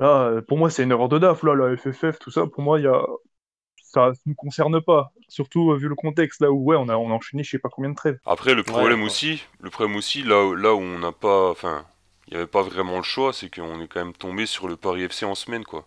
Là, 0.00 0.22
euh, 0.24 0.42
pour 0.42 0.58
moi, 0.58 0.68
c'est 0.70 0.82
une 0.82 0.90
erreur 0.90 1.08
de 1.08 1.18
DAF. 1.18 1.42
Là, 1.42 1.54
la 1.54 1.76
FFF, 1.76 2.18
tout 2.18 2.30
ça, 2.30 2.46
pour 2.46 2.62
moi, 2.62 2.78
il 2.80 2.84
y 2.84 2.88
a 2.88 3.00
ça 3.92 4.08
ne 4.10 4.14
nous 4.26 4.34
concerne 4.34 4.80
pas. 4.82 5.12
Surtout 5.28 5.72
euh, 5.72 5.76
vu 5.76 5.88
le 5.88 5.94
contexte 5.94 6.40
là 6.40 6.50
où 6.52 6.62
ouais, 6.64 6.76
on 6.78 6.88
a, 6.88 6.96
on 6.96 7.10
a 7.10 7.14
enchaîné 7.14 7.42
je 7.44 7.50
sais 7.50 7.58
pas 7.58 7.68
combien 7.70 7.90
de 7.90 7.96
trêves. 7.96 8.18
Après, 8.26 8.54
le 8.54 8.64
problème 8.64 9.04
aussi, 9.04 9.44
le 9.60 9.70
problème 9.70 9.94
aussi, 9.96 10.24
là, 10.24 10.44
où- 10.44 10.54
là 10.56 10.74
où 10.74 10.80
on 10.80 10.98
n'a 10.98 11.12
pas, 11.12 11.50
enfin, 11.50 11.86
il 12.26 12.32
n'y 12.32 12.36
avait 12.38 12.48
pas 12.48 12.62
vraiment 12.62 12.96
le 12.96 13.04
choix, 13.04 13.32
c'est 13.32 13.48
qu'on 13.48 13.80
est 13.80 13.86
quand 13.86 14.04
même 14.04 14.12
tombé 14.12 14.44
sur 14.46 14.66
le 14.66 14.76
Paris 14.76 15.06
FC 15.08 15.24
en 15.24 15.36
semaine, 15.36 15.64
quoi. 15.64 15.86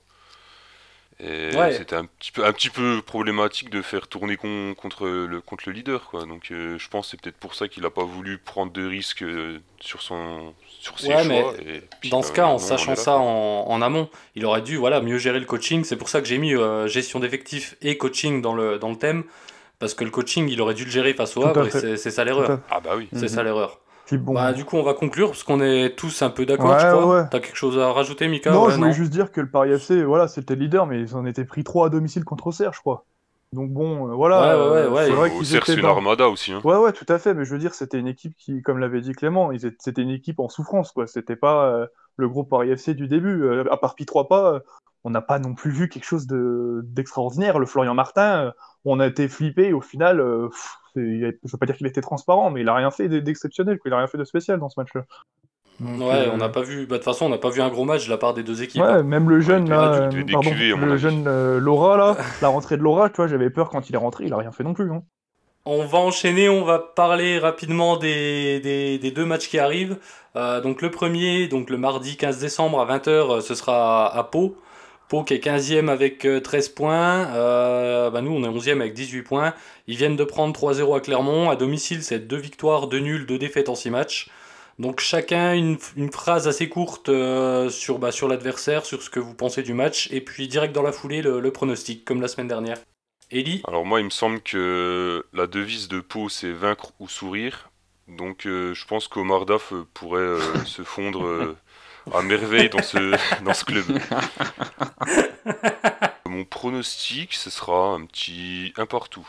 Et 1.22 1.56
Ouais. 1.56 1.72
c'était 1.74 1.96
un 1.96 2.04
petit 2.06 2.32
peu, 2.34 2.44
un 2.46 2.52
petit 2.52 2.70
peu 2.70 3.02
problématique 3.02 3.70
de 3.70 3.82
faire 3.82 4.08
tourner 4.10 4.36
con- 4.36 4.74
contre 4.76 5.08
le 5.08 5.40
contre 5.40 5.64
le 5.68 5.72
leader, 5.74 6.10
quoi. 6.10 6.26
Donc, 6.26 6.52
euh, 6.52 6.78
je 6.78 6.90
pense 6.90 7.06
que 7.08 7.12
c'est 7.12 7.22
peut-être 7.22 7.38
pour 7.38 7.56
ça 7.56 7.70
qu'il 7.70 7.84
n'a 7.84 7.90
pas 7.90 8.04
voulu 8.04 8.38
prendre 8.38 8.74
de 8.74 8.86
risques 8.86 9.24
euh, 9.24 9.60
sur 9.80 10.02
son, 10.02 10.54
sur 10.68 11.00
ses 11.00 11.08
Ouais, 11.08 11.24
mais 11.26 11.42
choix. 11.42 11.54
et 11.66 11.82
puis, 12.02 12.10
Dans 12.10 12.20
bah, 12.20 12.28
ce 12.28 12.34
cas, 12.34 12.46
en 12.48 12.58
sachant 12.58 12.92
là, 12.92 12.96
ça 12.98 13.16
en, 13.18 13.66
en 13.68 13.82
amont, 13.82 14.10
il 14.36 14.46
aurait 14.46 14.62
dû 14.62 14.76
voilà, 14.76 15.00
mieux 15.00 15.18
gérer 15.18 15.40
le 15.40 15.46
coaching. 15.46 15.86
C'est 15.86 15.96
pour 15.96 16.10
ça 16.10 16.20
que 16.20 16.28
j'ai 16.28 16.38
mis 16.38 16.54
euh, 16.54 16.88
gestion 16.88 17.20
d'effectifs 17.22 17.76
et 17.82 17.98
coaching 17.98 18.42
dans 18.42 18.54
le, 18.54 18.78
dans 18.78 18.90
le 18.90 18.98
thème. 18.98 19.24
Parce 19.80 19.94
que 19.94 20.04
le 20.04 20.10
coaching, 20.12 20.50
il 20.50 20.60
aurait 20.62 20.74
dû 20.74 20.84
le 20.86 20.92
gérer 20.92 21.14
face 21.14 21.36
au 21.38 21.46
Havre 21.46 21.68
c'est 21.70 21.98
ça 22.12 22.24
l'erreur. 22.26 22.60
Ah 22.70 22.80
bah 22.82 22.92
oui. 22.98 23.08
C'est 23.14 23.22
Mhm. 23.24 23.28
ça 23.30 23.44
l'erreur. 23.44 23.80
Puis 24.06 24.18
bon. 24.18 24.34
Bah, 24.34 24.54
du 24.54 24.66
coup, 24.66 24.78
on 24.78 24.84
va 24.84 24.94
conclure 24.94 25.30
parce 25.30 25.44
qu'on 25.44 25.62
est 25.62 25.96
tous 25.96 26.22
un 26.22 26.30
peu 26.30 26.46
d'accord, 26.46 26.70
Ouais, 26.72 26.80
je 26.80 26.88
crois. 26.92 27.06
ouais. 27.22 27.28
T'as 27.32 27.40
quelque 27.40 27.56
chose 27.58 27.78
à 27.80 27.92
rajouter, 27.92 28.28
Mika 28.28 28.52
non, 28.52 28.66
Ouais, 28.66 28.72
je 28.72 28.78
voulais 28.78 28.94
juste 28.94 29.12
dire 29.12 29.32
que 29.32 29.42
le 29.42 29.50
Paris 29.50 29.72
FC, 29.72 30.04
voilà, 30.04 30.28
c'était 30.28 30.56
le 30.56 30.62
leader, 30.62 30.86
mais 30.86 31.02
ils 31.02 31.16
en 31.16 31.26
étaient 31.26 31.46
pris 31.46 31.64
3 31.64 31.88
à 31.88 31.90
domicile 31.90 32.24
contre 32.24 32.48
Auxerre, 32.48 32.74
je 32.74 32.80
crois. 32.82 33.06
Donc 33.54 33.72
bon, 33.72 34.10
euh, 34.10 34.14
voilà. 34.14 34.58
Ouais, 34.58 34.64
ouais, 34.64 34.70
ouais, 34.70 34.78
euh, 34.78 34.90
ouais. 34.92 35.06
c'est 35.06 35.12
vrai 35.12 35.32
qu'ils 35.32 35.46
c'est 35.46 35.74
une 35.76 35.86
armada 35.86 36.30
aussi. 36.30 36.52
Hein. 36.52 36.62
Ouais, 36.64 36.76
ouais, 36.78 36.92
tout 36.92 37.06
à 37.10 37.18
fait. 37.18 37.34
Mais 37.34 37.46
je 37.46 37.52
veux 37.52 37.60
dire, 37.60 37.74
c'était 37.74 37.98
une 38.00 38.08
équipe 38.08 38.36
qui, 38.38 38.62
comme 38.62 38.80
l'avait 38.80 39.02
dit 39.02 39.14
Clément, 39.14 39.52
étaient- 39.52 39.76
c'était 39.80 40.02
une 40.02 40.10
équipe 40.10 40.40
en 40.40 40.50
souffrance, 40.50 40.92
quoi. 40.92 41.08
C'était 41.08 41.36
pas 41.38 41.66
euh, 41.68 41.88
le 42.18 42.28
groupe 42.28 42.50
Paris 42.50 42.70
FC 42.72 42.94
du 42.96 43.08
début. 43.08 43.44
Euh, 43.44 43.64
à 43.72 43.78
part 43.78 43.96
Pi 43.96 44.06
3 44.06 44.28
pas, 44.28 44.54
euh, 44.54 44.60
on 45.04 45.10
n'a 45.10 45.22
pas 45.22 45.40
non 45.40 45.54
plus 45.54 45.72
vu 45.72 45.88
quelque 45.90 46.04
chose 46.06 46.28
de 46.28 46.82
d'extraordinaire. 46.84 47.58
Le 47.60 47.66
Florian 47.66 47.94
Martin, 47.94 48.48
euh, 48.48 48.52
on 48.86 49.00
a 49.00 49.08
été 49.08 49.28
flippé. 49.28 49.74
Au 49.74 49.82
final, 49.82 50.20
euh, 50.20 50.48
pff, 50.50 50.76
c'est- 50.94 51.02
il 51.02 51.26
a- 51.26 51.32
je 51.44 51.52
veux 51.52 51.58
pas 51.58 51.66
dire 51.66 51.76
qu'il 51.78 51.88
était 51.88 52.02
transparent, 52.02 52.50
mais 52.52 52.62
il 52.62 52.70
a 52.70 52.76
rien 52.76 52.92
fait 52.92 53.10
d'exceptionnel. 53.10 53.80
Il 53.86 53.94
a 53.94 53.98
rien 53.98 54.08
fait 54.08 54.18
de 54.18 54.24
spécial 54.26 54.60
dans 54.60 54.70
ce 54.70 54.80
match-là. 54.80 55.04
Donc, 55.82 56.00
Ouais, 56.00 56.06
euh, 56.28 56.30
on 56.34 56.38
n'a 56.38 56.48
pas 56.48 56.62
vu. 56.62 56.86
Bah, 56.86 56.94
de 56.94 56.96
toute 57.00 57.04
façon, 57.04 57.26
on 57.26 57.30
n'a 57.30 57.38
pas 57.38 57.50
vu 57.50 57.62
un 57.62 57.68
gros 57.70 57.84
match 57.84 58.06
de 58.06 58.10
la 58.10 58.18
part 58.18 58.34
des 58.34 58.44
deux 58.44 58.64
équipes. 58.64 58.82
Ouais, 58.82 58.88
hein. 58.88 59.04
même 59.04 59.30
le 59.30 59.42
jeune 59.42 59.70
là, 59.70 59.94
euh, 60.10 60.24
pardon, 60.32 60.52
le 60.86 60.96
jeune 60.98 61.26
euh, 61.28 61.60
Laura 61.60 61.98
là, 61.98 62.16
la 62.42 62.48
rentrée 62.48 62.78
de 62.78 62.82
Laura, 62.82 63.10
tu 63.10 63.18
vois, 63.18 63.28
j'avais 63.28 63.50
peur 63.50 63.70
quand 63.70 63.90
il 63.90 63.96
est 63.96 63.98
rentré, 63.98 64.24
il 64.26 64.34
a 64.34 64.38
rien 64.38 64.54
fait 64.54 64.64
non 64.64 64.74
plus. 64.74 64.90
Hein. 64.90 65.04
On 65.66 65.84
va 65.84 65.98
enchaîner, 65.98 66.48
on 66.48 66.64
va 66.64 66.78
parler 66.80 67.40
rapidement 67.40 67.98
des, 67.98 68.60
des, 68.62 69.00
des 69.00 69.12
deux 69.12 69.26
matchs 69.26 69.50
qui 69.50 69.58
arrivent. 69.60 69.98
Euh, 70.38 70.62
donc 70.62 70.82
le 70.82 70.92
premier, 70.92 71.48
donc 71.48 71.70
le 71.70 71.78
mardi 71.78 72.16
15 72.18 72.40
décembre 72.40 72.80
à 72.80 72.86
20h, 72.86 73.42
ce 73.42 73.56
sera 73.56 74.06
à, 74.08 74.18
à 74.20 74.24
Pau 74.24 74.56
Pau 75.08 75.24
qui 75.24 75.34
est 75.34 75.44
15e 75.44 75.90
avec 75.90 76.28
13 76.44 76.70
points. 76.70 77.26
bah 78.10 78.22
nous, 78.22 78.32
on 78.32 78.44
est 78.44 78.48
11e 78.48 78.82
avec 78.82 78.94
18 78.94 79.22
points. 79.24 79.54
Ils 79.88 79.98
viennent 79.98 80.16
de 80.16 80.24
prendre 80.24 80.58
3-0 80.58 80.98
à 80.98 81.00
Clermont. 81.00 81.50
À 81.50 81.56
domicile, 81.56 82.04
c'est 82.04 82.28
deux 82.28 82.38
victoires, 82.38 82.88
deux 82.88 83.00
nuls, 83.00 83.26
deux 83.26 83.38
défaites 83.38 83.70
en 83.70 83.76
6 83.76 83.90
matchs. 83.92 84.30
Donc 84.78 85.00
chacun 85.00 85.54
une, 85.54 85.78
phrase 86.12 86.48
assez 86.48 86.68
courte 86.68 87.10
sur, 87.70 88.00
bah, 88.00 88.12
sur 88.12 88.28
l'adversaire, 88.28 88.86
sur 88.86 89.02
ce 89.02 89.10
que 89.10 89.20
vous 89.20 89.34
pensez 89.34 89.64
du 89.64 89.74
match, 89.74 90.10
et 90.12 90.22
puis 90.22 90.48
direct 90.48 90.74
dans 90.74 90.82
la 90.82 90.92
foulée 90.92 91.22
le, 91.22 91.52
pronostic, 91.52 92.04
comme 92.04 92.22
la 92.22 92.28
semaine 92.28 92.48
dernière. 92.48 92.78
Eli 93.32 93.62
Alors 93.68 93.86
moi, 93.86 94.02
il 94.02 94.06
me 94.06 94.10
semble 94.10 94.42
que 94.42 95.26
la 95.34 95.48
devise 95.48 95.88
de 95.88 96.02
Pau, 96.02 96.30
c'est 96.30 96.52
vaincre 96.52 96.92
ou 97.00 97.08
sourire. 97.08 97.70
Donc 98.08 98.42
je 98.44 98.86
pense 98.86 99.08
qu'Omar 99.08 99.46
Daf 99.46 99.74
pourrait 99.94 100.38
se 100.66 100.84
fondre 100.84 101.56
à 102.14 102.22
merveille 102.22 102.70
dans 102.70 102.82
ce, 102.82 102.98
dans 103.44 103.54
ce 103.54 103.66
club. 103.66 103.86
Mon 106.26 106.46
pronostic, 106.46 107.34
ce 107.34 107.50
sera 107.50 107.94
un 107.94 108.06
petit 108.06 108.74
un 108.78 108.86
partout. 108.86 109.28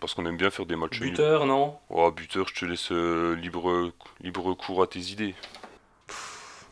Parce 0.00 0.14
qu'on 0.14 0.26
aime 0.26 0.36
bien 0.36 0.50
faire 0.50 0.66
des 0.66 0.76
matchs 0.76 1.00
Buteur, 1.00 1.46
non? 1.46 1.76
Oh, 1.88 2.10
buteur, 2.10 2.48
je 2.48 2.54
te 2.54 2.64
laisse 2.66 2.92
euh, 2.92 3.34
libre, 3.36 3.92
libre 4.20 4.54
cours 4.54 4.82
à 4.82 4.86
tes 4.86 5.00
idées. 5.00 5.34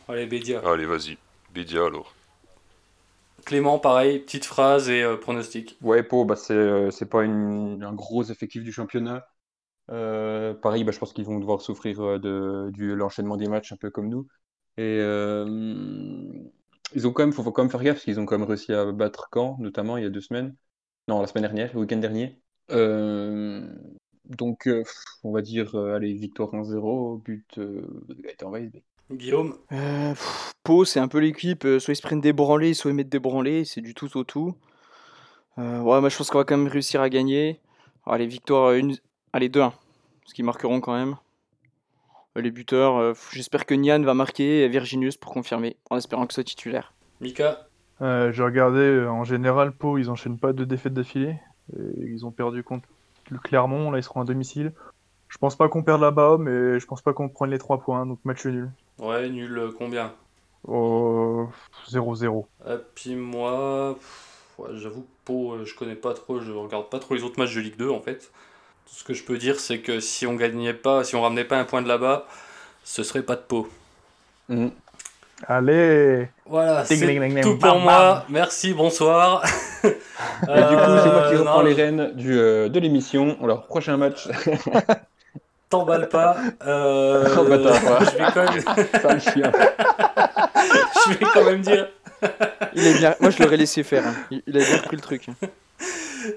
allez, 0.07 0.27
Bédia. 0.27 0.61
Allez, 0.65 0.85
vas-y. 0.85 1.17
Bédia 1.53 1.85
alors. 1.85 2.13
Clément, 3.45 3.79
pareil, 3.79 4.19
petite 4.19 4.45
phrase 4.45 4.89
et 4.89 5.01
euh, 5.01 5.17
pronostic. 5.17 5.77
Ouais, 5.81 6.03
Pau, 6.03 6.25
bah, 6.25 6.35
c'est, 6.35 6.53
euh, 6.53 6.91
c'est 6.91 7.09
pas 7.09 7.23
un 7.23 7.93
gros 7.93 8.23
effectif 8.23 8.63
du 8.63 8.71
championnat. 8.71 9.25
pareil, 9.87 10.83
bah, 10.83 10.91
je 10.91 10.99
pense 10.99 11.13
qu'ils 11.13 11.25
vont 11.25 11.39
devoir 11.39 11.61
souffrir 11.61 12.19
de, 12.19 12.69
du, 12.71 12.95
l'enchaînement 12.95 13.35
des 13.35 13.47
matchs 13.47 13.71
un 13.71 13.77
peu 13.77 13.89
comme 13.89 14.09
nous. 14.09 14.27
Et 14.77 14.97
euh, 14.99 15.45
ils 16.95 17.07
ont 17.07 17.13
quand 17.13 17.23
même, 17.23 17.33
faut, 17.33 17.43
quand 17.51 17.63
même 17.63 17.71
faire 17.71 17.83
gaffe 17.83 17.95
parce 17.95 18.05
qu'ils 18.05 18.19
ont 18.19 18.25
quand 18.25 18.37
même 18.37 18.47
réussi 18.47 18.73
à 18.73 18.91
battre 18.91 19.29
Caen, 19.33 19.57
notamment 19.59 19.97
il 19.97 20.03
y 20.03 20.05
a 20.07 20.09
deux 20.09 20.21
semaines. 20.21 20.55
Non, 21.07 21.21
la 21.21 21.27
semaine 21.27 21.43
dernière, 21.43 21.73
le 21.73 21.81
week-end 21.81 21.97
dernier. 21.97 22.39
Euh, 22.71 23.67
donc, 24.25 24.67
euh, 24.67 24.83
on 25.23 25.31
va 25.31 25.41
dire, 25.41 25.75
allez, 25.75 26.13
victoire 26.13 26.53
1-0, 26.53 27.21
but 27.23 27.57
euh, 27.57 27.81
en 28.43 29.15
Guillaume? 29.15 29.57
Pau, 30.63 30.85
c'est 30.85 30.99
un 30.99 31.09
peu 31.09 31.19
l'équipe, 31.19 31.67
soit 31.79 31.93
ils 31.93 31.97
se 31.97 32.01
prennent 32.01 32.21
des 32.21 32.33
branlés, 32.33 32.73
soit 32.73 32.91
ils 32.91 32.95
mettent 32.95 33.09
des 33.09 33.19
branlés, 33.19 33.65
c'est 33.65 33.81
du 33.81 33.93
tout 33.93 34.17
au 34.17 34.23
tout. 34.23 34.55
ouais, 35.57 35.81
moi 35.81 36.09
je 36.09 36.17
pense 36.17 36.29
qu'on 36.29 36.37
va 36.37 36.45
quand 36.45 36.57
même 36.57 36.67
réussir 36.71 37.01
à 37.01 37.09
gagner. 37.09 37.59
Allez, 38.05 38.27
victoire, 38.27 38.71
une... 38.73 38.95
allez, 39.33 39.49
2-1, 39.49 39.73
ce 40.25 40.33
qui 40.33 40.41
marqueront 40.41 40.79
quand 40.79 40.93
même. 40.93 41.15
Euh, 42.37 42.41
les 42.41 42.51
buteurs, 42.51 42.97
euh, 42.97 43.13
j'espère 43.31 43.65
que 43.65 43.73
Nian 43.73 44.01
va 44.01 44.13
marquer 44.13 44.63
et 44.63 44.67
Virginius 44.67 45.17
pour 45.17 45.31
confirmer, 45.31 45.77
en 45.89 45.97
espérant 45.97 46.25
que 46.25 46.33
ce 46.33 46.35
soit 46.35 46.43
titulaire. 46.43 46.93
Mika 47.21 47.67
euh, 48.01 48.31
J'ai 48.31 48.43
regardé, 48.43 49.05
en 49.07 49.23
général, 49.23 49.71
Pau, 49.71 49.97
ils 49.97 50.09
enchaînent 50.09 50.39
pas 50.39 50.53
de 50.53 50.65
défaites 50.65 50.93
d'affilée. 50.93 51.35
Ils 51.97 52.25
ont 52.25 52.31
perdu 52.31 52.63
contre 52.63 52.87
le 53.29 53.37
Clermont, 53.37 53.89
là 53.91 53.99
ils 53.99 54.03
seront 54.03 54.21
à 54.21 54.25
domicile. 54.25 54.73
Je 55.29 55.37
pense 55.37 55.55
pas 55.55 55.69
qu'on 55.69 55.81
perde 55.81 56.01
là-bas, 56.01 56.37
mais 56.37 56.79
je 56.79 56.85
pense 56.85 57.01
pas 57.01 57.13
qu'on 57.13 57.29
prenne 57.29 57.51
les 57.51 57.57
3 57.57 57.79
points, 57.79 58.05
donc 58.05 58.19
match 58.25 58.45
nul. 58.45 58.69
Ouais, 58.99 59.29
nul 59.29 59.71
combien? 59.77 60.13
0-0. 60.65 62.45
Et 62.67 62.75
puis 62.95 63.15
moi, 63.15 63.97
j'avoue, 64.73 65.05
Pau, 65.23 65.63
je 65.63 65.75
connais 65.75 65.95
pas 65.95 66.13
trop, 66.13 66.39
je 66.39 66.51
regarde 66.51 66.89
pas 66.89 66.99
trop 66.99 67.15
les 67.15 67.23
autres 67.23 67.39
matchs 67.39 67.55
de 67.55 67.61
Ligue 67.61 67.77
2 67.77 67.89
en 67.89 68.01
fait. 68.01 68.31
Tout 68.93 68.99
ce 68.99 69.03
que 69.05 69.13
je 69.15 69.23
peux 69.23 69.39
dire, 69.39 69.59
c'est 69.59 69.79
que 69.79 69.99
si 69.99 70.27
on 70.27 70.35
gagnait 70.35 70.75
pas, 70.75 71.03
si 71.03 71.15
on 71.15 71.23
ramenait 71.23 71.45
pas 71.45 71.57
un 71.57 71.63
point 71.63 71.81
de 71.81 71.87
là-bas, 71.87 72.27
ce 72.83 73.01
serait 73.01 73.23
pas 73.23 73.35
de 73.35 73.41
peau. 73.41 73.67
Mm. 74.49 74.67
Allez 75.47 76.29
Voilà, 76.45 76.85
c'est 76.85 77.41
tout 77.41 77.57
pour 77.57 77.79
moi. 77.79 78.23
Merci, 78.29 78.71
bonsoir. 78.71 79.43
Et 79.83 79.87
du 79.87 79.93
coup, 79.95 79.97
c'est 80.43 81.11
moi 81.11 81.27
qui 81.27 81.33
euh, 81.33 81.39
reprends 81.39 81.63
les 81.63 81.73
rênes 81.73 82.11
du, 82.13 82.37
euh, 82.37 82.69
de 82.69 82.79
l'émission. 82.79 83.35
Alors, 83.43 83.65
prochain 83.65 83.97
match. 83.97 84.27
T'emballes 85.71 86.07
pas. 86.07 86.37
Euh, 86.63 87.25
je 87.29 88.17
vais 88.17 88.31
quand 88.31 88.43
même... 88.43 88.63
je 91.07 91.09
vais 91.09 91.25
quand 91.33 91.43
même 91.43 91.61
dire... 91.61 91.89
Il 92.75 92.85
est 92.85 92.97
bien... 92.99 93.15
Moi, 93.19 93.31
je 93.31 93.41
l'aurais 93.41 93.57
laissé 93.57 93.81
faire. 93.81 94.05
Hein. 94.05 94.13
Il 94.45 94.55
a 94.55 94.63
bien 94.63 94.77
pris 94.77 94.97
le 94.97 95.01
truc. 95.01 95.25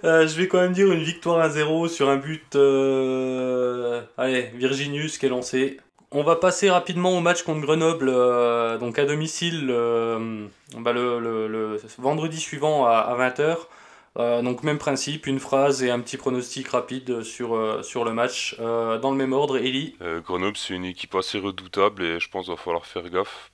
Euh, 0.05 0.27
je 0.27 0.37
vais 0.37 0.49
quand 0.49 0.61
même 0.61 0.73
dire 0.73 0.91
une 0.91 1.03
victoire 1.03 1.41
à 1.41 1.49
0 1.49 1.89
sur 1.89 2.09
un 2.09 2.17
but. 2.17 2.57
Euh, 2.57 4.03
allez, 4.17 4.51
Virginius 4.55 5.19
qui 5.19 5.27
est 5.27 5.31
lancé. 5.31 5.79
On 6.13 6.23
va 6.23 6.37
passer 6.37 6.71
rapidement 6.71 7.17
au 7.17 7.21
match 7.21 7.43
contre 7.43 7.61
Grenoble, 7.61 8.09
euh, 8.09 8.79
donc 8.79 8.99
à 8.99 9.05
domicile, 9.05 9.67
bah, 9.67 10.93
le, 10.93 11.77
vendredi 11.99 12.39
suivant 12.39 12.87
à, 12.87 13.15
20h. 13.19 14.43
donc 14.43 14.63
même 14.63 14.79
principe, 14.79 15.27
une 15.27 15.41
phrase 15.41 15.83
et 15.83 15.91
un 15.91 15.99
petit 15.99 16.17
pronostic 16.17 16.69
rapide 16.69 17.23
sur, 17.23 17.85
sur 17.85 18.05
le 18.05 18.13
match. 18.13 18.57
dans 18.59 19.11
le 19.11 19.17
même 19.17 19.33
ordre, 19.33 19.59
Eli 19.59 19.97
Grenoble, 20.25 20.57
c'est 20.57 20.75
une 20.75 20.85
équipe 20.85 21.15
assez 21.17 21.39
redoutable 21.39 22.05
et 22.05 22.21
je 22.21 22.31
pense 22.31 22.45
qu'il 22.45 22.55
va 22.55 22.61
falloir 22.61 22.87
faire 22.87 23.11
gaffe 23.11 23.51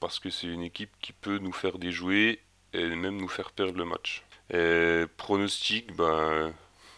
parce 0.00 0.18
que 0.18 0.28
c'est 0.28 0.48
une 0.48 0.62
équipe 0.62 0.90
qui 1.00 1.12
peut 1.12 1.38
nous 1.38 1.52
faire 1.52 1.78
déjouer 1.78 2.40
et 2.72 2.88
même 2.88 3.16
nous 3.16 3.28
faire 3.28 3.52
perdre 3.52 3.78
le 3.78 3.84
match. 3.84 4.24
Et 4.52 5.04
pronostic, 5.16 5.96
ben, 5.96 6.52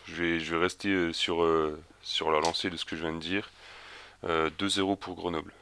je, 0.06 0.14
vais, 0.14 0.40
je 0.40 0.54
vais 0.54 0.60
rester 0.60 0.88
euh, 0.88 1.12
sur, 1.12 1.44
euh, 1.44 1.80
sur 2.02 2.32
la 2.32 2.40
lancée 2.40 2.68
de 2.68 2.76
ce 2.76 2.84
que 2.84 2.96
je 2.96 3.02
viens 3.02 3.14
de 3.14 3.20
dire. 3.20 3.50
2-0 4.24 4.92
euh, 4.92 4.96
pour 4.96 5.14
Grenoble. 5.14 5.52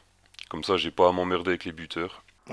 Comme 0.49 0.65
ça, 0.65 0.77
j'ai 0.77 0.91
pas 0.91 1.09
à 1.09 1.13
m'emmerder 1.13 1.51
avec 1.51 1.65
les 1.65 1.73
buteurs. 1.73 2.25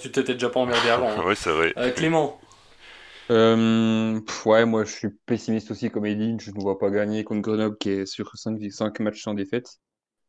tu 0.00 0.10
t'étais 0.10 0.34
déjà 0.34 0.48
pas 0.48 0.60
emmerdé 0.60 0.88
avant. 0.88 1.10
Hein. 1.10 1.22
oui, 1.26 1.34
c'est 1.36 1.52
vrai. 1.52 1.72
Clément 1.94 2.40
Ouais, 3.28 4.66
moi 4.66 4.84
je 4.84 4.92
suis 4.92 5.08
pessimiste 5.24 5.70
aussi 5.70 5.90
comme 5.90 6.04
Eline. 6.04 6.38
Je 6.40 6.50
ne 6.50 6.60
vois 6.60 6.78
pas 6.78 6.90
gagner 6.90 7.24
contre 7.24 7.40
Grenoble 7.40 7.78
qui 7.78 7.90
est 7.90 8.06
sur 8.06 8.30
5, 8.34 8.58
5 8.70 9.00
matchs 9.00 9.22
sans 9.22 9.34
défaite. 9.34 9.78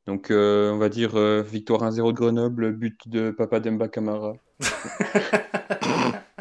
Donc 0.05 0.27
on 0.29 0.77
va 0.77 0.87
dire 0.89 1.17
victoire 1.43 1.81
1-0 1.81 2.11
de 2.11 2.11
Grenoble, 2.13 2.71
but 2.71 2.97
de 3.07 3.31
Papa 3.31 3.59
Demba 3.59 3.89
Camara. 3.89 4.33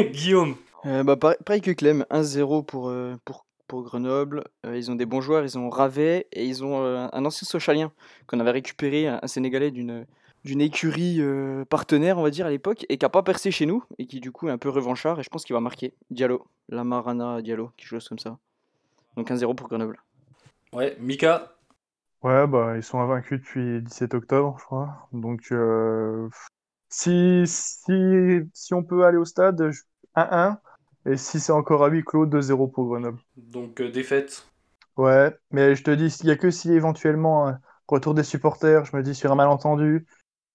Guillaume 0.12 0.56
euh, 0.86 1.02
bah, 1.04 1.16
pareil, 1.16 1.60
que 1.60 1.70
Clem, 1.72 2.06
1-0 2.10 2.64
pour, 2.64 2.88
euh, 2.88 3.16
pour, 3.24 3.44
pour 3.66 3.82
Grenoble. 3.82 4.44
Euh, 4.64 4.78
ils 4.78 4.90
ont 4.90 4.94
des 4.94 5.04
bons 5.04 5.20
joueurs, 5.20 5.44
ils 5.44 5.58
ont 5.58 5.68
Ravet 5.68 6.26
et 6.32 6.46
ils 6.46 6.64
ont 6.64 6.82
un 6.84 7.24
ancien 7.24 7.46
Sochalien 7.46 7.92
qu'on 8.26 8.40
avait 8.40 8.50
récupéré, 8.50 9.06
un, 9.06 9.26
Sénégalais 9.26 9.70
d'une 9.70 10.06
d'une 10.42 10.62
écurie 10.62 11.20
partenaire, 11.68 12.16
on 12.16 12.22
va 12.22 12.30
dire, 12.30 12.46
à 12.46 12.50
l'époque, 12.50 12.86
et 12.88 12.96
qui 12.96 13.04
n'a 13.04 13.10
pas 13.10 13.22
percé 13.22 13.50
chez 13.50 13.66
nous, 13.66 13.84
et 13.98 14.06
qui 14.06 14.20
du 14.20 14.32
coup 14.32 14.48
est 14.48 14.50
un 14.50 14.56
peu 14.56 14.70
revanchard, 14.70 15.20
et 15.20 15.22
je 15.22 15.28
pense 15.28 15.44
qu'il 15.44 15.52
va 15.52 15.60
marquer. 15.60 15.92
Diallo, 16.08 16.46
la 16.70 16.82
Marana 16.82 17.42
Diallo, 17.42 17.72
qui 17.76 17.84
joue 17.84 17.98
comme 18.08 18.18
ça. 18.18 18.38
Donc 19.18 19.30
1-0 19.30 19.54
pour 19.54 19.68
Grenoble. 19.68 20.00
Ouais, 20.72 20.96
Mika 20.98 21.52
Ouais, 22.22 22.46
bah 22.46 22.72
ils 22.76 22.82
sont 22.82 23.00
invaincus 23.00 23.40
depuis 23.40 23.82
17 23.82 24.14
octobre, 24.14 24.56
je 24.58 24.64
crois. 24.64 25.08
Donc 25.12 25.52
si, 26.88 27.42
si, 27.46 27.92
si 28.54 28.74
on 28.74 28.82
peut 28.82 29.04
aller 29.04 29.18
au 29.18 29.26
stade, 29.26 29.70
1-1. 30.16 30.58
Et 31.06 31.16
si 31.16 31.40
c'est 31.40 31.52
encore 31.52 31.84
à 31.84 31.88
8 31.88 32.04
clos, 32.04 32.26
2-0 32.26 32.70
pour 32.70 32.86
Grenoble. 32.86 33.18
Donc 33.36 33.80
euh, 33.80 33.90
défaite. 33.90 34.46
Ouais, 34.96 35.34
mais 35.50 35.74
je 35.74 35.82
te 35.82 35.90
dis, 35.90 36.14
il 36.20 36.26
n'y 36.26 36.32
a 36.32 36.36
que 36.36 36.50
si 36.50 36.72
éventuellement 36.72 37.48
euh, 37.48 37.52
retour 37.88 38.14
des 38.14 38.22
supporters, 38.22 38.84
je 38.84 38.96
me 38.96 39.02
dis 39.02 39.14
sur 39.14 39.32
un 39.32 39.34
malentendu, 39.34 40.06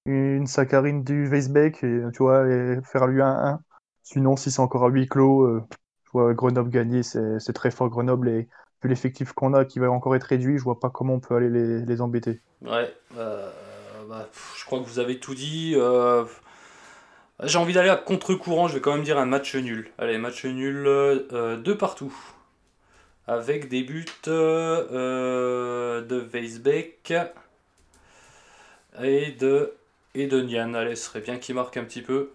une 0.06 0.46
saccharine 0.46 1.04
du 1.04 1.28
Weisbeck, 1.28 1.84
et 1.84 2.02
tu 2.14 2.24
vois, 2.24 2.48
et 2.48 2.80
faire 2.84 3.08
lui 3.08 3.22
1-1. 3.22 3.60
Sinon, 4.04 4.36
si 4.36 4.52
c'est 4.52 4.60
encore 4.60 4.86
à 4.86 4.90
8 4.90 5.08
clos, 5.08 5.44
euh, 5.44 5.64
je 6.06 6.12
vois 6.12 6.34
Grenoble 6.36 6.70
gagner, 6.70 7.02
c'est 7.02 7.54
très 7.54 7.72
fort 7.72 7.90
Grenoble, 7.90 8.30
et 8.30 8.48
vu 8.84 8.90
l'effectif 8.90 9.34
qu'on 9.34 9.56
a 9.56 9.66
qui 9.66 9.80
va 9.80 9.90
encore 9.90 10.16
être 10.16 10.26
réduit, 10.26 10.60
je 10.60 10.64
vois 10.64 10.80
pas 10.80 10.92
comment 10.92 11.16
on 11.16 11.20
peut 11.20 11.36
aller 11.36 11.50
les, 11.50 11.82
les 11.82 12.02
embêter. 12.02 12.40
Ouais, 12.62 12.94
bah, 13.16 14.30
je 14.56 14.64
crois 14.66 14.80
que 14.80 14.86
vous 14.86 15.00
avez 15.00 15.20
tout 15.20 15.34
dit. 15.34 15.76
J'ai 17.44 17.58
envie 17.58 17.74
d'aller 17.74 17.90
à 17.90 17.98
contre-courant, 17.98 18.70
je 18.70 18.76
vais 18.76 18.82
quand 18.82 18.94
même 18.94 19.04
dire 19.04 19.18
un 19.18 19.26
match 19.26 19.56
nul. 19.56 19.92
Allez, 19.98 20.18
match 20.18 20.46
nul 20.46 20.88
euh, 20.88 21.58
de 21.58 21.74
partout. 21.74 22.16
Avec 23.28 23.68
des 23.68 23.84
buts 23.84 24.06
euh, 24.28 26.02
de 26.02 26.20
Weisbeck 26.32 27.14
et 29.02 29.32
de, 29.32 29.74
et 30.14 30.28
de 30.28 30.42
Nian. 30.42 30.74
Allez, 30.76 30.96
ce 30.96 31.06
serait 31.06 31.22
bien 31.22 31.38
qu'il 31.38 31.56
marque 31.56 31.76
un 31.76 31.84
petit 31.84 32.02
peu. 32.02 32.32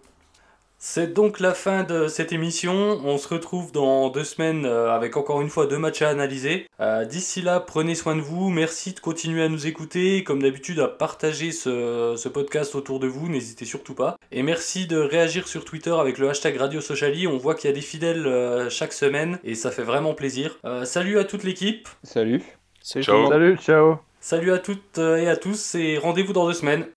C'est 0.83 1.13
donc 1.13 1.39
la 1.39 1.53
fin 1.53 1.83
de 1.83 2.07
cette 2.07 2.31
émission. 2.31 2.99
On 3.05 3.19
se 3.19 3.27
retrouve 3.27 3.71
dans 3.71 4.09
deux 4.09 4.23
semaines 4.23 4.65
euh, 4.65 4.91
avec 4.91 5.15
encore 5.15 5.39
une 5.39 5.49
fois 5.49 5.67
deux 5.67 5.77
matchs 5.77 6.01
à 6.01 6.09
analyser. 6.09 6.65
Euh, 6.79 7.05
d'ici 7.05 7.43
là, 7.43 7.59
prenez 7.59 7.93
soin 7.93 8.15
de 8.15 8.21
vous. 8.21 8.49
Merci 8.49 8.93
de 8.93 8.99
continuer 8.99 9.43
à 9.43 9.47
nous 9.47 9.67
écouter. 9.67 10.23
Comme 10.23 10.41
d'habitude, 10.41 10.79
à 10.79 10.87
partager 10.87 11.51
ce, 11.51 12.27
podcast 12.29 12.73
autour 12.73 12.99
de 12.99 13.05
vous. 13.05 13.29
N'hésitez 13.29 13.63
surtout 13.63 13.93
pas. 13.93 14.15
Et 14.31 14.41
merci 14.41 14.87
de 14.87 14.97
réagir 14.97 15.47
sur 15.47 15.65
Twitter 15.65 15.91
avec 15.91 16.17
le 16.17 16.31
hashtag 16.31 16.57
Radio 16.57 16.81
Sociali. 16.81 17.27
On 17.27 17.37
voit 17.37 17.53
qu'il 17.53 17.69
y 17.69 17.71
a 17.71 17.75
des 17.75 17.81
fidèles 17.81 18.25
euh, 18.25 18.67
chaque 18.71 18.93
semaine 18.93 19.37
et 19.43 19.53
ça 19.53 19.69
fait 19.69 19.83
vraiment 19.83 20.15
plaisir. 20.15 20.57
salut 20.83 21.19
à 21.19 21.25
toute 21.25 21.43
l'équipe. 21.43 21.89
Salut. 22.01 22.41
Salut, 22.81 23.05
ciao. 23.05 23.29
Salut, 23.29 23.57
ciao. 23.57 23.97
Salut 24.19 24.51
à 24.51 24.57
toutes 24.57 24.97
et 24.97 25.29
à 25.29 25.37
tous 25.37 25.75
et 25.75 25.99
rendez-vous 25.99 26.33
dans 26.33 26.47
deux 26.47 26.53
semaines. 26.53 26.87